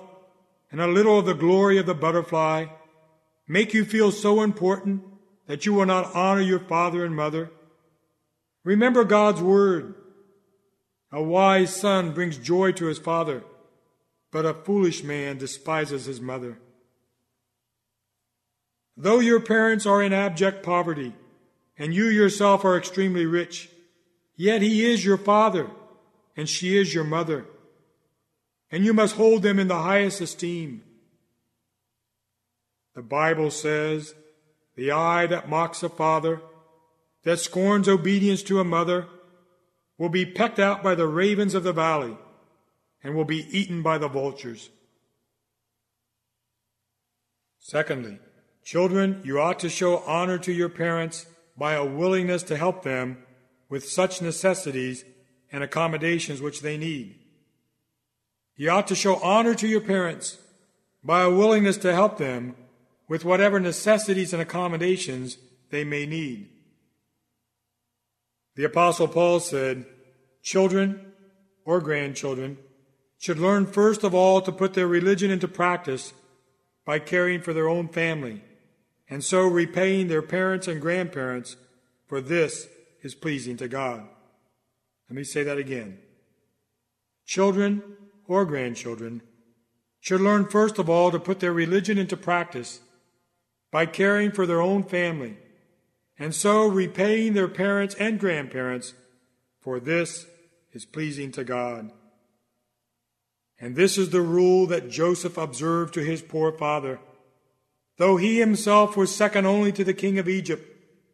and 0.72 0.82
a 0.82 0.88
little 0.88 1.20
of 1.20 1.26
the 1.26 1.34
glory 1.34 1.78
of 1.78 1.86
the 1.86 1.94
butterfly 1.94 2.66
make 3.48 3.74
you 3.74 3.86
feel 3.86 4.12
so 4.12 4.42
important 4.42 5.04
that 5.48 5.66
you 5.66 5.74
will 5.74 5.86
not 5.86 6.16
honor 6.16 6.42
your 6.42 6.60
father 6.60 7.06
and 7.06 7.16
mother? 7.16 7.52
Remember 8.64 9.04
God's 9.04 9.42
word. 9.42 9.94
A 11.16 11.24
wise 11.24 11.74
son 11.74 12.12
brings 12.12 12.38
joy 12.38 12.74
to 12.74 12.88
his 12.88 13.00
father, 13.00 13.46
but 14.32 14.46
a 14.46 14.54
foolish 14.54 15.02
man 15.02 15.38
despises 15.38 16.04
his 16.04 16.20
mother. 16.20 16.58
Though 18.98 19.22
your 19.22 19.40
parents 19.40 19.86
are 19.86 20.04
in 20.04 20.12
abject 20.12 20.62
poverty, 20.62 21.14
and 21.78 21.94
you 21.94 22.08
yourself 22.08 22.66
are 22.66 22.78
extremely 22.78 23.26
rich, 23.26 23.70
yet 24.36 24.62
he 24.62 24.92
is 24.92 25.06
your 25.06 25.16
father, 25.16 25.72
and 26.36 26.50
she 26.50 26.78
is 26.78 26.94
your 26.94 27.06
mother, 27.06 27.46
and 28.70 28.84
you 28.84 28.94
must 28.94 29.16
hold 29.16 29.42
them 29.42 29.58
in 29.58 29.70
the 29.70 29.84
highest 29.84 30.20
esteem. 30.20 30.84
The 32.94 33.02
Bible 33.02 33.52
says, 33.52 34.16
The 34.76 34.92
eye 34.92 35.28
that 35.28 35.48
mocks 35.48 35.82
a 35.82 35.88
father, 35.88 36.42
that 37.24 37.40
scorns 37.40 37.88
obedience 37.88 38.44
to 38.44 38.60
a 38.60 38.66
mother, 38.66 39.08
will 39.98 40.10
be 40.10 40.26
pecked 40.26 40.60
out 40.60 40.84
by 40.84 40.96
the 40.96 41.08
ravens 41.08 41.54
of 41.54 41.64
the 41.64 41.74
valley, 41.74 42.18
and 43.04 43.16
will 43.16 43.26
be 43.26 43.48
eaten 43.58 43.82
by 43.82 43.98
the 43.98 44.08
vultures. 44.08 44.70
Secondly, 47.60 48.20
Children, 48.66 49.22
you 49.24 49.40
ought 49.40 49.60
to 49.60 49.70
show 49.70 50.00
honor 50.08 50.40
to 50.40 50.52
your 50.52 50.70
parents 50.70 51.28
by 51.56 51.74
a 51.74 51.86
willingness 51.86 52.42
to 52.44 52.58
help 52.58 52.82
them 52.82 53.20
with 53.70 53.88
such 53.88 54.24
necessities 54.24 55.06
and 55.52 55.64
accommodations 55.64 56.42
which 56.42 56.62
they 56.62 56.76
need. 56.76 57.20
You 58.56 58.72
ought 58.72 58.88
to 58.88 58.96
show 58.96 59.18
honor 59.18 59.54
to 59.54 59.68
your 59.68 59.82
parents 59.82 60.40
by 61.04 61.22
a 61.22 61.30
willingness 61.30 61.78
to 61.78 61.94
help 61.94 62.18
them 62.18 62.56
with 63.08 63.24
whatever 63.24 63.60
necessities 63.60 64.34
and 64.34 64.42
accommodations 64.42 65.38
they 65.70 65.84
may 65.84 66.08
need. 66.08 66.50
The 68.56 68.64
Apostle 68.64 69.08
Paul 69.08 69.40
said, 69.40 69.86
Children 70.42 71.14
or 71.66 71.82
grandchildren 71.82 72.58
should 73.18 73.40
learn 73.40 73.66
first 73.66 74.04
of 74.04 74.14
all 74.14 74.42
to 74.42 74.52
put 74.52 74.74
their 74.74 74.88
religion 74.88 75.32
into 75.32 75.48
practice 75.48 76.14
by 76.86 77.00
caring 77.00 77.42
for 77.42 77.54
their 77.54 77.68
own 77.68 77.88
family, 77.88 78.44
and 79.10 79.24
so 79.24 79.42
repaying 79.48 80.08
their 80.08 80.22
parents 80.22 80.68
and 80.68 80.82
grandparents, 80.82 81.58
for 82.08 82.22
this 82.22 82.68
is 83.02 83.16
pleasing 83.16 83.58
to 83.58 83.68
God. 83.68 84.08
Let 85.10 85.16
me 85.16 85.24
say 85.24 85.44
that 85.44 85.58
again. 85.58 86.00
Children 87.26 87.82
or 88.28 88.46
grandchildren 88.46 89.22
should 90.00 90.22
learn 90.22 90.48
first 90.48 90.78
of 90.78 90.90
all 90.90 91.10
to 91.12 91.20
put 91.20 91.40
their 91.40 91.54
religion 91.54 91.98
into 91.98 92.16
practice 92.16 92.80
by 93.72 93.88
caring 93.88 94.32
for 94.32 94.46
their 94.46 94.62
own 94.62 94.84
family, 94.84 95.38
and 96.18 96.34
so 96.34 96.68
repaying 96.68 97.34
their 97.34 97.48
parents 97.48 97.96
and 97.96 98.20
grandparents, 98.20 98.94
for 99.60 99.80
this 99.80 100.26
is 100.72 100.86
pleasing 100.86 101.32
to 101.34 101.44
God. 101.44 101.92
And 103.60 103.76
this 103.76 103.98
is 103.98 104.10
the 104.10 104.22
rule 104.22 104.68
that 104.68 104.90
Joseph 104.90 105.38
observed 105.38 105.94
to 105.94 106.04
his 106.04 106.22
poor 106.22 106.52
father, 106.52 107.00
though 107.98 108.18
he 108.18 108.40
himself 108.40 108.98
was 108.98 109.16
second 109.16 109.46
only 109.46 109.72
to 109.72 109.84
the 109.84 109.94
king 109.94 110.20
of 110.20 110.30
Egypt 110.30 110.70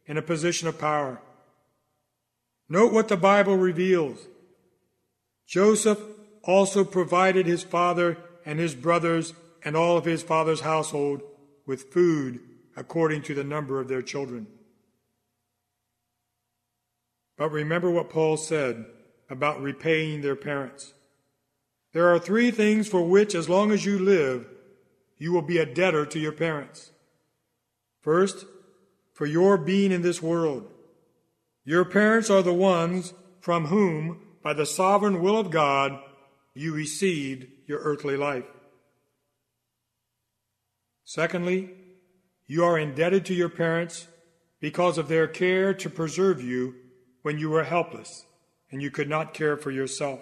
in 0.05 0.17
a 0.17 0.21
position 0.21 0.67
of 0.67 0.79
power. 0.79 1.21
Note 2.67 2.93
what 2.93 3.07
the 3.07 3.17
Bible 3.17 3.57
reveals. 3.57 4.27
Joseph 5.45 5.99
also 6.43 6.83
provided 6.83 7.45
his 7.45 7.63
father 7.63 8.17
and 8.45 8.59
his 8.59 8.73
brothers 8.73 9.33
and 9.63 9.75
all 9.75 9.97
of 9.97 10.05
his 10.05 10.23
father's 10.23 10.61
household 10.61 11.21
with 11.65 11.91
food 11.91 12.39
according 12.75 13.21
to 13.23 13.33
the 13.33 13.43
number 13.43 13.79
of 13.79 13.87
their 13.87 14.01
children. 14.01 14.47
But 17.41 17.51
remember 17.51 17.89
what 17.89 18.11
Paul 18.11 18.37
said 18.37 18.85
about 19.27 19.63
repaying 19.63 20.21
their 20.21 20.35
parents. 20.35 20.93
There 21.91 22.13
are 22.13 22.19
three 22.19 22.51
things 22.51 22.87
for 22.87 23.01
which, 23.01 23.33
as 23.33 23.49
long 23.49 23.71
as 23.71 23.83
you 23.83 23.97
live, 23.97 24.45
you 25.17 25.33
will 25.33 25.41
be 25.41 25.57
a 25.57 25.65
debtor 25.65 26.05
to 26.05 26.19
your 26.19 26.33
parents. 26.33 26.91
First, 27.99 28.45
for 29.15 29.25
your 29.25 29.57
being 29.57 29.91
in 29.91 30.03
this 30.03 30.21
world. 30.21 30.71
Your 31.65 31.83
parents 31.83 32.29
are 32.29 32.43
the 32.43 32.53
ones 32.53 33.11
from 33.39 33.65
whom, 33.65 34.21
by 34.43 34.53
the 34.53 34.67
sovereign 34.67 35.19
will 35.19 35.39
of 35.39 35.49
God, 35.49 35.99
you 36.53 36.75
received 36.75 37.47
your 37.65 37.79
earthly 37.79 38.17
life. 38.17 38.45
Secondly, 41.05 41.71
you 42.45 42.63
are 42.63 42.77
indebted 42.77 43.25
to 43.25 43.33
your 43.33 43.49
parents 43.49 44.05
because 44.59 44.99
of 44.99 45.07
their 45.07 45.27
care 45.27 45.73
to 45.73 45.89
preserve 45.89 46.39
you 46.39 46.75
when 47.21 47.37
you 47.37 47.49
were 47.49 47.63
helpless 47.63 48.25
and 48.71 48.81
you 48.81 48.89
could 48.89 49.09
not 49.09 49.33
care 49.33 49.57
for 49.57 49.71
yourself. 49.71 50.21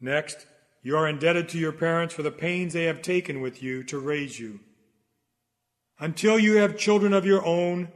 Next, 0.00 0.46
you 0.82 0.96
are 0.96 1.08
indebted 1.08 1.48
to 1.48 1.58
your 1.58 1.72
parents 1.72 2.14
for 2.14 2.22
the 2.22 2.30
pains 2.30 2.72
they 2.72 2.84
have 2.84 3.02
taken 3.02 3.40
with 3.40 3.62
you 3.62 3.82
to 3.84 3.98
raise 3.98 4.38
you. 4.38 4.60
Until 5.98 6.38
you 6.38 6.58
have 6.58 6.78
children 6.78 7.12
of 7.12 7.26
your 7.26 7.44
own, 7.44 7.88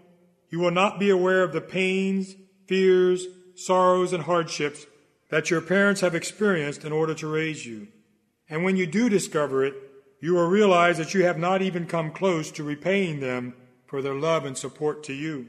you 0.49 0.59
will 0.59 0.71
not 0.71 0.99
be 0.99 1.11
aware 1.11 1.43
of 1.43 1.53
the 1.53 1.61
pains, 1.61 2.35
fears, 2.67 3.27
sorrows, 3.55 4.13
and 4.13 4.25
hardships 4.25 4.87
that 5.31 5.51
your 5.51 5.61
parents 5.61 6.01
have 6.01 6.15
experienced 6.15 6.85
in 6.85 6.93
order 6.93 7.15
to 7.15 7.31
raise 7.31 7.65
you. 7.65 7.89
And 8.49 8.65
when 8.65 8.77
you 8.77 8.87
do 8.87 9.09
discover 9.09 9.65
it, 9.65 9.75
you 10.21 10.35
will 10.35 10.49
realize 10.49 10.99
that 10.99 11.15
you 11.15 11.25
have 11.25 11.39
not 11.39 11.63
even 11.63 11.87
come 11.87 12.11
close 12.11 12.51
to 12.53 12.65
repaying 12.65 13.21
them 13.21 13.55
for 13.87 14.03
their 14.03 14.15
love 14.15 14.45
and 14.45 14.57
support 14.59 15.05
to 15.05 15.13
you. 15.13 15.49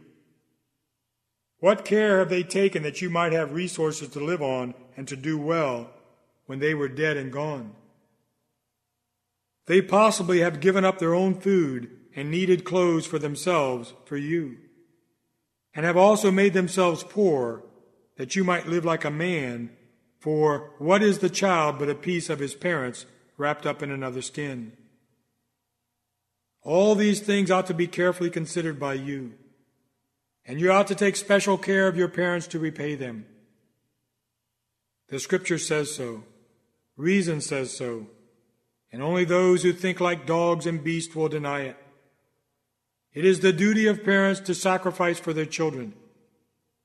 What 1.62 1.86
care 1.86 2.18
have 2.18 2.30
they 2.30 2.42
taken 2.42 2.82
that 2.84 3.04
you 3.04 3.10
might 3.12 3.34
have 3.34 3.54
resources 3.54 4.10
to 4.10 4.20
live 4.20 4.42
on 4.42 4.74
and 4.98 5.08
to 5.08 5.16
do 5.16 5.38
well 5.38 5.92
when 6.48 6.58
they 6.58 6.74
were 6.74 6.88
dead 6.90 7.18
and 7.18 7.32
gone? 7.32 7.76
They 9.68 9.80
possibly 9.80 10.40
have 10.40 10.60
given 10.60 10.84
up 10.84 10.98
their 10.98 11.14
own 11.14 11.40
food 11.40 11.92
and 12.16 12.32
needed 12.32 12.66
clothes 12.66 13.06
for 13.06 13.20
themselves 13.20 13.94
for 14.06 14.18
you, 14.18 14.58
and 15.76 15.86
have 15.86 15.96
also 15.96 16.32
made 16.32 16.54
themselves 16.54 17.04
poor 17.04 17.64
that 18.18 18.36
you 18.36 18.44
might 18.44 18.68
live 18.68 18.84
like 18.84 19.06
a 19.06 19.12
man, 19.12 19.70
for 20.20 20.74
what 20.80 21.04
is 21.04 21.20
the 21.20 21.30
child 21.30 21.78
but 21.78 21.92
a 21.92 21.96
piece 21.96 22.28
of 22.28 22.40
his 22.40 22.56
parents 22.56 23.06
wrapped 23.38 23.68
up 23.68 23.84
in 23.84 23.92
another 23.92 24.24
skin? 24.24 24.76
All 26.64 26.96
these 26.96 27.20
things 27.20 27.52
ought 27.52 27.68
to 27.68 27.76
be 27.76 27.88
carefully 27.88 28.32
considered 28.32 28.80
by 28.80 28.96
you, 28.96 29.34
and 30.46 30.60
you 30.60 30.72
ought 30.72 30.88
to 30.88 30.96
take 30.96 31.16
special 31.16 31.58
care 31.58 31.88
of 31.88 31.98
your 31.98 32.08
parents 32.08 32.48
to 32.48 32.60
repay 32.60 32.96
them. 32.96 33.26
The 35.10 35.20
scripture 35.20 35.58
says 35.58 35.94
so. 35.94 36.24
Reason 36.98 37.42
says 37.42 37.76
so. 37.76 38.08
And 38.92 39.02
only 39.02 39.26
those 39.26 39.64
who 39.64 39.74
think 39.74 40.00
like 40.00 40.26
dogs 40.26 40.66
and 40.66 40.84
beasts 40.84 41.16
will 41.16 41.30
deny 41.30 41.62
it. 41.62 41.78
It 43.14 43.26
is 43.26 43.42
the 43.42 43.54
duty 43.54 43.88
of 43.88 44.04
parents 44.04 44.40
to 44.42 44.56
sacrifice 44.56 45.20
for 45.20 45.34
their 45.34 45.46
children, 45.46 45.94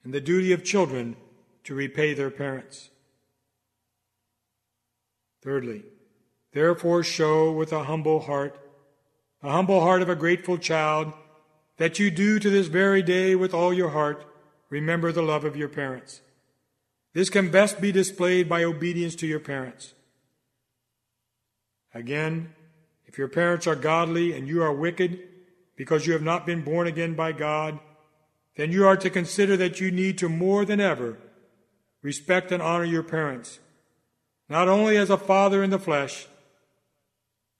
and 0.03 0.13
the 0.13 0.21
duty 0.21 0.53
of 0.53 0.65
children 0.65 1.17
to 1.65 1.75
repay 1.75 2.15
their 2.15 2.31
parents. 2.31 2.91
Thirdly, 5.43 5.85
therefore 6.53 7.05
show 7.05 7.53
with 7.53 7.73
a 7.73 7.85
humble 7.85 8.21
heart, 8.21 8.59
a 9.43 9.53
humble 9.53 9.81
heart 9.81 10.03
of 10.03 10.09
a 10.09 10.17
grateful 10.17 10.59
child, 10.59 11.13
that 11.79 11.99
you 11.99 12.11
do 12.11 12.39
to 12.39 12.51
this 12.51 12.69
very 12.69 13.03
day 13.03 13.35
with 13.35 13.53
all 13.53 13.73
your 13.73 13.91
heart 13.91 14.25
remember 14.71 15.13
the 15.13 15.23
love 15.23 15.45
of 15.45 15.57
your 15.57 15.69
parents. 15.69 16.21
This 17.13 17.31
can 17.31 17.51
best 17.51 17.81
be 17.81 17.93
displayed 17.93 18.49
by 18.49 18.65
obedience 18.65 19.15
to 19.17 19.27
your 19.27 19.41
parents. 19.41 19.95
Again, 21.95 22.55
if 23.07 23.17
your 23.17 23.29
parents 23.29 23.67
are 23.67 23.77
godly 23.77 24.33
and 24.33 24.47
you 24.47 24.63
are 24.63 24.73
wicked 24.73 25.19
because 25.77 26.07
you 26.07 26.13
have 26.13 26.23
not 26.23 26.45
been 26.45 26.63
born 26.63 26.87
again 26.87 27.15
by 27.15 27.33
God, 27.33 27.79
then 28.57 28.73
you 28.73 28.87
are 28.87 28.97
to 28.97 29.09
consider 29.09 29.57
that 29.57 29.81
you 29.81 29.91
need 29.91 30.19
to 30.19 30.29
more 30.29 30.65
than 30.65 30.81
ever 30.81 31.19
respect 32.03 32.53
and 32.53 32.63
honor 32.63 32.85
your 32.85 33.03
parents, 33.03 33.59
not 34.49 34.69
only 34.69 34.97
as 34.97 35.11
a 35.11 35.17
father 35.17 35.63
in 35.65 35.71
the 35.71 35.79
flesh, 35.79 36.27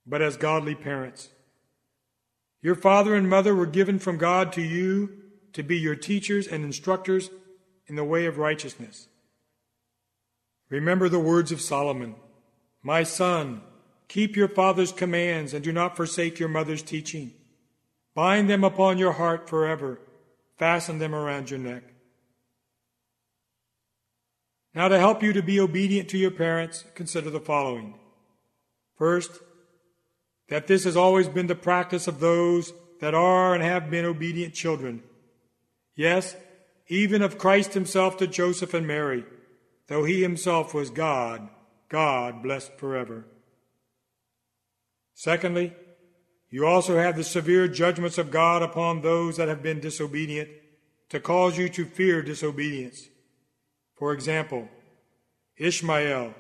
but 0.07 0.23
as 0.23 0.37
godly 0.37 0.75
parents. 0.75 1.31
Your 2.67 2.75
father 2.75 3.15
and 3.15 3.31
mother 3.31 3.55
were 3.55 3.65
given 3.65 4.01
from 4.01 4.19
God 4.19 4.53
to 4.55 4.61
you 4.61 5.23
to 5.53 5.63
be 5.63 5.79
your 5.79 5.95
teachers 5.95 6.49
and 6.49 6.65
instructors 6.65 7.31
in 7.87 7.95
the 7.95 8.03
way 8.03 8.27
of 8.27 8.39
righteousness. 8.39 9.07
Remember 10.69 11.09
the 11.09 11.21
words 11.21 11.53
of 11.53 11.61
Solomon 11.61 12.17
My 12.83 13.05
son, 13.05 13.61
Keep 14.09 14.35
your 14.35 14.49
father's 14.49 14.91
commands 14.91 15.55
and 15.55 15.63
do 15.63 15.71
not 15.71 15.95
forsake 15.95 16.41
your 16.41 16.49
mother's 16.49 16.83
teaching. 16.83 17.35
Bind 18.17 18.51
them 18.51 18.65
upon 18.65 18.99
your 18.99 19.13
heart 19.13 19.49
forever. 19.49 20.01
Fasten 20.59 20.99
them 20.99 21.15
around 21.15 21.51
your 21.51 21.61
neck. 21.61 21.85
Now, 24.75 24.89
to 24.89 24.99
help 24.99 25.23
you 25.23 25.33
to 25.35 25.41
be 25.41 25.61
obedient 25.61 26.09
to 26.09 26.19
your 26.19 26.33
parents, 26.33 26.85
consider 26.97 27.31
the 27.31 27.39
following. 27.39 27.95
First, 28.99 29.39
that 30.49 30.67
this 30.67 30.85
has 30.85 30.97
always 30.97 31.29
been 31.29 31.47
the 31.47 31.55
practice 31.55 32.07
of 32.07 32.21
those 32.21 32.73
that 33.01 33.15
are 33.15 33.55
and 33.55 33.63
have 33.63 33.91
been 33.91 34.05
obedient 34.05 34.55
children. 34.55 35.03
Yes, 35.95 36.37
even 36.89 37.23
of 37.23 37.39
Christ 37.39 37.75
himself 37.75 38.17
to 38.19 38.27
Joseph 38.27 38.75
and 38.75 38.87
Mary, 38.87 39.25
though 39.89 40.05
he 40.05 40.23
himself 40.23 40.73
was 40.73 40.91
God, 40.91 41.49
God 41.89 42.43
blessed 42.43 42.79
forever. 42.79 43.25
Secondly, 45.15 45.73
you 46.51 46.67
also 46.67 46.97
have 46.97 47.17
the 47.17 47.25
severe 47.25 47.67
judgments 47.67 48.19
of 48.19 48.31
God 48.31 48.63
upon 48.63 49.01
those 49.01 49.37
that 49.37 49.49
have 49.49 49.63
been 49.63 49.81
disobedient 49.81 50.49
to 51.09 51.21
cause 51.21 51.59
you 51.59 51.69
to 51.71 51.85
fear 51.85 52.23
disobedience. 52.23 53.09
For 53.97 54.13
example, 54.13 54.69
Ishmael, 55.57 56.35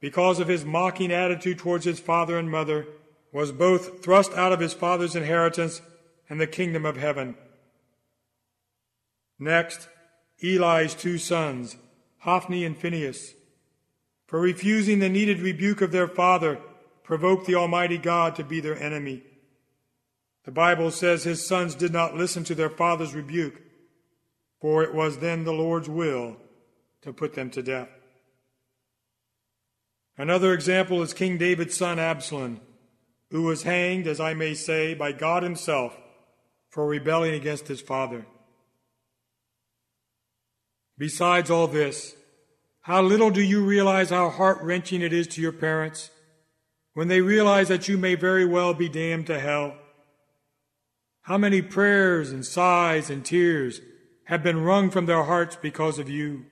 because 0.00 0.38
of 0.38 0.48
his 0.48 0.64
mocking 0.64 1.12
attitude 1.12 1.58
towards 1.58 1.84
his 1.84 1.98
father 1.98 2.38
and 2.38 2.50
mother, 2.50 2.86
was 3.32 3.52
both 3.52 4.02
thrust 4.02 4.32
out 4.34 4.52
of 4.52 4.60
his 4.60 4.74
father's 4.74 5.14
inheritance 5.14 5.80
and 6.28 6.40
the 6.40 6.46
kingdom 6.46 6.84
of 6.84 6.96
heaven. 6.96 7.36
Next, 9.38 9.88
Eli's 10.42 10.94
two 10.94 11.18
sons, 11.18 11.76
Hophni 12.18 12.64
and 12.64 12.76
Phinehas, 12.76 13.34
for 14.26 14.40
refusing 14.40 14.98
the 14.98 15.08
needed 15.08 15.40
rebuke 15.40 15.80
of 15.80 15.92
their 15.92 16.08
father 16.08 16.60
provoked 17.02 17.46
the 17.46 17.54
Almighty 17.54 17.98
God 17.98 18.36
to 18.36 18.44
be 18.44 18.60
their 18.60 18.80
enemy. 18.80 19.22
The 20.44 20.52
Bible 20.52 20.90
says 20.90 21.24
his 21.24 21.46
sons 21.46 21.74
did 21.74 21.92
not 21.92 22.16
listen 22.16 22.44
to 22.44 22.54
their 22.54 22.70
father's 22.70 23.14
rebuke, 23.14 23.60
for 24.60 24.82
it 24.82 24.94
was 24.94 25.18
then 25.18 25.44
the 25.44 25.52
Lord's 25.52 25.88
will 25.88 26.36
to 27.02 27.12
put 27.12 27.34
them 27.34 27.50
to 27.50 27.62
death. 27.62 27.88
Another 30.16 30.52
example 30.52 31.02
is 31.02 31.14
King 31.14 31.38
David's 31.38 31.76
son 31.76 31.98
Absalom, 31.98 32.60
who 33.30 33.42
was 33.42 33.62
hanged, 33.62 34.06
as 34.06 34.20
I 34.20 34.34
may 34.34 34.54
say, 34.54 34.94
by 34.94 35.12
God 35.12 35.42
Himself 35.42 35.96
for 36.70 36.86
rebelling 36.86 37.34
against 37.34 37.68
his 37.68 37.80
father. 37.80 38.24
Besides 40.96 41.50
all 41.50 41.66
this, 41.66 42.14
how 42.82 43.02
little 43.02 43.30
do 43.30 43.42
you 43.42 43.64
realize 43.64 44.10
how 44.10 44.30
heart 44.30 44.62
wrenching 44.62 45.02
it 45.02 45.12
is 45.12 45.26
to 45.28 45.40
your 45.40 45.52
parents 45.52 46.10
when 46.94 47.08
they 47.08 47.20
realize 47.20 47.68
that 47.68 47.88
you 47.88 47.98
may 47.98 48.14
very 48.14 48.46
well 48.46 48.72
be 48.72 48.88
damned 48.88 49.26
to 49.26 49.40
hell? 49.40 49.74
How 51.22 51.36
many 51.36 51.60
prayers 51.60 52.30
and 52.30 52.46
sighs 52.46 53.10
and 53.10 53.24
tears 53.24 53.80
have 54.24 54.42
been 54.42 54.62
wrung 54.62 54.90
from 54.90 55.06
their 55.06 55.24
hearts 55.24 55.56
because 55.56 55.98
of 55.98 56.08
you? 56.08 56.46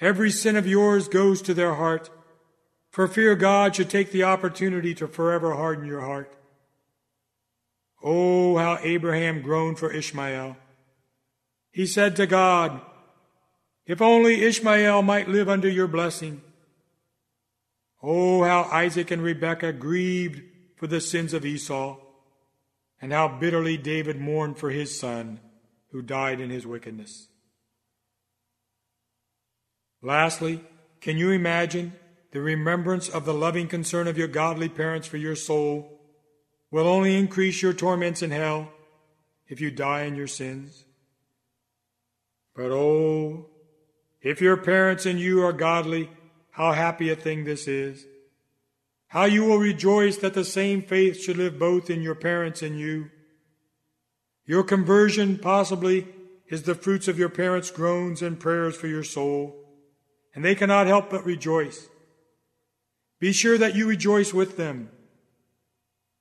Every 0.00 0.30
sin 0.30 0.56
of 0.56 0.66
yours 0.66 1.08
goes 1.08 1.42
to 1.42 1.54
their 1.54 1.74
heart, 1.74 2.10
for 2.90 3.06
fear 3.06 3.34
God 3.34 3.76
should 3.76 3.90
take 3.90 4.12
the 4.12 4.24
opportunity 4.24 4.94
to 4.94 5.06
forever 5.06 5.54
harden 5.54 5.86
your 5.86 6.00
heart. 6.00 6.34
Oh, 8.02 8.56
how 8.56 8.78
Abraham 8.82 9.42
groaned 9.42 9.78
for 9.78 9.92
Ishmael. 9.92 10.56
He 11.70 11.86
said 11.86 12.16
to 12.16 12.26
God, 12.26 12.80
If 13.86 14.00
only 14.00 14.42
Ishmael 14.42 15.02
might 15.02 15.28
live 15.28 15.48
under 15.48 15.68
your 15.68 15.88
blessing. 15.88 16.42
Oh, 18.02 18.44
how 18.44 18.62
Isaac 18.64 19.10
and 19.10 19.22
Rebekah 19.22 19.72
grieved 19.74 20.42
for 20.76 20.86
the 20.86 21.00
sins 21.00 21.34
of 21.34 21.44
Esau, 21.44 21.98
and 23.00 23.12
how 23.12 23.26
bitterly 23.26 23.76
David 23.76 24.20
mourned 24.20 24.58
for 24.58 24.70
his 24.70 24.98
son 24.98 25.40
who 25.90 26.02
died 26.02 26.40
in 26.40 26.50
his 26.50 26.66
wickedness. 26.66 27.28
Lastly, 30.00 30.60
can 31.00 31.16
you 31.16 31.30
imagine 31.30 31.92
the 32.32 32.40
remembrance 32.40 33.08
of 33.08 33.24
the 33.24 33.34
loving 33.34 33.68
concern 33.68 34.06
of 34.06 34.18
your 34.18 34.28
godly 34.28 34.68
parents 34.68 35.06
for 35.06 35.16
your 35.16 35.36
soul 35.36 36.00
will 36.70 36.86
only 36.86 37.16
increase 37.16 37.62
your 37.62 37.72
torments 37.72 38.22
in 38.22 38.30
hell 38.30 38.70
if 39.46 39.60
you 39.60 39.70
die 39.70 40.02
in 40.02 40.14
your 40.14 40.26
sins? 40.26 40.84
But 42.54 42.70
oh, 42.70 43.46
if 44.20 44.40
your 44.40 44.56
parents 44.56 45.06
and 45.06 45.18
you 45.18 45.42
are 45.44 45.52
godly, 45.52 46.10
how 46.50 46.72
happy 46.72 47.10
a 47.10 47.16
thing 47.16 47.44
this 47.44 47.68
is. 47.68 48.04
How 49.08 49.24
you 49.24 49.44
will 49.44 49.58
rejoice 49.58 50.18
that 50.18 50.34
the 50.34 50.44
same 50.44 50.82
faith 50.82 51.20
should 51.20 51.38
live 51.38 51.58
both 51.58 51.88
in 51.88 52.02
your 52.02 52.14
parents 52.14 52.60
and 52.62 52.78
you. 52.78 53.10
Your 54.44 54.64
conversion, 54.64 55.38
possibly, 55.38 56.08
is 56.48 56.64
the 56.64 56.74
fruits 56.74 57.08
of 57.08 57.18
your 57.18 57.28
parents' 57.28 57.70
groans 57.70 58.20
and 58.20 58.40
prayers 58.40 58.76
for 58.76 58.86
your 58.86 59.04
soul 59.04 59.64
and 60.38 60.44
they 60.44 60.54
cannot 60.54 60.86
help 60.86 61.10
but 61.10 61.24
rejoice. 61.24 61.88
Be 63.20 63.32
sure 63.32 63.58
that 63.58 63.74
you 63.74 63.88
rejoice 63.88 64.32
with 64.32 64.56
them. 64.56 64.90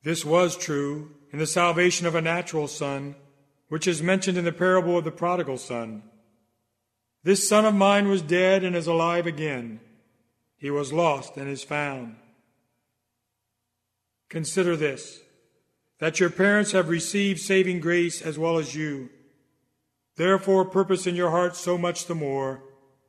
This 0.04 0.26
was 0.26 0.58
true 0.58 1.12
in 1.32 1.40
the 1.40 1.48
salvation 1.48 2.08
of 2.08 2.16
a 2.16 2.22
natural 2.22 2.68
son, 2.68 3.16
which 3.70 3.88
is 3.88 4.02
mentioned 4.02 4.38
in 4.38 4.46
the 4.46 4.52
parable 4.52 4.98
of 4.98 5.04
the 5.04 5.12
prodigal 5.12 5.58
son. 5.58 6.04
This 7.24 7.48
son 7.48 7.66
of 7.66 7.76
mine 7.76 8.08
was 8.08 8.22
dead 8.22 8.64
and 8.64 8.76
is 8.76 8.88
alive 8.88 9.28
again. 9.28 9.80
He 10.58 10.72
was 10.72 10.94
lost 10.94 11.38
and 11.38 11.50
is 11.50 11.64
found. 11.64 12.16
Consider 14.30 14.76
this 14.76 15.20
that 16.00 16.20
your 16.20 16.30
parents 16.30 16.74
have 16.74 16.90
received 16.90 17.40
saving 17.40 17.80
grace 17.80 18.22
as 18.22 18.38
well 18.38 18.60
as 18.60 18.76
you. 18.76 19.10
Therefore, 20.16 20.64
purpose 20.64 21.08
in 21.08 21.16
your 21.16 21.32
heart 21.32 21.56
so 21.56 21.76
much 21.76 22.06
the 22.06 22.14
more 22.14 22.62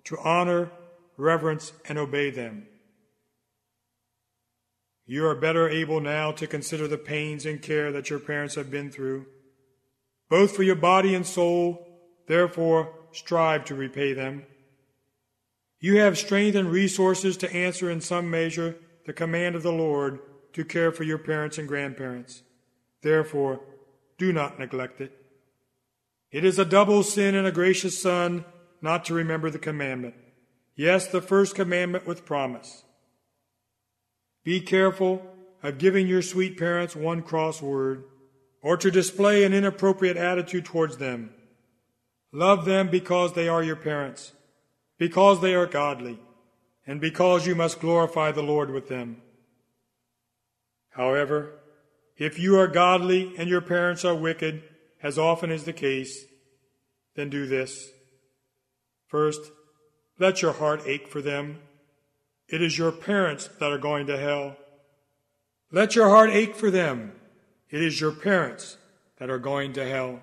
to 0.04 0.16
honor 0.20 0.70
reverence, 1.18 1.72
and 1.86 1.98
obey 1.98 2.30
them. 2.30 2.66
You 5.10 5.26
are 5.26 5.34
better 5.34 5.66
able 5.70 6.00
now 6.00 6.32
to 6.32 6.46
consider 6.46 6.86
the 6.86 6.98
pains 6.98 7.46
and 7.46 7.62
care 7.62 7.90
that 7.92 8.10
your 8.10 8.18
parents 8.18 8.56
have 8.56 8.70
been 8.70 8.90
through, 8.90 9.24
both 10.28 10.54
for 10.54 10.62
your 10.62 10.76
body 10.76 11.14
and 11.14 11.26
soul, 11.26 11.88
therefore 12.26 12.92
strive 13.12 13.64
to 13.64 13.74
repay 13.74 14.12
them. 14.12 14.44
You 15.80 15.96
have 16.00 16.18
strength 16.18 16.56
and 16.56 16.70
resources 16.70 17.38
to 17.38 17.50
answer 17.50 17.90
in 17.90 18.02
some 18.02 18.30
measure 18.30 18.76
the 19.06 19.14
command 19.14 19.56
of 19.56 19.62
the 19.62 19.72
Lord 19.72 20.18
to 20.52 20.62
care 20.62 20.92
for 20.92 21.04
your 21.04 21.16
parents 21.16 21.56
and 21.56 21.66
grandparents. 21.66 22.42
Therefore, 23.00 23.62
do 24.18 24.30
not 24.30 24.58
neglect 24.58 25.00
it. 25.00 25.12
It 26.30 26.44
is 26.44 26.58
a 26.58 26.66
double 26.66 27.02
sin 27.02 27.34
in 27.34 27.46
a 27.46 27.50
gracious 27.50 27.98
son 27.98 28.44
not 28.82 29.06
to 29.06 29.14
remember 29.14 29.48
the 29.48 29.58
commandment. 29.58 30.16
Yes, 30.76 31.06
the 31.06 31.22
first 31.22 31.54
commandment 31.54 32.06
with 32.06 32.26
promise. 32.26 32.84
Be 34.48 34.62
careful 34.62 35.20
of 35.62 35.76
giving 35.76 36.06
your 36.06 36.22
sweet 36.22 36.56
parents 36.56 36.96
one 36.96 37.20
cross 37.20 37.60
word 37.60 38.04
or 38.62 38.78
to 38.78 38.90
display 38.90 39.44
an 39.44 39.52
inappropriate 39.52 40.16
attitude 40.16 40.64
towards 40.64 40.96
them. 40.96 41.34
Love 42.32 42.64
them 42.64 42.88
because 42.88 43.34
they 43.34 43.46
are 43.46 43.62
your 43.62 43.76
parents, 43.76 44.32
because 44.96 45.42
they 45.42 45.54
are 45.54 45.66
godly, 45.66 46.18
and 46.86 46.98
because 46.98 47.46
you 47.46 47.54
must 47.54 47.78
glorify 47.78 48.32
the 48.32 48.42
Lord 48.42 48.70
with 48.70 48.88
them. 48.88 49.20
However, 50.92 51.52
if 52.16 52.38
you 52.38 52.58
are 52.58 52.68
godly 52.68 53.34
and 53.36 53.50
your 53.50 53.60
parents 53.60 54.02
are 54.02 54.14
wicked, 54.14 54.62
as 55.02 55.18
often 55.18 55.50
is 55.50 55.64
the 55.64 55.74
case, 55.74 56.24
then 57.16 57.28
do 57.28 57.46
this. 57.46 57.90
First, 59.08 59.42
let 60.18 60.40
your 60.40 60.54
heart 60.54 60.84
ache 60.86 61.06
for 61.06 61.20
them. 61.20 61.58
It 62.48 62.62
is 62.62 62.78
your 62.78 62.92
parents 62.92 63.48
that 63.60 63.70
are 63.70 63.78
going 63.78 64.06
to 64.06 64.18
hell. 64.18 64.56
Let 65.70 65.94
your 65.94 66.08
heart 66.08 66.30
ache 66.30 66.54
for 66.54 66.70
them. 66.70 67.12
It 67.70 67.82
is 67.82 68.00
your 68.00 68.12
parents 68.12 68.78
that 69.18 69.28
are 69.28 69.38
going 69.38 69.74
to 69.74 69.86
hell. 69.86 70.20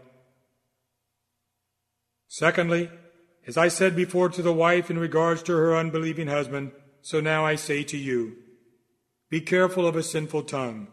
Secondly, 2.27 2.89
as 3.47 3.57
I 3.57 3.67
said 3.67 3.95
before 3.95 4.29
to 4.29 4.41
the 4.41 4.53
wife 4.53 4.89
in 4.89 4.97
regards 4.97 5.43
to 5.43 5.53
her 5.53 5.75
unbelieving 5.75 6.27
husband, 6.27 6.71
so 7.01 7.21
now 7.21 7.45
I 7.45 7.55
say 7.55 7.83
to 7.83 7.97
you, 7.97 8.37
be 9.29 9.41
careful 9.41 9.85
of 9.85 9.95
a 9.95 10.03
sinful 10.03 10.43
tongue. 10.43 10.87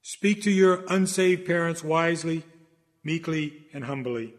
Speak 0.00 0.42
to 0.42 0.50
your 0.50 0.84
unsaved 0.88 1.46
parents 1.46 1.84
wisely, 1.84 2.42
meekly, 3.04 3.66
and 3.72 3.84
humbly. 3.84 4.34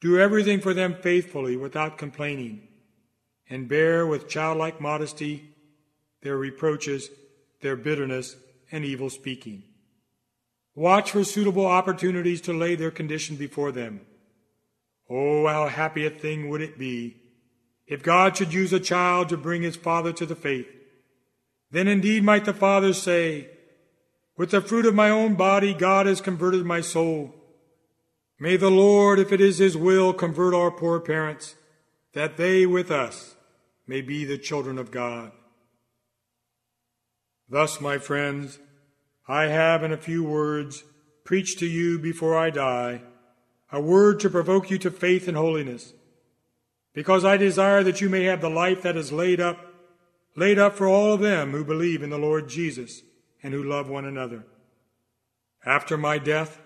Do 0.00 0.18
everything 0.18 0.60
for 0.60 0.72
them 0.72 0.96
faithfully 1.02 1.56
without 1.56 1.98
complaining, 1.98 2.67
and 3.50 3.68
bear 3.68 4.06
with 4.06 4.28
childlike 4.28 4.80
modesty 4.80 5.50
their 6.22 6.36
reproaches, 6.36 7.10
their 7.60 7.76
bitterness, 7.76 8.36
and 8.72 8.84
evil 8.84 9.08
speaking. 9.08 9.62
Watch 10.74 11.12
for 11.12 11.24
suitable 11.24 11.66
opportunities 11.66 12.40
to 12.42 12.52
lay 12.52 12.74
their 12.74 12.90
condition 12.90 13.36
before 13.36 13.72
them. 13.72 14.00
Oh, 15.08 15.46
how 15.46 15.68
happy 15.68 16.06
a 16.06 16.10
thing 16.10 16.48
would 16.48 16.60
it 16.60 16.78
be 16.78 17.16
if 17.86 18.02
God 18.02 18.36
should 18.36 18.52
use 18.52 18.72
a 18.72 18.80
child 18.80 19.30
to 19.30 19.36
bring 19.36 19.62
his 19.62 19.76
father 19.76 20.12
to 20.12 20.26
the 20.26 20.36
faith. 20.36 20.68
Then 21.70 21.88
indeed 21.88 22.22
might 22.22 22.44
the 22.44 22.52
father 22.52 22.92
say, 22.92 23.48
With 24.36 24.50
the 24.50 24.60
fruit 24.60 24.86
of 24.86 24.94
my 24.94 25.08
own 25.08 25.34
body, 25.34 25.72
God 25.72 26.06
has 26.06 26.20
converted 26.20 26.64
my 26.64 26.80
soul. 26.80 27.34
May 28.38 28.56
the 28.56 28.70
Lord, 28.70 29.18
if 29.18 29.32
it 29.32 29.40
is 29.40 29.58
His 29.58 29.76
will, 29.76 30.12
convert 30.12 30.54
our 30.54 30.70
poor 30.70 31.00
parents, 31.00 31.56
that 32.12 32.36
they 32.36 32.66
with 32.66 32.90
us 32.90 33.34
may 33.88 34.02
be 34.02 34.24
the 34.24 34.38
children 34.38 34.78
of 34.78 34.92
God. 34.92 35.32
Thus, 37.48 37.80
my 37.80 37.98
friends, 37.98 38.60
I 39.26 39.46
have 39.46 39.82
in 39.82 39.92
a 39.92 39.96
few 39.96 40.22
words 40.22 40.84
preached 41.24 41.58
to 41.58 41.66
you 41.66 41.98
before 41.98 42.36
I 42.36 42.50
die 42.50 43.00
a 43.70 43.80
word 43.80 44.20
to 44.20 44.30
provoke 44.30 44.70
you 44.70 44.78
to 44.78 44.90
faith 44.90 45.28
and 45.28 45.36
holiness, 45.36 45.92
because 46.94 47.24
I 47.24 47.36
desire 47.36 47.82
that 47.82 48.00
you 48.00 48.08
may 48.08 48.24
have 48.24 48.40
the 48.40 48.48
life 48.48 48.82
that 48.82 48.96
is 48.96 49.12
laid 49.12 49.40
up, 49.40 49.58
laid 50.36 50.58
up 50.58 50.74
for 50.74 50.86
all 50.86 51.12
of 51.12 51.20
them 51.20 51.52
who 51.52 51.64
believe 51.64 52.02
in 52.02 52.10
the 52.10 52.18
Lord 52.18 52.48
Jesus 52.48 53.02
and 53.42 53.52
who 53.52 53.62
love 53.62 53.88
one 53.88 54.04
another. 54.04 54.44
After 55.66 55.98
my 55.98 56.18
death, 56.18 56.60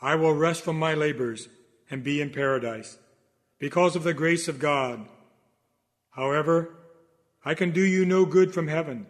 I 0.00 0.14
will 0.14 0.34
rest 0.34 0.62
from 0.62 0.78
my 0.78 0.92
labors 0.92 1.48
and 1.90 2.04
be 2.04 2.20
in 2.20 2.30
paradise, 2.30 2.98
because 3.58 3.96
of 3.96 4.02
the 4.02 4.14
grace 4.14 4.48
of 4.48 4.58
God. 4.58 5.08
However, 6.16 6.74
I 7.44 7.54
can 7.54 7.70
do 7.70 7.82
you 7.82 8.06
no 8.06 8.24
good 8.24 8.52
from 8.52 8.68
heaven, 8.68 9.06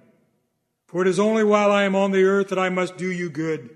for 0.86 1.02
it 1.02 1.08
is 1.08 1.20
only 1.20 1.44
while 1.44 1.70
I 1.70 1.84
am 1.84 1.94
on 1.94 2.10
the 2.10 2.24
earth 2.24 2.48
that 2.48 2.58
I 2.58 2.68
must 2.68 2.96
do 2.96 3.10
you 3.10 3.30
good. 3.30 3.70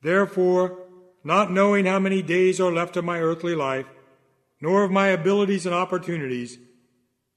Therefore, 0.00 0.78
not 1.24 1.50
knowing 1.50 1.86
how 1.86 1.98
many 1.98 2.22
days 2.22 2.60
are 2.60 2.72
left 2.72 2.96
of 2.96 3.04
my 3.04 3.20
earthly 3.20 3.54
life, 3.54 3.86
nor 4.60 4.84
of 4.84 4.92
my 4.92 5.08
abilities 5.08 5.66
and 5.66 5.74
opportunities, 5.74 6.58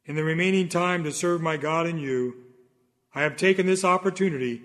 in 0.06 0.16
the 0.16 0.24
remaining 0.24 0.70
time 0.70 1.04
to 1.04 1.12
serve 1.12 1.42
my 1.42 1.58
God 1.58 1.88
and 1.88 2.00
you, 2.00 2.36
I 3.16 3.24
have 3.24 3.36
taken 3.36 3.66
this 3.66 3.84
opportunity 3.84 4.62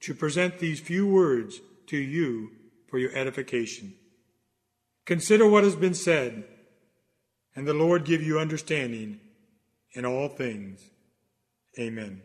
to 0.00 0.14
present 0.14 0.58
these 0.58 0.78
few 0.78 1.06
words 1.08 1.60
to 1.88 1.96
you 1.96 2.52
for 2.88 2.98
your 2.98 3.14
edification. 3.16 3.94
Consider 5.06 5.48
what 5.48 5.64
has 5.64 5.76
been 5.76 5.94
said, 5.94 6.44
and 7.54 7.66
the 7.66 7.74
Lord 7.74 8.04
give 8.04 8.22
you 8.22 8.38
understanding 8.38 9.20
in 9.96 10.04
all 10.04 10.28
things. 10.28 10.90
Amen. 11.78 12.22